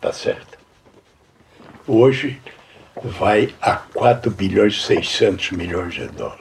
Tá 0.00 0.12
certo? 0.12 0.58
Hoje 1.86 2.40
vai 3.02 3.54
a 3.60 3.76
4 3.76 4.30
bilhões 4.30 4.74
e 4.74 4.86
600 4.86 5.52
milhões 5.52 5.94
de 5.94 6.06
dólares. 6.08 6.37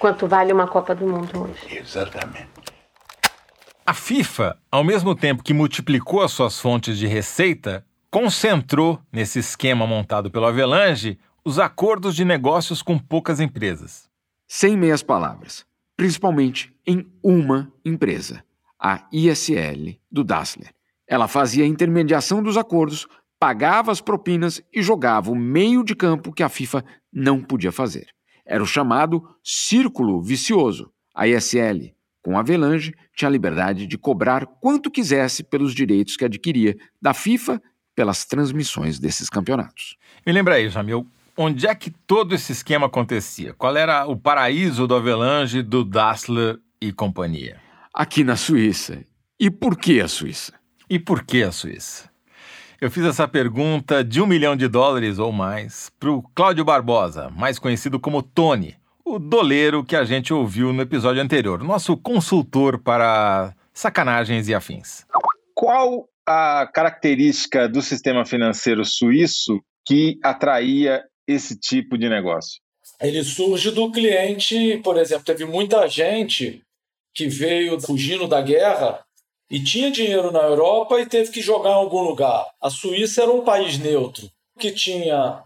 Quanto 0.00 0.26
vale 0.26 0.50
uma 0.50 0.66
Copa 0.66 0.94
do 0.94 1.06
Mundo 1.06 1.42
hoje? 1.42 1.76
Exatamente. 1.76 2.48
A 3.84 3.92
FIFA, 3.92 4.56
ao 4.72 4.82
mesmo 4.82 5.14
tempo 5.14 5.42
que 5.42 5.52
multiplicou 5.52 6.22
as 6.22 6.32
suas 6.32 6.58
fontes 6.58 6.96
de 6.96 7.06
receita, 7.06 7.84
concentrou 8.10 8.98
nesse 9.12 9.40
esquema 9.40 9.86
montado 9.86 10.30
pelo 10.30 10.46
Avelange 10.46 11.18
os 11.44 11.58
acordos 11.58 12.16
de 12.16 12.24
negócios 12.24 12.80
com 12.80 12.98
poucas 12.98 13.40
empresas. 13.40 14.08
Sem 14.48 14.74
meias 14.74 15.02
palavras, 15.02 15.66
principalmente 15.98 16.74
em 16.86 17.06
uma 17.22 17.70
empresa, 17.84 18.42
a 18.80 19.06
ISL 19.12 20.00
do 20.10 20.24
Dassler. 20.24 20.72
Ela 21.06 21.28
fazia 21.28 21.64
a 21.64 21.68
intermediação 21.68 22.42
dos 22.42 22.56
acordos, 22.56 23.06
pagava 23.38 23.92
as 23.92 24.00
propinas 24.00 24.62
e 24.72 24.82
jogava 24.82 25.30
o 25.30 25.36
meio 25.36 25.84
de 25.84 25.94
campo 25.94 26.32
que 26.32 26.42
a 26.42 26.48
FIFA 26.48 26.82
não 27.12 27.42
podia 27.42 27.70
fazer. 27.70 28.06
Era 28.50 28.64
o 28.64 28.66
chamado 28.66 29.22
círculo 29.44 30.20
vicioso. 30.20 30.90
A 31.14 31.28
ISL, 31.28 31.94
com 32.20 32.36
a 32.36 32.40
Avelange, 32.40 32.92
tinha 33.14 33.28
a 33.28 33.32
liberdade 33.32 33.86
de 33.86 33.96
cobrar 33.96 34.44
quanto 34.44 34.90
quisesse 34.90 35.44
pelos 35.44 35.72
direitos 35.72 36.16
que 36.16 36.24
adquiria 36.24 36.76
da 37.00 37.14
FIFA 37.14 37.62
pelas 37.94 38.24
transmissões 38.24 38.98
desses 38.98 39.30
campeonatos. 39.30 39.96
Me 40.26 40.32
lembra 40.32 40.56
aí, 40.56 40.68
Jamil, 40.68 41.06
onde 41.36 41.64
é 41.64 41.74
que 41.76 41.92
todo 41.92 42.34
esse 42.34 42.50
esquema 42.50 42.86
acontecia? 42.86 43.54
Qual 43.54 43.76
era 43.76 44.04
o 44.06 44.16
paraíso 44.16 44.84
do 44.84 44.96
Avelange, 44.96 45.62
do 45.62 45.84
Dassler 45.84 46.58
e 46.80 46.92
companhia? 46.92 47.60
Aqui 47.94 48.24
na 48.24 48.34
Suíça. 48.34 49.04
E 49.38 49.48
por 49.48 49.76
que 49.76 50.00
a 50.00 50.08
Suíça? 50.08 50.54
E 50.88 50.98
por 50.98 51.22
que 51.22 51.44
a 51.44 51.52
Suíça? 51.52 52.09
Eu 52.80 52.90
fiz 52.90 53.04
essa 53.04 53.28
pergunta 53.28 54.02
de 54.02 54.22
um 54.22 54.26
milhão 54.26 54.56
de 54.56 54.66
dólares 54.66 55.18
ou 55.18 55.30
mais 55.30 55.92
para 56.00 56.10
o 56.10 56.22
Cláudio 56.34 56.64
Barbosa, 56.64 57.28
mais 57.28 57.58
conhecido 57.58 58.00
como 58.00 58.22
Tony, 58.22 58.74
o 59.04 59.18
doleiro 59.18 59.84
que 59.84 59.94
a 59.94 60.02
gente 60.02 60.32
ouviu 60.32 60.72
no 60.72 60.80
episódio 60.80 61.20
anterior, 61.20 61.62
nosso 61.62 61.94
consultor 61.94 62.78
para 62.78 63.54
sacanagens 63.74 64.48
e 64.48 64.54
afins. 64.54 65.04
Qual 65.54 66.08
a 66.26 66.66
característica 66.72 67.68
do 67.68 67.82
sistema 67.82 68.24
financeiro 68.24 68.82
suíço 68.82 69.60
que 69.84 70.18
atraía 70.22 71.04
esse 71.28 71.58
tipo 71.58 71.98
de 71.98 72.08
negócio? 72.08 72.62
Ele 72.98 73.22
surge 73.22 73.72
do 73.72 73.92
cliente, 73.92 74.80
por 74.82 74.96
exemplo, 74.96 75.26
teve 75.26 75.44
muita 75.44 75.86
gente 75.86 76.62
que 77.14 77.28
veio 77.28 77.78
fugindo 77.78 78.26
da 78.26 78.40
guerra 78.40 79.04
e 79.50 79.62
tinha 79.62 79.90
dinheiro 79.90 80.30
na 80.30 80.42
Europa 80.42 81.00
e 81.00 81.06
teve 81.06 81.32
que 81.32 81.40
jogar 81.40 81.70
em 81.70 81.74
algum 81.74 82.02
lugar. 82.02 82.46
A 82.60 82.70
Suíça 82.70 83.22
era 83.22 83.32
um 83.32 83.42
país 83.42 83.78
neutro, 83.78 84.30
que 84.58 84.70
tinha 84.70 85.42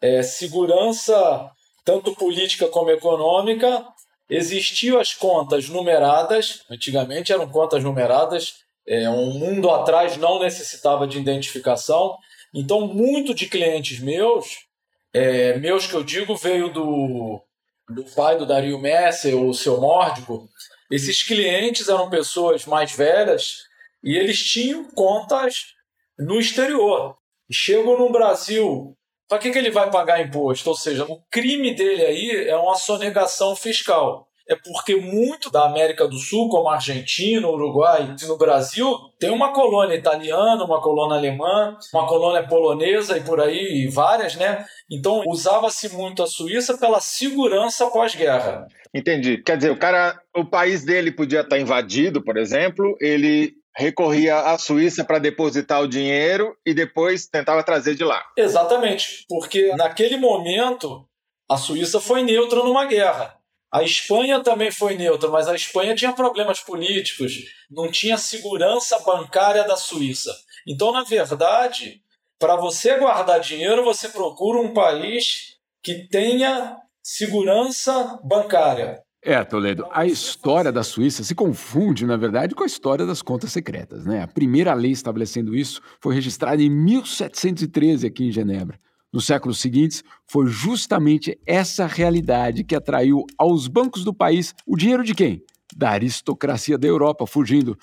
é, 0.00 0.22
segurança, 0.22 1.50
tanto 1.84 2.14
política 2.14 2.68
como 2.68 2.90
econômica. 2.90 3.86
Existiam 4.28 5.00
as 5.00 5.14
contas 5.14 5.68
numeradas, 5.68 6.64
antigamente 6.70 7.32
eram 7.32 7.48
contas 7.48 7.82
numeradas, 7.82 8.56
é, 8.86 9.08
um 9.08 9.32
mundo 9.32 9.70
atrás 9.70 10.16
não 10.16 10.38
necessitava 10.38 11.06
de 11.06 11.18
identificação. 11.18 12.16
Então, 12.52 12.86
muito 12.86 13.34
de 13.34 13.46
clientes 13.46 14.00
meus, 14.00 14.66
é, 15.14 15.58
meus 15.58 15.86
que 15.86 15.94
eu 15.94 16.04
digo, 16.04 16.36
veio 16.36 16.72
do, 16.72 17.40
do 17.88 18.04
pai 18.14 18.36
do 18.36 18.46
Dario 18.46 18.78
Messi, 18.78 19.34
o 19.34 19.54
seu 19.54 19.80
Mórdico. 19.80 20.48
Esses 20.90 21.22
clientes 21.22 21.88
eram 21.88 22.08
pessoas 22.10 22.64
mais 22.64 22.92
velhas 22.92 23.64
e 24.02 24.16
eles 24.16 24.42
tinham 24.42 24.84
contas 24.92 25.74
no 26.18 26.38
exterior. 26.38 27.16
Chegam 27.50 27.98
no 27.98 28.10
Brasil, 28.10 28.96
para 29.28 29.38
que, 29.38 29.50
que 29.50 29.58
ele 29.58 29.70
vai 29.70 29.90
pagar 29.90 30.20
imposto? 30.20 30.70
Ou 30.70 30.76
seja, 30.76 31.04
o 31.04 31.20
crime 31.30 31.74
dele 31.74 32.04
aí 32.04 32.48
é 32.48 32.56
uma 32.56 32.76
sonegação 32.76 33.56
fiscal. 33.56 34.25
É 34.48 34.54
porque 34.54 34.94
muito 34.94 35.50
da 35.50 35.64
América 35.64 36.06
do 36.06 36.18
Sul, 36.18 36.48
como 36.48 36.68
Argentina, 36.68 37.48
Uruguai 37.48 38.14
e 38.22 38.26
no 38.26 38.38
Brasil, 38.38 38.96
tem 39.18 39.30
uma 39.30 39.52
colônia 39.52 39.96
italiana, 39.96 40.64
uma 40.64 40.80
colônia 40.80 41.16
alemã, 41.16 41.76
uma 41.92 42.06
colônia 42.06 42.46
polonesa 42.46 43.16
e 43.16 43.22
por 43.22 43.40
aí, 43.40 43.84
e 43.84 43.88
várias, 43.88 44.36
né? 44.36 44.64
Então 44.90 45.22
usava-se 45.26 45.88
muito 45.94 46.22
a 46.22 46.26
Suíça 46.26 46.78
pela 46.78 47.00
segurança 47.00 47.90
pós-guerra. 47.90 48.66
Entendi. 48.94 49.38
Quer 49.38 49.56
dizer, 49.56 49.70
o 49.70 49.78
cara, 49.78 50.18
o 50.34 50.44
país 50.44 50.84
dele 50.84 51.10
podia 51.10 51.40
estar 51.40 51.58
invadido, 51.58 52.22
por 52.22 52.36
exemplo, 52.36 52.96
ele 53.00 53.52
recorria 53.76 54.38
à 54.38 54.56
Suíça 54.56 55.04
para 55.04 55.18
depositar 55.18 55.82
o 55.82 55.88
dinheiro 55.88 56.56
e 56.64 56.72
depois 56.72 57.26
tentava 57.26 57.62
trazer 57.62 57.94
de 57.94 58.04
lá. 58.04 58.22
Exatamente, 58.36 59.26
porque 59.28 59.74
naquele 59.76 60.16
momento 60.16 61.06
a 61.48 61.56
Suíça 61.56 62.00
foi 62.00 62.22
neutra 62.22 62.60
numa 62.60 62.86
guerra. 62.86 63.35
A 63.76 63.82
Espanha 63.82 64.42
também 64.42 64.70
foi 64.70 64.96
neutra, 64.96 65.28
mas 65.28 65.46
a 65.46 65.54
Espanha 65.54 65.94
tinha 65.94 66.10
problemas 66.10 66.60
políticos, 66.60 67.44
não 67.70 67.90
tinha 67.90 68.16
segurança 68.16 68.98
bancária 69.00 69.64
da 69.64 69.76
Suíça. 69.76 70.34
Então, 70.66 70.90
na 70.92 71.04
verdade, 71.04 72.00
para 72.38 72.56
você 72.56 72.98
guardar 72.98 73.38
dinheiro, 73.38 73.84
você 73.84 74.08
procura 74.08 74.60
um 74.60 74.72
país 74.72 75.58
que 75.82 76.08
tenha 76.08 76.78
segurança 77.02 78.18
bancária. 78.24 79.02
É, 79.22 79.44
Toledo, 79.44 79.86
a 79.90 80.06
história 80.06 80.72
da 80.72 80.82
Suíça 80.82 81.22
se 81.22 81.34
confunde, 81.34 82.06
na 82.06 82.16
verdade, 82.16 82.54
com 82.54 82.62
a 82.62 82.66
história 82.66 83.04
das 83.04 83.20
contas 83.20 83.52
secretas, 83.52 84.06
né? 84.06 84.22
A 84.22 84.26
primeira 84.26 84.72
lei 84.72 84.92
estabelecendo 84.92 85.54
isso 85.54 85.82
foi 86.00 86.14
registrada 86.14 86.62
em 86.62 86.70
1713 86.70 88.06
aqui 88.06 88.24
em 88.24 88.32
Genebra. 88.32 88.80
Nos 89.16 89.24
séculos 89.24 89.58
seguintes, 89.60 90.04
foi 90.26 90.46
justamente 90.46 91.40
essa 91.46 91.86
realidade 91.86 92.62
que 92.62 92.74
atraiu 92.74 93.24
aos 93.38 93.66
bancos 93.66 94.04
do 94.04 94.12
país 94.12 94.54
o 94.66 94.76
dinheiro 94.76 95.02
de 95.02 95.14
quem? 95.14 95.42
Da 95.74 95.88
aristocracia 95.88 96.76
da 96.76 96.86
Europa, 96.86 97.26
fugindo 97.26 97.78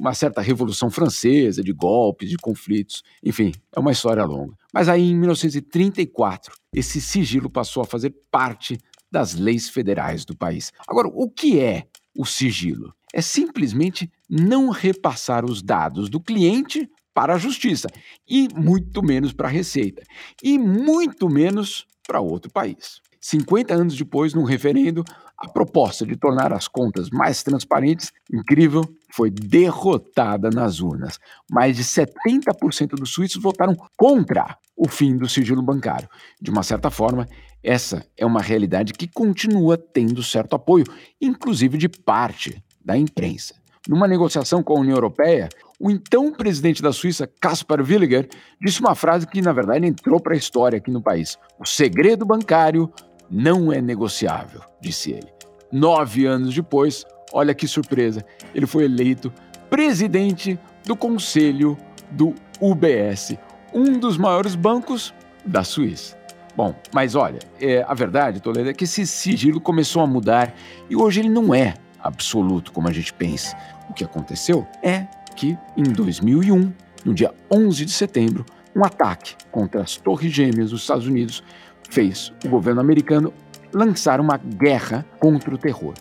uma 0.00 0.14
certa 0.14 0.40
revolução 0.40 0.90
francesa, 0.90 1.62
de 1.62 1.74
golpes, 1.74 2.30
de 2.30 2.38
conflitos, 2.38 3.02
enfim, 3.22 3.52
é 3.70 3.78
uma 3.78 3.92
história 3.92 4.24
longa. 4.24 4.54
Mas 4.72 4.88
aí 4.88 5.10
em 5.10 5.14
1934, 5.14 6.54
esse 6.72 7.02
sigilo 7.02 7.50
passou 7.50 7.82
a 7.82 7.86
fazer 7.86 8.14
parte 8.30 8.78
das 9.12 9.34
leis 9.34 9.68
federais 9.68 10.24
do 10.24 10.34
país. 10.34 10.72
Agora, 10.88 11.08
o 11.08 11.28
que 11.28 11.60
é 11.60 11.86
o 12.16 12.24
sigilo? 12.24 12.94
É 13.12 13.20
simplesmente 13.20 14.10
não 14.26 14.70
repassar 14.70 15.44
os 15.44 15.60
dados 15.60 16.08
do 16.08 16.18
cliente 16.18 16.88
para 17.14 17.34
a 17.34 17.38
justiça, 17.38 17.88
e 18.28 18.48
muito 18.54 19.02
menos 19.02 19.32
para 19.32 19.48
a 19.48 19.50
Receita, 19.50 20.02
e 20.42 20.58
muito 20.58 21.28
menos 21.28 21.86
para 22.06 22.20
outro 22.20 22.50
país. 22.50 23.00
50 23.20 23.74
anos 23.74 23.96
depois, 23.96 24.32
num 24.32 24.44
referendo, 24.44 25.04
a 25.36 25.48
proposta 25.48 26.06
de 26.06 26.16
tornar 26.16 26.52
as 26.52 26.68
contas 26.68 27.10
mais 27.10 27.42
transparentes, 27.42 28.12
incrível, 28.32 28.82
foi 29.12 29.30
derrotada 29.30 30.50
nas 30.50 30.80
urnas. 30.80 31.18
Mais 31.50 31.76
de 31.76 31.84
70% 31.84 32.90
dos 32.98 33.10
suíços 33.10 33.42
votaram 33.42 33.74
contra 33.96 34.56
o 34.76 34.88
fim 34.88 35.16
do 35.16 35.28
sigilo 35.28 35.62
bancário. 35.62 36.08
De 36.40 36.50
uma 36.50 36.62
certa 36.62 36.90
forma, 36.90 37.26
essa 37.62 38.06
é 38.16 38.24
uma 38.24 38.40
realidade 38.40 38.92
que 38.92 39.08
continua 39.08 39.76
tendo 39.76 40.22
certo 40.22 40.56
apoio, 40.56 40.84
inclusive 41.20 41.76
de 41.76 41.88
parte 41.88 42.62
da 42.82 42.96
imprensa. 42.96 43.54
Numa 43.88 44.08
negociação 44.08 44.62
com 44.62 44.76
a 44.76 44.80
União 44.80 44.96
Europeia, 44.96 45.48
o 45.80 45.90
então 45.90 46.30
presidente 46.30 46.82
da 46.82 46.92
Suíça, 46.92 47.26
Kaspar 47.40 47.80
Williger, 47.80 48.28
disse 48.60 48.80
uma 48.80 48.94
frase 48.94 49.26
que, 49.26 49.40
na 49.40 49.50
verdade, 49.50 49.86
entrou 49.86 50.20
para 50.20 50.34
a 50.34 50.36
história 50.36 50.76
aqui 50.76 50.90
no 50.90 51.00
país: 51.00 51.38
O 51.58 51.64
segredo 51.64 52.26
bancário 52.26 52.92
não 53.30 53.72
é 53.72 53.80
negociável, 53.80 54.60
disse 54.78 55.12
ele. 55.12 55.32
Nove 55.72 56.26
anos 56.26 56.54
depois, 56.54 57.06
olha 57.32 57.54
que 57.54 57.66
surpresa, 57.66 58.22
ele 58.54 58.66
foi 58.66 58.84
eleito 58.84 59.32
presidente 59.70 60.58
do 60.84 60.94
conselho 60.94 61.78
do 62.10 62.34
UBS, 62.60 63.38
um 63.72 63.98
dos 63.98 64.18
maiores 64.18 64.54
bancos 64.54 65.14
da 65.46 65.64
Suíça. 65.64 66.18
Bom, 66.56 66.74
mas 66.92 67.14
olha, 67.14 67.38
é, 67.58 67.82
a 67.88 67.94
verdade, 67.94 68.40
Toledo, 68.40 68.68
é 68.68 68.74
que 68.74 68.84
esse 68.84 69.06
sigilo 69.06 69.60
começou 69.60 70.02
a 70.02 70.06
mudar 70.06 70.52
e 70.90 70.96
hoje 70.96 71.20
ele 71.20 71.30
não 71.30 71.54
é 71.54 71.74
absoluto 72.02 72.72
como 72.72 72.88
a 72.88 72.92
gente 72.92 73.14
pensa. 73.14 73.56
O 73.88 73.94
que 73.94 74.04
aconteceu 74.04 74.66
é 74.82 75.06
que, 75.40 75.56
em 75.74 75.84
2001, 75.84 76.70
no 77.02 77.14
dia 77.14 77.32
11 77.50 77.86
de 77.86 77.92
setembro, 77.92 78.44
um 78.76 78.84
ataque 78.84 79.34
contra 79.50 79.80
as 79.80 79.96
Torres 79.96 80.30
Gêmeas 80.30 80.70
dos 80.70 80.82
Estados 80.82 81.06
Unidos 81.06 81.42
fez 81.88 82.30
o 82.44 82.48
governo 82.50 82.82
americano 82.82 83.32
lançar 83.72 84.20
uma 84.20 84.36
guerra 84.36 85.04
contra 85.18 85.54
o 85.54 85.56
terror. 85.56 85.94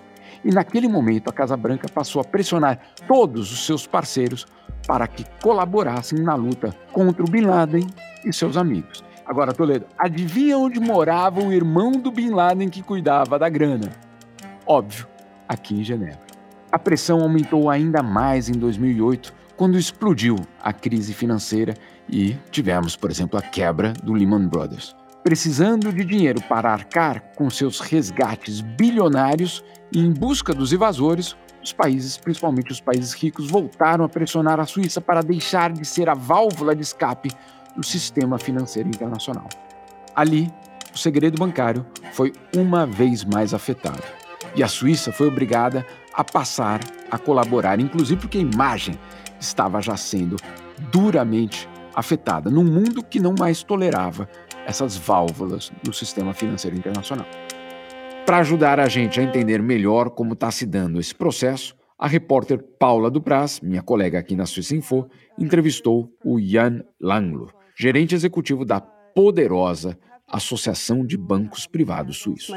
E 0.43 0.51
naquele 0.51 0.89
momento 0.89 1.29
a 1.29 1.33
Casa 1.33 1.55
Branca 1.55 1.87
passou 1.87 2.21
a 2.21 2.25
pressionar 2.25 2.79
todos 3.07 3.49
os 3.49 3.65
seus 3.65 3.87
parceiros 3.87 4.45
para 4.85 5.07
que 5.07 5.25
colaborassem 5.41 6.19
na 6.19 6.35
luta 6.35 6.75
contra 6.91 7.23
o 7.23 7.29
Bin 7.29 7.45
Laden 7.45 7.87
e 8.25 8.33
seus 8.33 8.57
amigos. 8.57 9.05
Agora, 9.25 9.53
Toledo, 9.53 9.85
adivinha 9.97 10.57
onde 10.57 10.81
morava 10.81 11.41
o 11.41 11.53
irmão 11.53 11.93
do 11.93 12.11
Bin 12.11 12.31
Laden 12.31 12.67
que 12.67 12.83
cuidava 12.83 13.39
da 13.39 13.47
grana? 13.47 13.89
Óbvio, 14.65 15.07
aqui 15.47 15.79
em 15.79 15.83
Genebra. 15.83 16.28
A 16.72 16.78
pressão 16.78 17.22
aumentou 17.22 17.67
ainda 17.67 18.03
mais 18.03 18.47
em 18.47 18.53
2008, 18.53 19.34
quando 19.57 19.78
explodiu 19.78 20.36
a 20.61 20.72
crise 20.72 21.13
financeira 21.13 21.74
e 22.07 22.38
tivemos, 22.51 22.95
por 22.95 23.09
exemplo, 23.09 23.39
a 23.39 23.41
quebra 23.41 23.91
do 24.03 24.13
Lehman 24.13 24.47
Brothers. 24.47 24.95
Precisando 25.24 25.91
de 25.91 26.05
dinheiro 26.05 26.41
para 26.43 26.72
arcar 26.72 27.34
com 27.36 27.49
seus 27.49 27.80
resgates 27.80 28.61
bilionários 28.61 29.63
e 29.91 29.99
em 29.99 30.11
busca 30.13 30.53
dos 30.53 30.72
invasores, 30.72 31.36
os 31.63 31.74
países, 31.74 32.17
principalmente 32.17 32.72
os 32.72 32.80
países 32.80 33.13
ricos, 33.13 33.49
voltaram 33.49 34.05
a 34.05 34.09
pressionar 34.09 34.59
a 34.59 34.65
Suíça 34.65 35.01
para 35.01 35.22
deixar 35.22 35.74
de 35.74 35.84
ser 35.84 36.07
a 36.07 36.13
válvula 36.13 36.76
de 36.76 36.84
escape 36.84 37.32
do 37.76 37.84
sistema 37.84 38.38
financeiro 38.38 38.88
internacional. 38.88 39.49
Ali, 40.15 40.51
o 40.93 40.97
segredo 40.97 41.38
bancário 41.38 41.86
foi 42.13 42.32
uma 42.55 42.86
vez 42.86 43.26
mais 43.26 43.53
afetado. 43.53 44.03
E 44.55 44.63
a 44.63 44.67
Suíça 44.67 45.11
foi 45.11 45.28
obrigada 45.28 45.86
a 46.20 46.24
passar 46.26 46.82
a 47.09 47.17
colaborar, 47.17 47.80
inclusive 47.80 48.20
porque 48.20 48.39
a 48.39 48.41
imagem 48.41 48.93
estava 49.39 49.82
já 49.82 49.95
sendo 49.95 50.36
duramente 50.91 51.65
afetada 51.95 52.49
num 52.49 52.65
mundo 52.65 53.01
que 53.01 53.22
não 53.22 53.34
mais 53.39 53.63
tolerava 53.63 54.28
essas 54.65 54.97
válvulas 54.97 55.72
do 55.82 55.93
sistema 55.93 56.34
financeiro 56.34 56.76
internacional. 56.76 57.26
Para 58.26 58.39
ajudar 58.39 58.82
a 58.82 58.89
gente 58.89 59.17
a 59.17 59.24
entender 59.24 59.61
melhor 59.61 60.09
como 60.09 60.34
está 60.34 60.51
se 60.51 60.65
dando 60.65 60.99
esse 60.99 61.15
processo, 61.15 61.74
a 61.97 62.05
repórter 62.05 62.61
Paula 62.78 63.09
Dupraz, 63.09 63.61
minha 63.61 63.82
colega 63.82 64.20
aqui 64.20 64.36
na 64.36 64.45
Suíça 64.45 64.76
Info, 64.76 65.07
entrevistou 65.38 66.11
o 66.22 66.38
Jan 66.38 66.84
Langlo, 66.99 67.49
gerente 67.78 68.13
executivo 68.13 68.65
da 68.65 68.82
poderosa 68.82 69.97
Associação 70.32 71.05
de 71.05 71.17
Bancos 71.17 71.65
Privados 71.67 72.17
Suíços. 72.17 72.55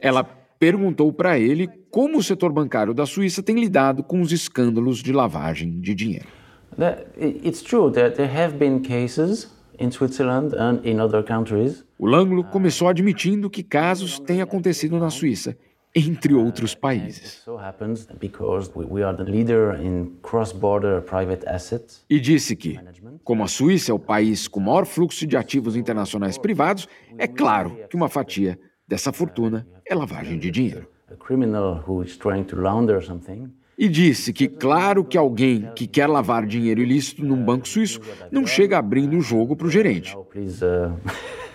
Ela 0.00 0.24
perguntou 0.58 1.12
para 1.12 1.38
ele 1.38 1.68
como 1.90 2.18
o 2.18 2.22
setor 2.22 2.52
bancário 2.52 2.94
da 2.94 3.06
Suíça 3.06 3.42
tem 3.42 3.58
lidado 3.58 4.02
com 4.02 4.20
os 4.20 4.32
escândalos 4.32 5.02
de 5.02 5.12
lavagem 5.12 5.80
de 5.80 5.94
dinheiro. 5.94 6.26
It's 7.18 7.62
true 7.62 7.90
that 7.92 8.16
there 8.16 8.30
have 8.30 8.56
been 8.56 8.80
cases 8.80 9.50
in 9.78 9.90
Switzerland 9.90 10.54
and 10.56 10.80
in 10.84 11.00
other 11.00 11.22
countries. 11.22 11.84
O 11.98 12.06
Langlo 12.06 12.44
começou 12.44 12.88
admitindo 12.88 13.48
que 13.48 13.62
casos 13.62 14.18
têm 14.18 14.42
acontecido 14.42 14.98
na 14.98 15.10
Suíça, 15.10 15.56
entre 15.96 16.34
outros 16.34 16.74
países. 16.74 17.42
E 22.08 22.20
disse 22.20 22.54
que, 22.54 22.78
como 23.24 23.42
a 23.42 23.48
Suíça 23.48 23.90
é 23.90 23.94
o 23.94 23.98
país 23.98 24.46
com 24.46 24.60
maior 24.60 24.84
fluxo 24.84 25.26
de 25.26 25.38
ativos 25.38 25.74
internacionais 25.74 26.36
privados, 26.36 26.86
é 27.16 27.26
claro 27.26 27.78
que 27.88 27.96
uma 27.96 28.10
fatia 28.10 28.58
dessa 28.86 29.10
fortuna 29.10 29.66
é 29.86 29.94
lavagem 29.94 30.38
de 30.38 30.50
dinheiro 30.50 30.86
e 33.78 33.88
disse 33.88 34.32
que, 34.32 34.48
claro 34.48 35.04
que 35.04 35.18
alguém 35.18 35.70
que 35.74 35.86
quer 35.86 36.06
lavar 36.06 36.46
dinheiro 36.46 36.80
ilícito 36.80 37.24
num 37.24 37.42
banco 37.42 37.68
suíço 37.68 38.00
não 38.30 38.46
chega 38.46 38.78
abrindo 38.78 39.16
o 39.16 39.20
jogo 39.20 39.54
para 39.54 39.66
o 39.66 39.70
gerente. 39.70 40.16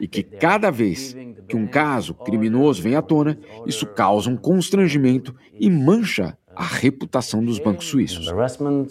E 0.00 0.06
que 0.06 0.22
cada 0.22 0.70
vez 0.70 1.16
que 1.48 1.56
um 1.56 1.66
caso 1.66 2.14
criminoso 2.14 2.82
vem 2.82 2.96
à 2.96 3.02
tona, 3.02 3.38
isso 3.66 3.86
causa 3.86 4.28
um 4.28 4.36
constrangimento 4.36 5.34
e 5.58 5.70
mancha 5.70 6.36
a 6.54 6.64
reputação 6.64 7.44
dos 7.44 7.58
bancos 7.58 7.86
suíços, 7.86 8.32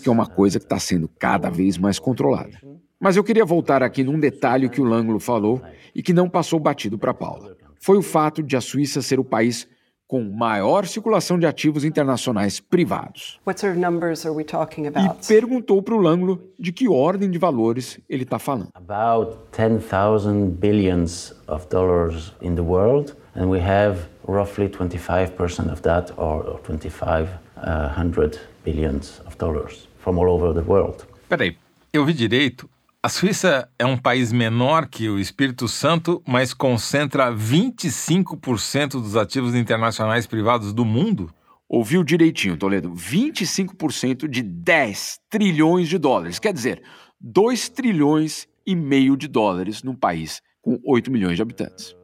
que 0.02 0.08
é 0.08 0.12
uma 0.12 0.28
coisa 0.28 0.60
que 0.60 0.66
está 0.66 0.80
sendo 0.80 1.10
cada 1.20 1.50
vez 1.50 1.78
mais 1.78 1.98
controlada. 1.98 2.60
Mas 3.00 3.18
eu 3.18 3.24
queria 3.24 3.44
voltar 3.44 3.84
aqui 3.84 4.04
num 4.04 4.20
detalhe 4.20 4.70
que 4.70 4.80
o 4.80 4.86
Langlo 4.86 5.20
falou 5.20 5.62
e 5.94 6.02
que 6.02 6.14
não 6.14 6.30
passou 6.30 6.60
batido 6.60 6.98
para 6.98 7.14
Paula. 7.14 7.56
Foi 7.80 7.98
o 7.98 8.02
fato 8.02 8.42
de 8.42 8.56
a 8.56 8.62
Suíça 8.62 9.02
ser 9.02 9.20
o 9.20 9.24
país 9.24 9.68
com 10.08 10.24
maior 10.24 10.86
circulação 10.86 11.40
de 11.40 11.46
ativos 11.46 11.84
internacionais 11.84 12.60
privados. 12.60 13.40
E 13.46 15.28
perguntou 15.28 15.82
para 15.82 15.96
o 15.96 16.00
Langlo 16.00 16.42
de 16.60 16.72
que 16.72 16.88
ordem 16.88 17.30
de 17.30 17.38
valores 17.38 18.00
ele 18.10 18.24
está 18.24 18.38
falando. 18.38 18.70
About 18.74 19.38
10,000 19.56 20.50
billions 20.52 21.34
of 21.48 21.68
dollars 21.70 22.34
in 22.42 22.56
the 22.56 22.62
world, 22.62 23.16
and 23.36 23.48
we 23.48 23.60
have 23.60 24.08
roughly 24.28 24.70
25% 24.70 25.72
of 25.72 25.82
that, 25.82 26.14
or 26.18 26.60
2,500 26.64 28.40
billions 28.64 29.22
of 29.26 29.36
dollars 29.38 29.88
from 30.00 30.20
all 30.20 30.30
over 30.30 30.54
the 30.54 30.68
world. 30.68 31.06
Peraí, 31.28 31.58
eu 31.92 32.06
vi 32.06 32.14
direito? 32.14 32.70
A 33.06 33.08
Suíça 33.08 33.70
é 33.78 33.86
um 33.86 33.96
país 33.96 34.34
menor 34.34 34.88
que 34.88 35.08
o 35.08 35.20
Espírito 35.20 35.68
Santo, 35.68 36.24
mas 36.28 36.56
concentra 36.56 37.32
25% 37.32 38.94
dos 38.94 39.16
ativos 39.16 39.54
internacionais 39.54 40.26
privados 40.26 40.74
do 40.74 40.84
mundo? 40.84 41.32
Ouviu 41.70 42.04
direitinho, 42.04 42.58
Toledo. 42.58 42.92
25% 42.92 44.28
de 44.28 44.42
10 44.42 45.20
trilhões 45.30 45.88
de 45.88 46.00
dólares. 46.00 46.40
Quer 46.40 46.52
dizer, 46.52 46.82
2 47.22 47.70
trilhões 47.70 48.48
e 48.66 48.76
meio 48.76 49.16
de 49.16 49.28
dólares 49.28 49.84
num 49.84 49.94
país 49.94 50.42
com 50.60 50.82
8 50.84 51.12
milhões 51.12 51.36
de 51.36 51.44
habitantes. 51.44 51.96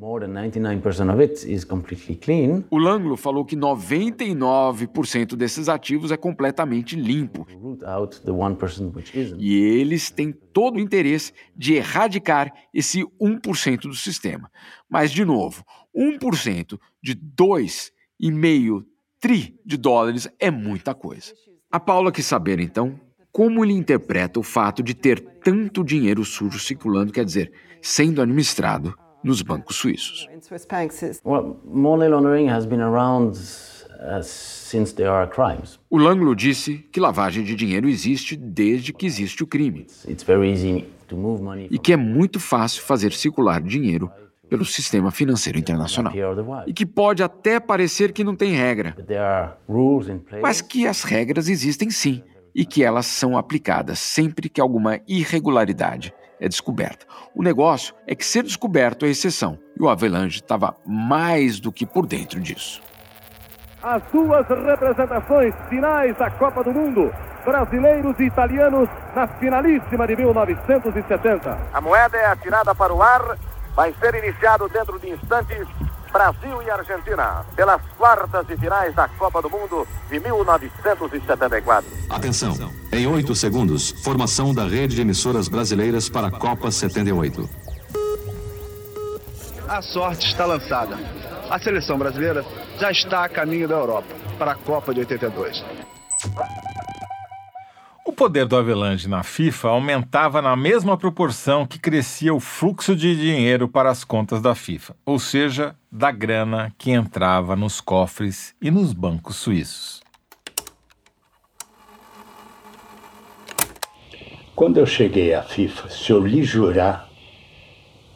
More 0.00 0.24
than 0.24 0.32
99% 0.32 1.12
of 1.12 1.20
it 1.20 1.44
is 1.52 1.64
completely 1.64 2.14
clean. 2.14 2.64
O 2.70 2.78
Langlo 2.78 3.16
falou 3.16 3.44
que 3.44 3.56
99% 3.56 5.34
desses 5.34 5.68
ativos 5.68 6.12
é 6.12 6.16
completamente 6.16 6.94
limpo. 6.94 7.44
E 9.36 9.56
eles 9.56 10.08
têm 10.08 10.30
todo 10.30 10.76
o 10.76 10.80
interesse 10.80 11.32
de 11.56 11.74
erradicar 11.74 12.52
esse 12.72 13.04
1% 13.20 13.80
do 13.80 13.94
sistema. 13.94 14.48
Mas, 14.88 15.10
de 15.10 15.24
novo, 15.24 15.64
1% 15.92 16.78
de 17.02 17.16
2,5 17.16 18.84
tri 19.18 19.58
de 19.66 19.76
dólares 19.76 20.28
é 20.38 20.48
muita 20.48 20.94
coisa. 20.94 21.32
A 21.72 21.80
Paula 21.80 22.12
quis 22.12 22.24
saber, 22.24 22.60
então, 22.60 23.00
como 23.32 23.64
ele 23.64 23.72
interpreta 23.72 24.38
o 24.38 24.44
fato 24.44 24.80
de 24.80 24.94
ter 24.94 25.18
tanto 25.42 25.82
dinheiro 25.82 26.24
sujo 26.24 26.60
circulando, 26.60 27.12
quer 27.12 27.24
dizer, 27.24 27.52
sendo 27.82 28.22
administrado 28.22 28.94
nos 29.22 29.42
bancos 29.42 29.76
suíços. 29.76 30.26
Well, 31.24 31.56
money 31.64 32.08
laundering 32.08 32.50
has 32.50 32.64
been 32.66 32.80
around 32.80 33.36
uh, 34.00 34.22
since 34.22 34.94
there 34.94 35.10
are 35.10 35.28
crimes. 35.28 35.78
O 35.90 35.98
Langlo 35.98 36.34
disse 36.34 36.78
que 36.92 37.00
lavagem 37.00 37.44
de 37.44 37.54
dinheiro 37.54 37.88
existe 37.88 38.36
desde 38.36 38.92
que 38.92 39.06
existe 39.06 39.42
o 39.42 39.46
crime. 39.46 39.86
It's 40.06 40.22
very 40.22 40.50
easy 40.50 40.84
to 41.08 41.16
move 41.16 41.42
money 41.42 41.68
E 41.70 41.78
que 41.78 41.92
é 41.92 41.96
muito 41.96 42.38
fácil 42.38 42.82
fazer 42.82 43.12
circular 43.12 43.60
dinheiro 43.60 44.10
pelo 44.48 44.64
sistema 44.64 45.10
financeiro 45.10 45.58
internacional. 45.58 46.12
E 46.66 46.72
que 46.72 46.86
pode 46.86 47.22
até 47.22 47.60
parecer 47.60 48.12
que 48.12 48.24
não 48.24 48.34
tem 48.34 48.52
regra, 48.52 48.92
There 48.92 49.18
are 49.18 49.50
rules 49.68 50.08
in 50.08 50.18
place. 50.20 50.40
mas 50.40 50.62
que 50.62 50.86
as 50.86 51.02
regras 51.02 51.48
existem 51.48 51.90
sim 51.90 52.22
e 52.54 52.64
que 52.64 52.82
elas 52.82 53.04
são 53.04 53.36
aplicadas 53.36 53.98
sempre 53.98 54.48
que 54.48 54.58
alguma 54.60 55.00
irregularidade 55.06 56.14
é 56.40 56.48
descoberta. 56.48 57.06
O 57.34 57.42
negócio 57.42 57.94
é 58.06 58.14
que 58.14 58.24
ser 58.24 58.42
descoberto 58.42 59.04
é 59.04 59.08
exceção 59.08 59.58
e 59.78 59.82
o 59.82 59.88
Avelange 59.88 60.36
estava 60.36 60.74
mais 60.86 61.60
do 61.60 61.72
que 61.72 61.86
por 61.86 62.06
dentro 62.06 62.40
disso. 62.40 62.82
As 63.82 64.02
duas 64.12 64.46
representações 64.48 65.54
finais 65.68 66.16
da 66.16 66.30
Copa 66.30 66.64
do 66.64 66.72
Mundo, 66.72 67.12
brasileiros 67.44 68.18
e 68.18 68.24
italianos 68.24 68.88
na 69.14 69.28
finalíssima 69.28 70.06
de 70.06 70.16
1970. 70.16 71.58
A 71.72 71.80
moeda 71.80 72.16
é 72.16 72.26
atirada 72.26 72.74
para 72.74 72.92
o 72.92 73.00
ar, 73.00 73.38
vai 73.76 73.94
ser 74.00 74.14
iniciado 74.16 74.68
dentro 74.68 74.98
de 74.98 75.10
instantes 75.10 75.66
Brasil 76.12 76.62
e 76.62 76.70
Argentina 76.70 77.44
pelas 77.54 77.80
quartas 77.96 78.46
de 78.46 78.56
finais 78.56 78.94
da 78.94 79.08
Copa 79.08 79.42
do 79.42 79.50
Mundo 79.50 79.86
de 80.10 80.18
1974. 80.20 81.90
Atenção! 82.10 82.72
Em 82.92 83.06
8 83.06 83.34
segundos, 83.34 83.90
formação 84.02 84.54
da 84.54 84.64
rede 84.64 84.96
de 84.96 85.02
emissoras 85.02 85.48
brasileiras 85.48 86.08
para 86.08 86.28
a 86.28 86.30
Copa 86.30 86.70
78. 86.70 87.48
A 89.68 89.82
sorte 89.82 90.26
está 90.26 90.46
lançada. 90.46 90.96
A 91.50 91.58
seleção 91.58 91.98
brasileira 91.98 92.44
já 92.78 92.90
está 92.90 93.24
a 93.24 93.28
caminho 93.28 93.68
da 93.68 93.74
Europa 93.74 94.14
para 94.38 94.52
a 94.52 94.54
Copa 94.54 94.94
de 94.94 95.00
82. 95.00 95.64
O 98.08 98.12
poder 98.18 98.46
do 98.46 98.56
Avelange 98.56 99.06
na 99.06 99.22
FIFA 99.22 99.68
aumentava 99.68 100.40
na 100.40 100.56
mesma 100.56 100.96
proporção 100.96 101.66
que 101.66 101.78
crescia 101.78 102.32
o 102.32 102.40
fluxo 102.40 102.96
de 102.96 103.14
dinheiro 103.14 103.68
para 103.68 103.90
as 103.90 104.02
contas 104.02 104.40
da 104.40 104.54
FIFA, 104.54 104.96
ou 105.04 105.18
seja, 105.18 105.76
da 105.92 106.10
grana 106.10 106.72
que 106.78 106.90
entrava 106.90 107.54
nos 107.54 107.82
cofres 107.82 108.54
e 108.62 108.70
nos 108.70 108.94
bancos 108.94 109.36
suíços. 109.36 110.02
Quando 114.56 114.78
eu 114.78 114.86
cheguei 114.86 115.34
à 115.34 115.42
FIFA, 115.42 115.90
se 115.90 116.10
eu 116.10 116.26
lhe 116.26 116.42
jurar, 116.42 117.10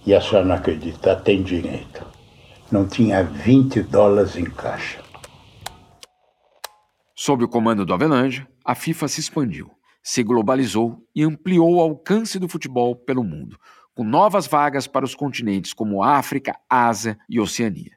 e 0.06 0.14
a 0.14 0.22
senhora 0.22 0.46
não 0.46 0.54
acreditar, 0.54 1.16
tem 1.16 1.42
direito. 1.42 2.02
Não 2.70 2.88
tinha 2.88 3.22
20 3.22 3.82
dólares 3.82 4.36
em 4.36 4.46
caixa. 4.46 5.02
Sob 7.14 7.44
o 7.44 7.48
comando 7.48 7.84
do 7.84 7.92
Avelange, 7.92 8.46
a 8.64 8.74
FIFA 8.74 9.06
se 9.06 9.20
expandiu, 9.20 9.70
se 10.02 10.22
globalizou 10.22 11.06
e 11.14 11.22
ampliou 11.22 11.76
o 11.76 11.80
alcance 11.80 12.38
do 12.38 12.48
futebol 12.48 12.96
pelo 12.96 13.22
mundo, 13.22 13.58
com 13.94 14.02
novas 14.02 14.46
vagas 14.46 14.86
para 14.86 15.04
os 15.04 15.14
continentes 15.14 15.72
como 15.72 16.02
África, 16.02 16.58
Ásia 16.68 17.18
e 17.28 17.38
Oceania. 17.38 17.96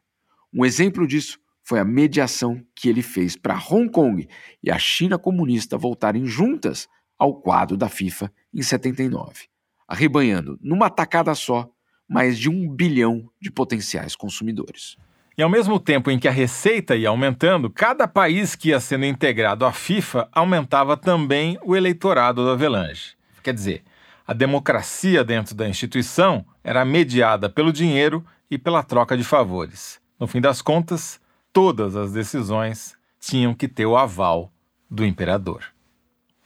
Um 0.54 0.66
exemplo 0.66 1.08
disso 1.08 1.40
foi 1.64 1.80
a 1.80 1.86
mediação 1.86 2.64
que 2.76 2.88
ele 2.88 3.02
fez 3.02 3.36
para 3.36 3.58
Hong 3.58 3.90
Kong 3.90 4.28
e 4.62 4.70
a 4.70 4.78
China 4.78 5.18
comunista 5.18 5.78
voltarem 5.78 6.26
juntas 6.26 6.88
ao 7.18 7.42
quadro 7.42 7.76
da 7.76 7.90
FIFA 7.90 8.32
em 8.54 8.62
79, 8.62 9.48
arrebanhando 9.88 10.60
numa 10.62 10.90
tacada 10.90 11.34
só 11.34 11.70
mais 12.08 12.38
de 12.38 12.50
um 12.50 12.70
bilhão 12.70 13.28
de 13.42 13.50
potenciais 13.50 14.16
consumidores. 14.16 14.96
E 15.38 15.44
ao 15.44 15.50
mesmo 15.50 15.78
tempo 15.80 16.10
em 16.10 16.18
que 16.18 16.30
a 16.30 16.32
receita 16.32 16.96
ia 16.96 17.10
aumentando, 17.10 17.70
cada 17.70 18.08
país 18.08 18.56
que 18.56 18.70
ia 18.70 18.80
sendo 18.80 19.06
integrado 19.06 19.66
à 19.66 19.74
FIFA 19.74 20.30
aumentava 20.32 20.96
também 20.96 21.60
o 21.62 21.76
eleitorado 21.76 22.44
do 22.44 22.52
Avelange. 22.52 23.18
Quer 23.44 23.54
dizer, 23.54 23.84
a 24.26 24.34
democracia 24.34 25.26
dentro 25.26 25.54
da 25.54 25.68
instituição 25.68 26.46
era 26.64 26.86
mediada 26.86 27.50
pelo 27.50 27.74
dinheiro 27.74 28.26
e 28.50 28.58
pela 28.58 28.82
troca 28.82 29.18
de 29.18 29.26
favores. 29.26 30.00
No 30.18 30.26
fim 30.26 30.40
das 30.40 30.62
contas, 30.62 31.20
todas 31.52 31.98
as 31.98 32.14
decisões 32.14 32.96
tinham 33.20 33.54
que 33.54 33.68
ter 33.68 33.86
o 33.86 33.98
aval 33.98 34.52
do 34.90 35.06
imperador. 35.06 35.75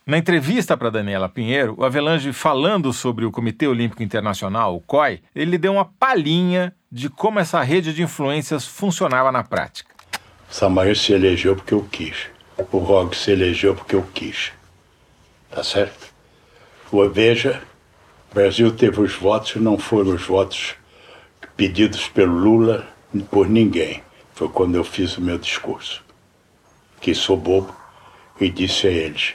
Na 0.06 0.18
entrevista 0.18 0.76
para 0.76 0.90
Daniela 0.90 1.30
Pinheiro, 1.30 1.76
o 1.78 1.86
Avelange 1.86 2.34
falando 2.34 2.92
sobre 2.92 3.26
o 3.26 3.32
Comitê 3.32 3.68
Olímpico 3.68 4.02
Internacional, 4.02 4.76
o 4.76 4.82
COI, 4.82 5.22
ele 5.36 5.58
deu 5.58 5.74
uma 5.74 5.86
palhinha 5.86 6.74
de 6.92 7.10
como 7.10 7.40
essa 7.40 7.62
rede 7.62 7.94
de 7.94 8.02
influências 8.02 8.66
funcionava 8.66 9.32
na 9.32 9.44
prática. 9.44 9.94
O 10.50 10.96
se 10.96 11.14
elegeu 11.14 11.56
porque 11.56 11.74
eu 11.76 11.88
quis. 11.92 12.28
O 12.72 12.80
Rog 12.80 13.16
se 13.16 13.32
elegeu 13.32 13.76
porque 13.76 13.96
eu 13.96 14.04
quis. 14.14 14.52
Tá 15.52 15.64
certo? 15.64 16.12
O 16.92 17.08
Veja, 17.08 17.62
o 18.32 18.34
Brasil 18.34 18.72
teve 18.76 19.00
os 19.00 19.14
votos 19.14 19.56
e 19.56 19.60
não 19.60 19.78
foram 19.78 20.16
os 20.16 20.26
votos 20.26 20.76
pedidos 21.56 22.08
pelo 22.08 22.34
Lula 22.34 22.88
por 23.30 23.48
ninguém. 23.48 24.02
Foi 24.34 24.50
quando 24.50 24.76
eu 24.76 24.84
fiz 24.84 25.18
o 25.18 25.22
meu 25.22 25.38
discurso. 25.38 26.04
Que 27.00 27.14
sou 27.14 27.38
bobo 27.38 27.76
e 28.42 28.50
disse 28.50 28.88
a 28.88 28.92
eles: 28.92 29.34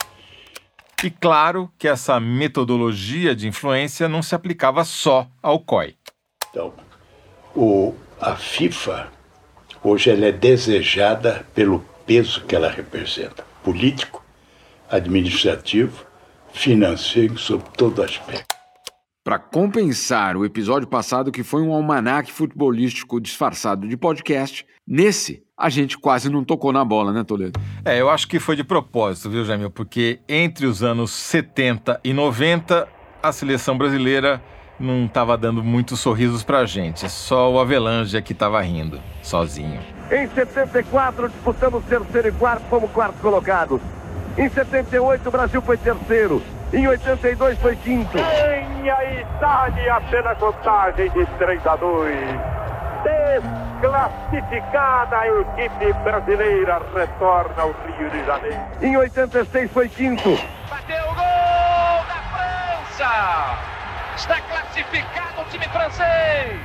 E 1.03 1.09
claro 1.09 1.71
que 1.79 1.87
essa 1.87 2.19
metodologia 2.19 3.35
de 3.35 3.47
influência 3.47 4.07
não 4.07 4.21
se 4.21 4.35
aplicava 4.35 4.83
só 4.83 5.27
ao 5.41 5.59
COI. 5.59 5.95
Então, 6.51 6.73
o, 7.55 7.95
a 8.19 8.35
FIFA, 8.35 9.11
hoje, 9.83 10.11
ela 10.11 10.27
é 10.27 10.31
desejada 10.31 11.43
pelo 11.55 11.83
peso 12.05 12.45
que 12.45 12.55
ela 12.55 12.69
representa 12.69 13.43
político, 13.63 14.23
administrativo, 14.89 16.05
financeiro, 16.53 17.35
sob 17.37 17.63
todo 17.75 18.03
aspecto. 18.03 18.55
Para 19.23 19.39
compensar 19.39 20.37
o 20.37 20.45
episódio 20.45 20.87
passado, 20.87 21.31
que 21.31 21.43
foi 21.43 21.63
um 21.63 21.73
almanaque 21.73 22.31
futebolístico 22.31 23.19
disfarçado 23.19 23.87
de 23.87 23.97
podcast, 23.97 24.65
nesse 24.87 25.43
a 25.61 25.69
gente 25.69 25.97
quase 25.97 26.29
não 26.29 26.43
tocou 26.43 26.73
na 26.73 26.83
bola, 26.83 27.13
né, 27.13 27.23
Toledo? 27.23 27.59
É, 27.85 28.01
eu 28.01 28.09
acho 28.09 28.27
que 28.27 28.39
foi 28.39 28.55
de 28.55 28.63
propósito, 28.63 29.29
viu, 29.29 29.45
Jamil? 29.45 29.69
Porque 29.69 30.19
entre 30.27 30.65
os 30.65 30.81
anos 30.81 31.11
70 31.11 31.99
e 32.03 32.13
90, 32.13 32.87
a 33.21 33.31
seleção 33.31 33.77
brasileira 33.77 34.41
não 34.79 35.05
estava 35.05 35.37
dando 35.37 35.63
muitos 35.63 35.99
sorrisos 35.99 36.43
pra 36.43 36.65
gente. 36.65 37.07
Só 37.07 37.51
o 37.51 37.59
Avelange 37.59 38.19
que 38.23 38.33
estava 38.33 38.59
rindo, 38.61 38.99
sozinho. 39.21 39.79
Em 40.11 40.27
74, 40.27 41.29
disputamos 41.29 41.83
terceiro 41.85 42.29
e 42.29 42.31
quarto 42.31 42.63
como 42.67 42.87
quarto 42.87 43.21
colocados. 43.21 43.79
Em 44.37 44.49
78, 44.49 45.27
o 45.27 45.31
Brasil 45.31 45.61
foi 45.61 45.77
terceiro. 45.77 46.41
Em 46.73 46.87
82, 46.87 47.59
foi 47.59 47.75
quinto. 47.75 48.13
Tem 48.13 48.89
a 48.89 49.03
idade 49.19 49.89
apenas 49.89 50.37
contagem 50.37 51.11
de 51.11 51.25
3 51.37 51.67
a 51.67 51.75
2. 51.75 52.15
Desclassificada 53.81 55.17
a 55.17 55.27
equipe 55.27 55.91
brasileira 56.03 56.79
retorna 56.93 57.63
ao 57.63 57.71
Rio 57.71 58.11
de 58.11 58.23
Janeiro. 58.23 58.61
Em 58.79 58.95
86, 58.95 59.71
foi 59.71 59.89
quinto. 59.89 60.37
Bateu 60.69 61.03
o 61.03 61.15
gol 61.15 62.05
da 62.07 62.85
França! 62.85 63.57
Está 64.15 64.39
classificado 64.41 65.41
o 65.41 65.45
time 65.45 65.67
francês! 65.69 66.61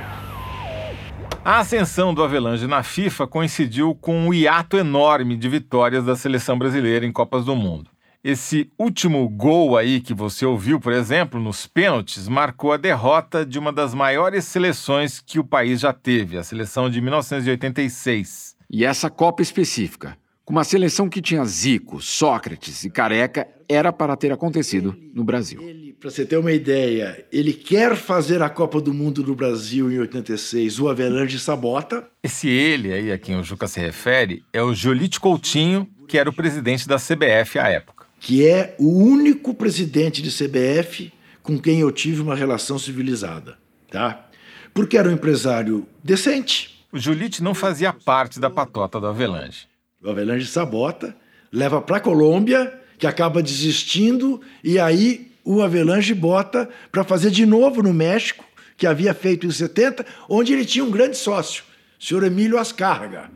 A 1.43 1.57
ascensão 1.57 2.13
do 2.13 2.23
Avelange 2.23 2.67
na 2.67 2.83
FIFA 2.83 3.25
coincidiu 3.25 3.95
com 3.95 4.15
um 4.15 4.31
hiato 4.31 4.77
enorme 4.77 5.35
de 5.35 5.49
vitórias 5.49 6.05
da 6.05 6.15
seleção 6.15 6.55
brasileira 6.55 7.03
em 7.03 7.11
Copas 7.11 7.45
do 7.45 7.55
Mundo. 7.55 7.89
Esse 8.23 8.69
último 8.77 9.27
gol 9.29 9.77
aí 9.77 10.01
que 10.01 10.13
você 10.13 10.45
ouviu, 10.45 10.79
por 10.79 10.91
exemplo, 10.91 11.39
nos 11.39 11.67
pênaltis, 11.67 12.27
marcou 12.27 12.71
a 12.71 12.77
derrota 12.77 13.45
de 13.45 13.59
uma 13.59 13.71
das 13.71 13.93
maiores 13.93 14.45
seleções 14.45 15.21
que 15.21 15.39
o 15.39 15.43
país 15.43 15.79
já 15.79 15.93
teve, 15.93 16.37
a 16.37 16.43
seleção 16.43 16.89
de 16.89 16.99
1986. 16.99 18.55
E 18.69 18.83
essa 18.83 19.09
Copa 19.09 19.41
específica, 19.41 20.17
com 20.43 20.53
uma 20.53 20.63
seleção 20.63 21.07
que 21.09 21.21
tinha 21.21 21.45
Zico, 21.45 22.01
Sócrates 22.01 22.83
e 22.83 22.89
Careca, 22.89 23.47
era 23.69 23.93
para 23.93 24.15
ter 24.17 24.31
acontecido 24.31 24.95
no 25.13 25.23
Brasil. 25.23 25.61
Para 25.99 26.09
você 26.09 26.25
ter 26.25 26.37
uma 26.37 26.51
ideia, 26.51 27.25
ele 27.31 27.53
quer 27.53 27.95
fazer 27.95 28.41
a 28.41 28.49
Copa 28.49 28.81
do 28.81 28.93
Mundo 28.93 29.23
no 29.23 29.35
Brasil 29.35 29.91
em 29.91 29.99
86. 29.99 30.79
O 30.79 30.89
Avelange 30.89 31.39
sabota. 31.39 32.07
Esse 32.23 32.49
ele 32.49 32.93
aí 32.93 33.11
a 33.11 33.17
quem 33.17 33.37
o 33.37 33.43
Juca 33.43 33.67
se 33.67 33.79
refere 33.79 34.43
é 34.51 34.61
o 34.61 34.73
Jolite 34.73 35.19
Coutinho, 35.19 35.87
que 36.07 36.17
era 36.17 36.29
o 36.29 36.33
presidente 36.33 36.87
da 36.87 36.97
CBF 36.97 37.59
à 37.59 37.67
época 37.67 37.96
que 38.19 38.47
é 38.47 38.75
o 38.79 38.89
único 38.89 39.53
presidente 39.53 40.21
de 40.21 40.31
CBF 40.31 41.11
com 41.43 41.57
quem 41.57 41.79
eu 41.79 41.91
tive 41.91 42.21
uma 42.21 42.35
relação 42.35 42.77
civilizada, 42.77 43.57
tá? 43.89 44.27
Porque 44.73 44.97
era 44.97 45.09
um 45.09 45.13
empresário 45.13 45.87
decente. 46.03 46.85
O 46.91 46.99
Julite 46.99 47.41
não 47.41 47.53
fazia 47.53 47.93
parte 47.93 48.39
da 48.39 48.49
patota 48.49 48.99
do 48.99 49.07
Avelange. 49.07 49.67
O 50.03 50.09
Avelange 50.09 50.45
sabota, 50.45 51.15
leva 51.51 51.81
para 51.81 51.97
a 51.97 52.01
Colômbia, 52.01 52.73
que 52.97 53.07
acaba 53.07 53.41
desistindo, 53.41 54.41
e 54.63 54.79
aí 54.79 55.31
o 55.43 55.61
Avelange 55.61 56.13
bota 56.13 56.69
para 56.91 57.03
fazer 57.03 57.31
de 57.31 57.45
novo 57.45 57.81
no 57.81 57.93
México, 57.93 58.43
que 58.75 58.85
havia 58.85 59.13
feito 59.13 59.47
em 59.47 59.51
70, 59.51 60.05
onde 60.29 60.53
ele 60.53 60.65
tinha 60.65 60.83
um 60.83 60.91
grande 60.91 61.17
sócio, 61.17 61.63
o 61.99 62.03
senhor 62.03 62.23
Emílio 62.23 62.57
Ascarga, 62.57 63.29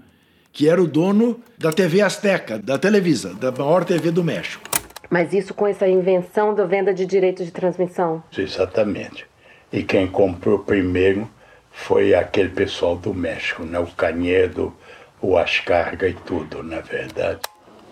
que 0.51 0.67
era 0.67 0.81
o 0.81 0.87
dono 0.87 1.39
da 1.57 1.71
TV 1.71 2.01
Azteca, 2.01 2.59
da 2.59 2.77
Televisa, 2.77 3.33
da 3.33 3.51
maior 3.51 3.83
TV 3.83 4.11
do 4.11 4.23
México. 4.23 4.70
Mas 5.11 5.33
isso 5.33 5.53
com 5.53 5.67
essa 5.67 5.85
invenção 5.85 6.55
da 6.55 6.63
venda 6.63 6.93
de 6.93 7.05
direitos 7.05 7.45
de 7.45 7.51
transmissão? 7.51 8.23
Exatamente. 8.35 9.27
E 9.69 9.83
quem 9.83 10.07
comprou 10.07 10.59
primeiro 10.59 11.29
foi 11.69 12.15
aquele 12.15 12.47
pessoal 12.47 12.95
do 12.95 13.13
México, 13.13 13.65
né? 13.65 13.77
o 13.77 13.87
Canedo, 13.87 14.73
o 15.21 15.37
Ascarga 15.37 16.07
e 16.07 16.13
tudo, 16.13 16.63
na 16.63 16.79
verdade. 16.79 17.41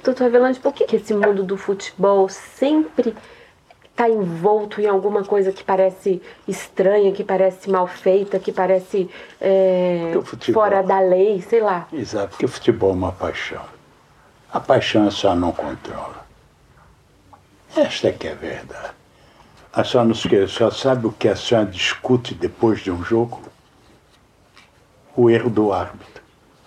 Doutor 0.02 0.28
Avelange, 0.28 0.62
por 0.62 0.74
que, 0.74 0.86
que 0.86 0.96
esse 0.96 1.14
mundo 1.14 1.44
do 1.44 1.58
futebol 1.58 2.30
sempre 2.30 3.14
está 3.92 4.10
envolto 4.10 4.80
em 4.80 4.88
alguma 4.88 5.26
coisa 5.26 5.52
que 5.52 5.62
parece 5.62 6.22
estranha, 6.48 7.12
que 7.12 7.22
parece 7.22 7.70
mal 7.70 7.86
feita, 7.86 8.40
que 8.40 8.54
parece 8.54 9.10
é, 9.42 10.18
futebol... 10.24 10.64
fora 10.64 10.82
da 10.82 11.02
lei, 11.02 11.42
sei 11.42 11.60
lá? 11.60 11.86
Exato, 11.92 12.30
porque 12.30 12.46
o 12.46 12.50
futebol 12.50 12.92
é 12.92 12.94
uma 12.94 13.12
paixão. 13.12 13.66
A 14.54 14.60
paixão 14.62 15.12
senhora 15.12 15.38
não 15.38 15.52
controla. 15.52 16.29
Esta 17.76 18.08
é 18.08 18.12
que 18.12 18.28
é 18.28 18.32
a 18.32 18.36
verdade. 18.36 18.94
A 19.72 19.84
senhora, 19.84 20.10
não 20.10 20.16
a 20.16 20.48
senhora 20.48 20.74
sabe 20.74 21.08
o 21.08 21.12
que 21.12 21.28
a 21.28 21.36
senhora 21.36 21.68
discute 21.68 22.34
depois 22.34 22.80
de 22.82 22.92
um 22.92 23.04
jogo? 23.04 23.42
O 25.16 25.30
erro 25.30 25.50
do 25.50 25.72
árbitro. 25.72 26.24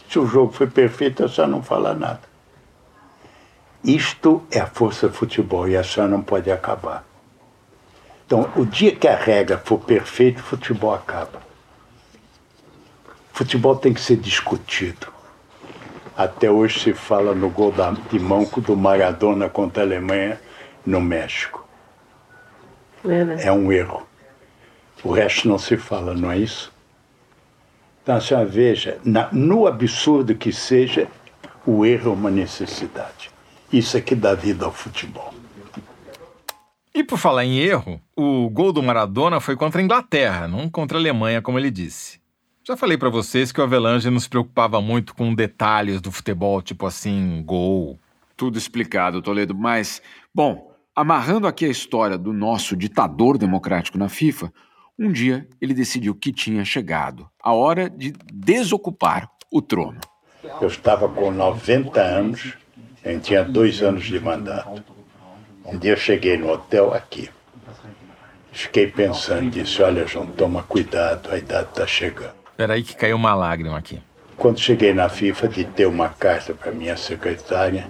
Se 0.09 0.19
o 0.19 0.27
jogo 0.27 0.53
foi 0.53 0.67
perfeito, 0.67 1.25
a 1.25 1.29
senhora 1.29 1.51
não 1.51 1.63
fala 1.63 1.95
nada. 1.95 2.21
Isto 3.83 4.47
é 4.51 4.61
a 4.61 4.67
força 4.67 5.09
do 5.09 5.15
futebol 5.15 5.69
e 5.69 5.77
a 5.77 5.83
senhora 5.83 6.13
não 6.13 6.23
pode 6.23 6.51
acabar. 6.51 7.05
Então, 8.25 8.49
o 8.57 8.65
dia 8.65 8.95
que 8.95 9.09
a 9.09 9.17
regra 9.17 9.59
for 9.59 9.79
perfeita, 9.79 10.41
o 10.41 10.45
futebol 10.45 10.95
acaba. 10.95 11.43
O 13.35 13.37
futebol 13.37 13.75
tem 13.75 13.93
que 13.93 14.01
ser 14.01 14.17
discutido. 14.17 15.09
Até 16.17 16.51
hoje 16.51 16.79
se 16.79 16.93
fala 16.93 17.35
no 17.35 17.51
gol 17.51 17.75
de 18.11 18.19
mão 18.19 18.45
do 18.45 18.77
Maradona 18.77 19.49
contra 19.49 19.83
a 19.83 19.87
Alemanha 19.87 20.41
no 20.85 21.01
México. 21.01 21.67
É, 23.05 23.49
é 23.49 23.53
um 23.53 23.73
erro. 23.73 24.07
O 25.03 25.13
resto 25.13 25.49
não 25.49 25.59
se 25.59 25.77
fala, 25.77 26.15
não 26.15 26.31
é 26.31 26.39
isso? 26.39 26.73
Então, 28.03 28.17
a 28.17 28.21
senhora 28.21 28.47
veja, 28.47 28.99
na, 29.05 29.29
no 29.33 29.67
absurdo 29.67 30.35
que 30.35 30.53
seja, 30.53 31.09
o 31.67 31.85
erro 31.85 32.11
é 32.11 32.15
uma 32.15 32.31
necessidade. 32.31 33.31
Isso 33.73 33.97
é 33.97 34.01
que 34.01 34.15
dá 34.15 34.35
vida 34.35 34.65
ao 34.65 34.73
futebol. 34.73 35.33
E 36.95 37.03
por 37.03 37.17
falar 37.17 37.45
em 37.45 37.59
erro, 37.59 38.01
o 38.15 38.51
gol 38.51 38.73
do 38.73 38.83
Maradona 38.83 39.41
foi 39.41 39.57
contra 39.57 39.81
a 39.81 39.85
Inglaterra, 39.85 40.47
não 40.47 40.69
contra 40.69 40.99
a 40.99 41.01
Alemanha, 41.01 41.41
como 41.41 41.59
ele 41.59 41.71
disse. 41.71 42.21
Já 42.65 42.77
falei 42.77 42.99
para 42.99 43.09
vocês 43.09 43.51
que 43.51 43.61
o 43.61 43.65
Avelange 43.65 44.11
não 44.11 44.21
se 44.21 44.29
preocupava 44.29 44.81
muito 44.81 45.15
com 45.15 45.35
detalhes 45.35 46.01
do 46.01 46.13
futebol, 46.13 46.61
tipo 46.61 46.87
assim, 46.87 47.43
gol. 47.45 47.99
Tudo 48.37 48.59
explicado, 48.59 49.23
Toledo, 49.23 49.55
mas, 49.55 50.03
bom, 50.35 50.72
Amarrando 50.95 51.47
aqui 51.47 51.65
a 51.65 51.71
história 51.71 52.19
do 52.19 52.35
nosso 52.35 52.77
ditador 52.77 53.39
democrático 53.39 53.97
na 53.97 54.11
FIFA, 54.11 54.53
um 54.99 55.11
dia 55.11 55.49
ele 55.59 55.73
decidiu 55.73 56.15
que 56.15 56.31
tinha 56.31 56.67
chegado 56.67 57.27
a 57.43 57.55
hora 57.55 57.89
de 57.89 58.13
desocupar 58.31 59.31
o 59.51 59.63
trono. 59.63 59.99
Eu 60.61 60.69
estava 60.69 61.09
com 61.09 61.31
90 61.31 61.99
anos, 61.99 62.53
eu 63.03 63.19
tinha 63.21 63.43
dois 63.43 63.83
anos 63.83 64.05
de 64.05 64.21
mandato. 64.21 64.85
Um 65.65 65.79
dia 65.79 65.93
eu 65.93 65.97
cheguei 65.97 66.37
no 66.37 66.51
hotel 66.51 66.93
aqui. 66.93 67.31
Fiquei 68.53 68.87
pensando, 68.87 69.49
disse, 69.49 69.81
olha 69.81 70.07
João, 70.07 70.27
toma 70.27 70.63
cuidado, 70.63 71.33
a 71.33 71.39
idade 71.39 71.71
está 71.71 71.87
chegando. 71.87 72.35
Peraí 72.55 72.83
que 72.83 72.95
caiu 72.95 73.17
uma 73.17 73.35
lágrima 73.35 73.79
aqui. 73.79 73.99
Quando 74.37 74.61
cheguei 74.61 74.93
na 74.93 75.09
FIFA, 75.09 75.49
ditei 75.49 75.87
uma 75.87 76.11
carta 76.11 76.53
para 76.53 76.71
minha 76.71 76.99
secretária 76.99 77.89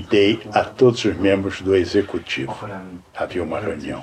dei 0.00 0.40
a 0.52 0.64
todos 0.64 1.04
os 1.04 1.16
membros 1.16 1.60
do 1.60 1.74
executivo. 1.74 2.68
Havia 3.14 3.42
uma 3.42 3.60
reunião 3.60 4.02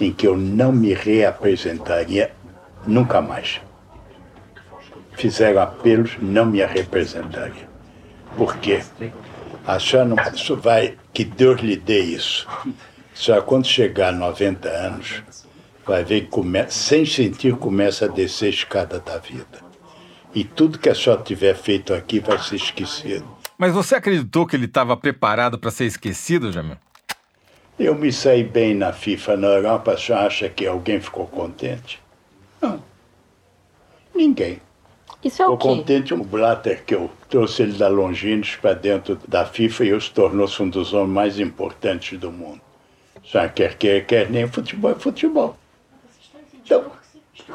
em 0.00 0.12
que 0.12 0.26
eu 0.26 0.36
não 0.36 0.72
me 0.72 0.94
reapresentaria 0.94 2.32
nunca 2.86 3.20
mais. 3.20 3.60
Fizeram 5.12 5.60
apelos, 5.60 6.16
não 6.20 6.46
me 6.46 6.64
representaria. 6.64 7.68
Por 8.36 8.56
quê? 8.56 8.82
A 9.66 9.78
senhora 9.78 10.08
não 10.08 10.16
isso 10.34 10.56
vai, 10.56 10.96
que 11.12 11.24
Deus 11.24 11.60
lhe 11.60 11.76
dê 11.76 12.00
isso. 12.00 12.48
Senhora, 13.14 13.42
quando 13.42 13.66
chegar 13.66 14.08
a 14.08 14.12
90 14.12 14.68
anos, 14.68 15.22
vai 15.86 16.02
ver 16.02 16.22
que 16.22 16.28
come, 16.28 16.64
sem 16.68 17.04
sentir 17.04 17.54
começa 17.56 18.06
a 18.06 18.08
descer 18.08 18.46
a 18.46 18.50
escada 18.50 18.98
da 18.98 19.18
vida. 19.18 19.62
E 20.34 20.44
tudo 20.44 20.78
que 20.78 20.88
a 20.88 20.94
senhora 20.94 21.22
tiver 21.22 21.54
feito 21.54 21.92
aqui 21.92 22.18
vai 22.18 22.38
ser 22.38 22.56
esquecido. 22.56 23.41
Mas 23.62 23.72
você 23.72 23.94
acreditou 23.94 24.44
que 24.44 24.56
ele 24.56 24.64
estava 24.64 24.96
preparado 24.96 25.56
para 25.56 25.70
ser 25.70 25.84
esquecido, 25.84 26.50
Jamil? 26.50 26.76
Eu 27.78 27.94
me 27.94 28.12
saí 28.12 28.42
bem 28.42 28.74
na 28.74 28.92
FIFA 28.92 29.36
na 29.36 29.46
Europa. 29.46 29.96
Você 29.96 30.12
acha 30.12 30.48
que 30.48 30.66
alguém 30.66 31.00
ficou 31.00 31.28
contente? 31.28 32.02
Não. 32.60 32.82
Ninguém. 34.12 34.60
Isso 35.22 35.40
é 35.40 35.44
ficou 35.44 35.54
o 35.54 35.58
quê? 35.58 35.68
contente 35.68 36.12
o 36.12 36.24
Blatter, 36.24 36.82
que 36.84 36.92
eu 36.92 37.08
trouxe 37.28 37.62
ele 37.62 37.78
da 37.78 37.86
Longines 37.86 38.56
para 38.56 38.74
dentro 38.74 39.16
da 39.28 39.46
FIFA 39.46 39.84
e 39.84 40.00
se 40.00 40.10
tornou-se 40.10 40.60
um 40.60 40.68
dos 40.68 40.92
homens 40.92 41.14
mais 41.14 41.38
importantes 41.38 42.18
do 42.18 42.32
mundo. 42.32 42.60
Já 43.22 43.48
quer 43.48 43.76
quer, 43.76 44.04
quer 44.04 44.28
nem 44.28 44.48
futebol 44.48 44.90
é 44.90 44.96
futebol. 44.96 45.56
Então, 46.52 46.90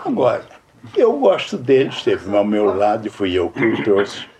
agora, 0.05 0.45
eu 0.95 1.19
gosto 1.19 1.57
dele, 1.57 1.89
esteve 1.89 2.33
ao 2.33 2.45
meu 2.45 2.73
lado 2.73 3.07
e 3.07 3.09
fui 3.09 3.33
eu 3.33 3.49
que 3.49 3.65
o 3.65 3.83
trouxe 3.83 4.36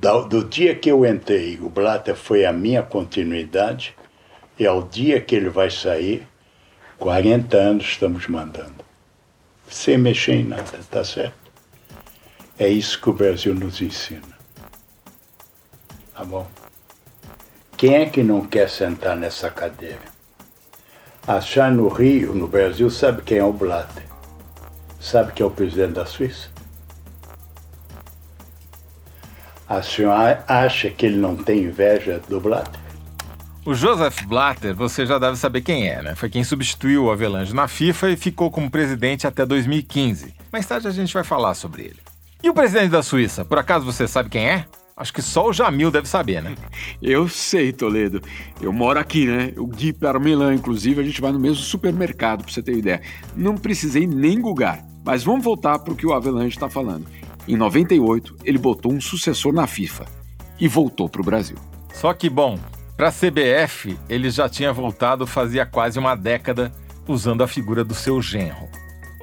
do 0.00 0.44
dia 0.44 0.74
que 0.74 0.90
eu 0.90 1.04
entrei, 1.04 1.58
o 1.60 1.68
Blatter 1.68 2.16
foi 2.16 2.46
a 2.46 2.52
minha 2.52 2.82
continuidade, 2.82 3.94
e 4.58 4.66
ao 4.66 4.82
dia 4.82 5.20
que 5.20 5.34
ele 5.34 5.50
vai 5.50 5.70
sair, 5.70 6.26
40 6.98 7.56
anos 7.56 7.84
estamos 7.84 8.26
mandando. 8.26 8.84
Sem 9.68 9.98
mexer 9.98 10.36
em 10.36 10.44
nada, 10.44 10.80
tá 10.90 11.04
certo? 11.04 11.34
É 12.58 12.66
isso 12.68 13.00
que 13.00 13.10
o 13.10 13.12
Brasil 13.12 13.54
nos 13.54 13.80
ensina. 13.80 14.38
Tá 16.14 16.24
bom? 16.24 16.46
Quem 17.76 17.96
é 17.96 18.06
que 18.06 18.22
não 18.22 18.46
quer 18.46 18.68
sentar 18.68 19.16
nessa 19.16 19.50
cadeira? 19.50 20.10
Achar 21.26 21.70
no 21.70 21.88
Rio, 21.88 22.34
no 22.34 22.48
Brasil, 22.48 22.90
sabe 22.90 23.22
quem 23.22 23.38
é 23.38 23.44
o 23.44 23.52
Blatter? 23.52 24.04
Sabe 24.98 25.32
quem 25.32 25.44
é 25.44 25.46
o 25.46 25.50
presidente 25.50 25.92
da 25.92 26.06
Suíça? 26.06 26.59
A 29.70 29.82
senhora 29.82 30.44
acha 30.48 30.90
que 30.90 31.06
ele 31.06 31.16
não 31.16 31.36
tem 31.36 31.62
inveja 31.62 32.20
do 32.28 32.40
Blatter? 32.40 32.80
O 33.64 33.72
Joseph 33.72 34.22
Blatter, 34.22 34.74
você 34.74 35.06
já 35.06 35.16
deve 35.16 35.36
saber 35.36 35.60
quem 35.60 35.88
é, 35.88 36.02
né? 36.02 36.16
Foi 36.16 36.28
quem 36.28 36.42
substituiu 36.42 37.04
o 37.04 37.10
Avelange 37.12 37.54
na 37.54 37.68
FIFA 37.68 38.10
e 38.10 38.16
ficou 38.16 38.50
como 38.50 38.68
presidente 38.68 39.28
até 39.28 39.46
2015. 39.46 40.34
Mais 40.52 40.66
tarde 40.66 40.88
a 40.88 40.90
gente 40.90 41.14
vai 41.14 41.22
falar 41.22 41.54
sobre 41.54 41.82
ele. 41.82 41.98
E 42.42 42.50
o 42.50 42.54
presidente 42.54 42.90
da 42.90 43.00
Suíça, 43.00 43.44
por 43.44 43.58
acaso 43.58 43.86
você 43.86 44.08
sabe 44.08 44.28
quem 44.28 44.44
é? 44.44 44.64
Acho 44.96 45.12
que 45.12 45.22
só 45.22 45.48
o 45.48 45.52
Jamil 45.52 45.92
deve 45.92 46.08
saber, 46.08 46.42
né? 46.42 46.56
Eu 47.00 47.28
sei, 47.28 47.72
Toledo. 47.72 48.20
Eu 48.60 48.72
moro 48.72 48.98
aqui, 48.98 49.24
né? 49.26 49.52
O 49.56 49.68
Gui 49.68 49.92
Parmelan, 49.92 50.52
inclusive, 50.52 51.00
a 51.00 51.04
gente 51.04 51.20
vai 51.20 51.30
no 51.30 51.38
mesmo 51.38 51.62
supermercado, 51.62 52.42
pra 52.42 52.52
você 52.52 52.60
ter 52.60 52.76
ideia. 52.76 53.00
Não 53.36 53.56
precisei 53.56 54.04
nem 54.04 54.40
gugar. 54.40 54.84
Mas 55.04 55.22
vamos 55.22 55.44
voltar 55.44 55.78
para 55.78 55.92
o 55.92 55.96
que 55.96 56.06
o 56.06 56.12
Avelange 56.12 56.56
está 56.56 56.68
falando. 56.68 57.06
Em 57.50 57.56
98, 57.56 58.36
ele 58.44 58.58
botou 58.58 58.92
um 58.92 59.00
sucessor 59.00 59.52
na 59.52 59.66
FIFA 59.66 60.04
e 60.60 60.68
voltou 60.68 61.08
para 61.08 61.20
o 61.20 61.24
Brasil. 61.24 61.56
Só 61.92 62.14
que, 62.14 62.30
bom, 62.30 62.56
para 62.96 63.08
a 63.08 63.12
CBF, 63.12 63.98
ele 64.08 64.30
já 64.30 64.48
tinha 64.48 64.72
voltado 64.72 65.26
fazia 65.26 65.66
quase 65.66 65.98
uma 65.98 66.14
década 66.14 66.72
usando 67.08 67.42
a 67.42 67.48
figura 67.48 67.82
do 67.82 67.92
seu 67.92 68.22
genro. 68.22 68.68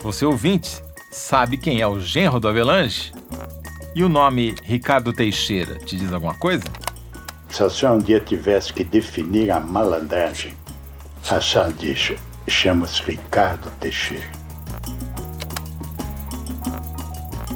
Você 0.01 0.25
ouvinte, 0.25 0.84
sabe 1.09 1.57
quem 1.57 1.80
é 1.80 1.88
o 1.88 2.01
genro 2.01 2.38
do 2.38 2.49
Avelange? 2.49 3.13
E 3.95 4.03
o 4.03 4.09
nome 4.09 4.55
Ricardo 4.61 5.13
Teixeira 5.13 5.75
te 5.75 5.95
diz 5.95 6.11
alguma 6.11 6.34
coisa? 6.34 6.65
Se 7.49 7.63
a 7.63 7.69
senhora 7.69 7.97
um 7.97 8.01
dia 8.01 8.19
tivesse 8.19 8.73
que 8.73 8.84
definir 8.84 9.51
a 9.51 9.59
malandragem, 9.61 10.53
a 11.32 11.39
chama-se 12.49 13.01
Ricardo 13.03 13.71
Teixeira. 13.80 14.36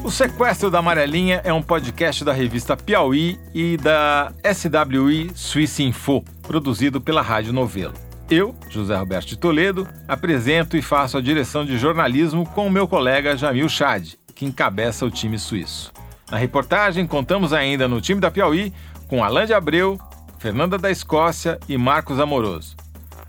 O 0.04 0.10
Sequestro 0.10 0.68
da 0.68 0.80
Amarelinha 0.80 1.40
é 1.44 1.52
um 1.52 1.62
podcast 1.62 2.24
da 2.24 2.32
revista 2.32 2.76
Piauí 2.76 3.38
e 3.54 3.76
da 3.76 4.32
SWI 4.52 5.30
Swiss 5.32 5.78
Info, 5.78 6.24
produzido 6.42 7.00
pela 7.00 7.22
Rádio 7.22 7.52
Novelo. 7.52 7.94
Eu, 8.28 8.52
José 8.68 8.96
Roberto 8.96 9.28
de 9.28 9.38
Toledo, 9.38 9.86
apresento 10.08 10.76
e 10.76 10.82
faço 10.82 11.16
a 11.16 11.20
direção 11.20 11.64
de 11.64 11.78
jornalismo 11.78 12.44
com 12.44 12.66
o 12.66 12.70
meu 12.70 12.88
colega 12.88 13.36
Jamil 13.36 13.68
Chad, 13.68 14.14
que 14.34 14.44
encabeça 14.44 15.06
o 15.06 15.10
time 15.10 15.38
suíço. 15.38 15.92
Na 16.28 16.36
reportagem, 16.36 17.06
contamos 17.06 17.52
ainda 17.52 17.86
no 17.86 18.00
time 18.00 18.20
da 18.20 18.30
Piauí 18.30 18.72
com 19.06 19.22
Alain 19.22 19.46
de 19.46 19.54
Abreu, 19.54 20.00
Fernanda 20.40 20.76
da 20.76 20.90
Escócia 20.90 21.60
e 21.68 21.78
Marcos 21.78 22.18
Amoroso. 22.18 22.74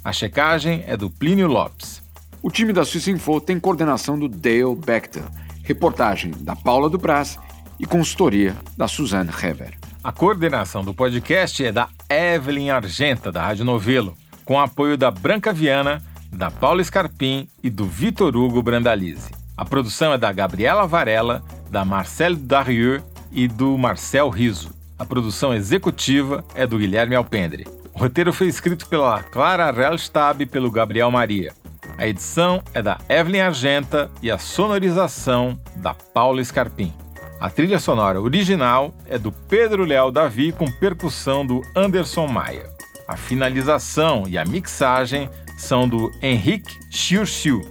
A 0.04 0.12
checagem 0.12 0.84
é 0.88 0.98
do 0.98 1.08
Plínio 1.08 1.48
Lopes. 1.48 2.02
O 2.42 2.50
time 2.50 2.74
da 2.74 2.84
Swiss 2.84 3.08
Info 3.08 3.40
tem 3.40 3.60
coordenação 3.60 4.18
do 4.18 4.28
Dale 4.28 4.76
Bechtel 4.76 5.24
reportagem 5.64 6.32
da 6.42 6.56
Paula 6.56 6.90
Dubras 6.90 7.40
e 7.80 7.86
consultoria 7.86 8.56
da 8.78 8.88
Suzanne 8.88 9.30
Hever. 9.30 9.78
A 10.04 10.12
coordenação 10.12 10.84
do 10.84 10.94
podcast 10.94 11.66
é 11.66 11.72
da 11.72 11.88
Evelyn 12.10 12.70
Argenta, 12.70 13.32
da 13.32 13.42
Rádio 13.42 13.64
Novelo, 13.66 14.16
com 14.44 14.60
apoio 14.60 14.98
da 14.98 15.10
Branca 15.10 15.54
Viana, 15.54 16.04
da 16.32 16.52
Paula 16.52 16.84
Scarpim 16.84 17.48
e 17.64 17.70
do 17.70 17.86
Vitor 17.86 18.36
Hugo 18.36 18.62
Brandalize. 18.62 19.30
A 19.56 19.64
produção 19.64 20.12
é 20.12 20.18
da 20.18 20.32
Gabriela 20.32 20.86
Varela, 20.86 21.42
da 21.70 21.86
Marcelle 21.86 22.36
Darieux 22.36 23.02
e 23.32 23.48
do 23.48 23.78
Marcel 23.78 24.30
Riso. 24.30 24.72
A 25.00 25.06
produção 25.06 25.54
executiva 25.54 26.44
é 26.54 26.68
do 26.68 26.78
Guilherme 26.78 27.16
Alpendre. 27.16 27.66
O 27.94 28.00
roteiro 28.00 28.34
foi 28.34 28.48
escrito 28.48 28.88
pela 28.88 29.22
Clara 29.24 29.72
Rellstab 29.72 30.42
e 30.42 30.46
pelo 30.46 30.72
Gabriel 30.72 31.12
Maria. 31.12 31.54
A 31.98 32.08
edição 32.08 32.62
é 32.74 32.82
da 32.82 32.98
Evelyn 33.08 33.42
Argenta 33.42 34.10
e 34.22 34.32
a 34.32 34.38
sonorização 34.38 35.60
da 35.76 35.94
Paula 35.94 36.44
Scarpim. 36.44 36.92
A 37.40 37.50
trilha 37.50 37.78
sonora 37.78 38.20
original 38.20 38.94
é 39.06 39.18
do 39.18 39.32
Pedro 39.32 39.84
Leal 39.84 40.12
Davi 40.12 40.52
com 40.52 40.66
percussão 40.72 41.46
do 41.46 41.62
Anderson 41.76 42.26
Maia. 42.26 42.70
A 43.08 43.16
finalização 43.16 44.24
e 44.28 44.38
a 44.38 44.46
mixagem 44.46 45.30
são 45.58 45.88
do 45.88 46.12
Henrique 46.22 46.80
Xiurxiu. 46.90 47.62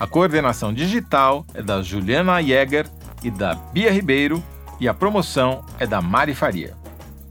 A 0.00 0.06
coordenação 0.06 0.72
digital 0.72 1.44
é 1.54 1.62
da 1.62 1.82
Juliana 1.82 2.42
Jäger 2.42 2.86
e 3.22 3.30
da 3.30 3.54
Bia 3.54 3.92
Ribeiro 3.92 4.42
e 4.80 4.88
a 4.88 4.94
promoção 4.94 5.64
é 5.78 5.86
da 5.86 6.00
Mari 6.00 6.34
Faria. 6.34 6.74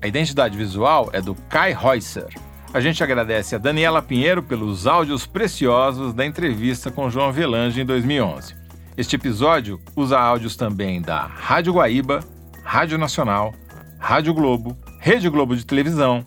A 0.01 0.07
identidade 0.07 0.57
visual 0.57 1.09
é 1.11 1.21
do 1.21 1.33
Kai 1.49 1.73
Reusser. 1.73 2.29
A 2.73 2.79
gente 2.79 3.03
agradece 3.03 3.55
a 3.55 3.57
Daniela 3.57 4.01
Pinheiro 4.01 4.43
pelos 4.43 4.85
áudios 4.85 5.25
preciosos 5.25 6.13
da 6.13 6.25
entrevista 6.25 6.91
com 6.91 7.09
João 7.09 7.31
Velange 7.31 7.81
em 7.81 7.85
2011. 7.85 8.55
Este 8.97 9.15
episódio 9.15 9.79
usa 9.95 10.19
áudios 10.19 10.55
também 10.55 11.01
da 11.01 11.21
Rádio 11.25 11.73
Guaíba, 11.73 12.19
Rádio 12.63 12.97
Nacional, 12.97 13.53
Rádio 13.97 14.33
Globo, 14.33 14.77
Rede 14.99 15.29
Globo 15.29 15.55
de 15.55 15.65
Televisão, 15.65 16.25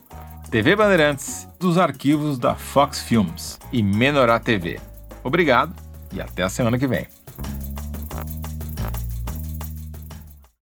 TV 0.49 0.75
Bandeirantes, 0.75 1.47
dos 1.59 1.77
arquivos 1.77 2.39
da 2.39 2.55
Fox 2.55 3.01
Films 3.01 3.59
e 3.71 3.83
Menorá 3.83 4.39
TV. 4.39 4.79
Obrigado 5.23 5.73
e 6.11 6.19
até 6.19 6.43
a 6.43 6.49
semana 6.49 6.77
que 6.77 6.87
vem. 6.87 7.20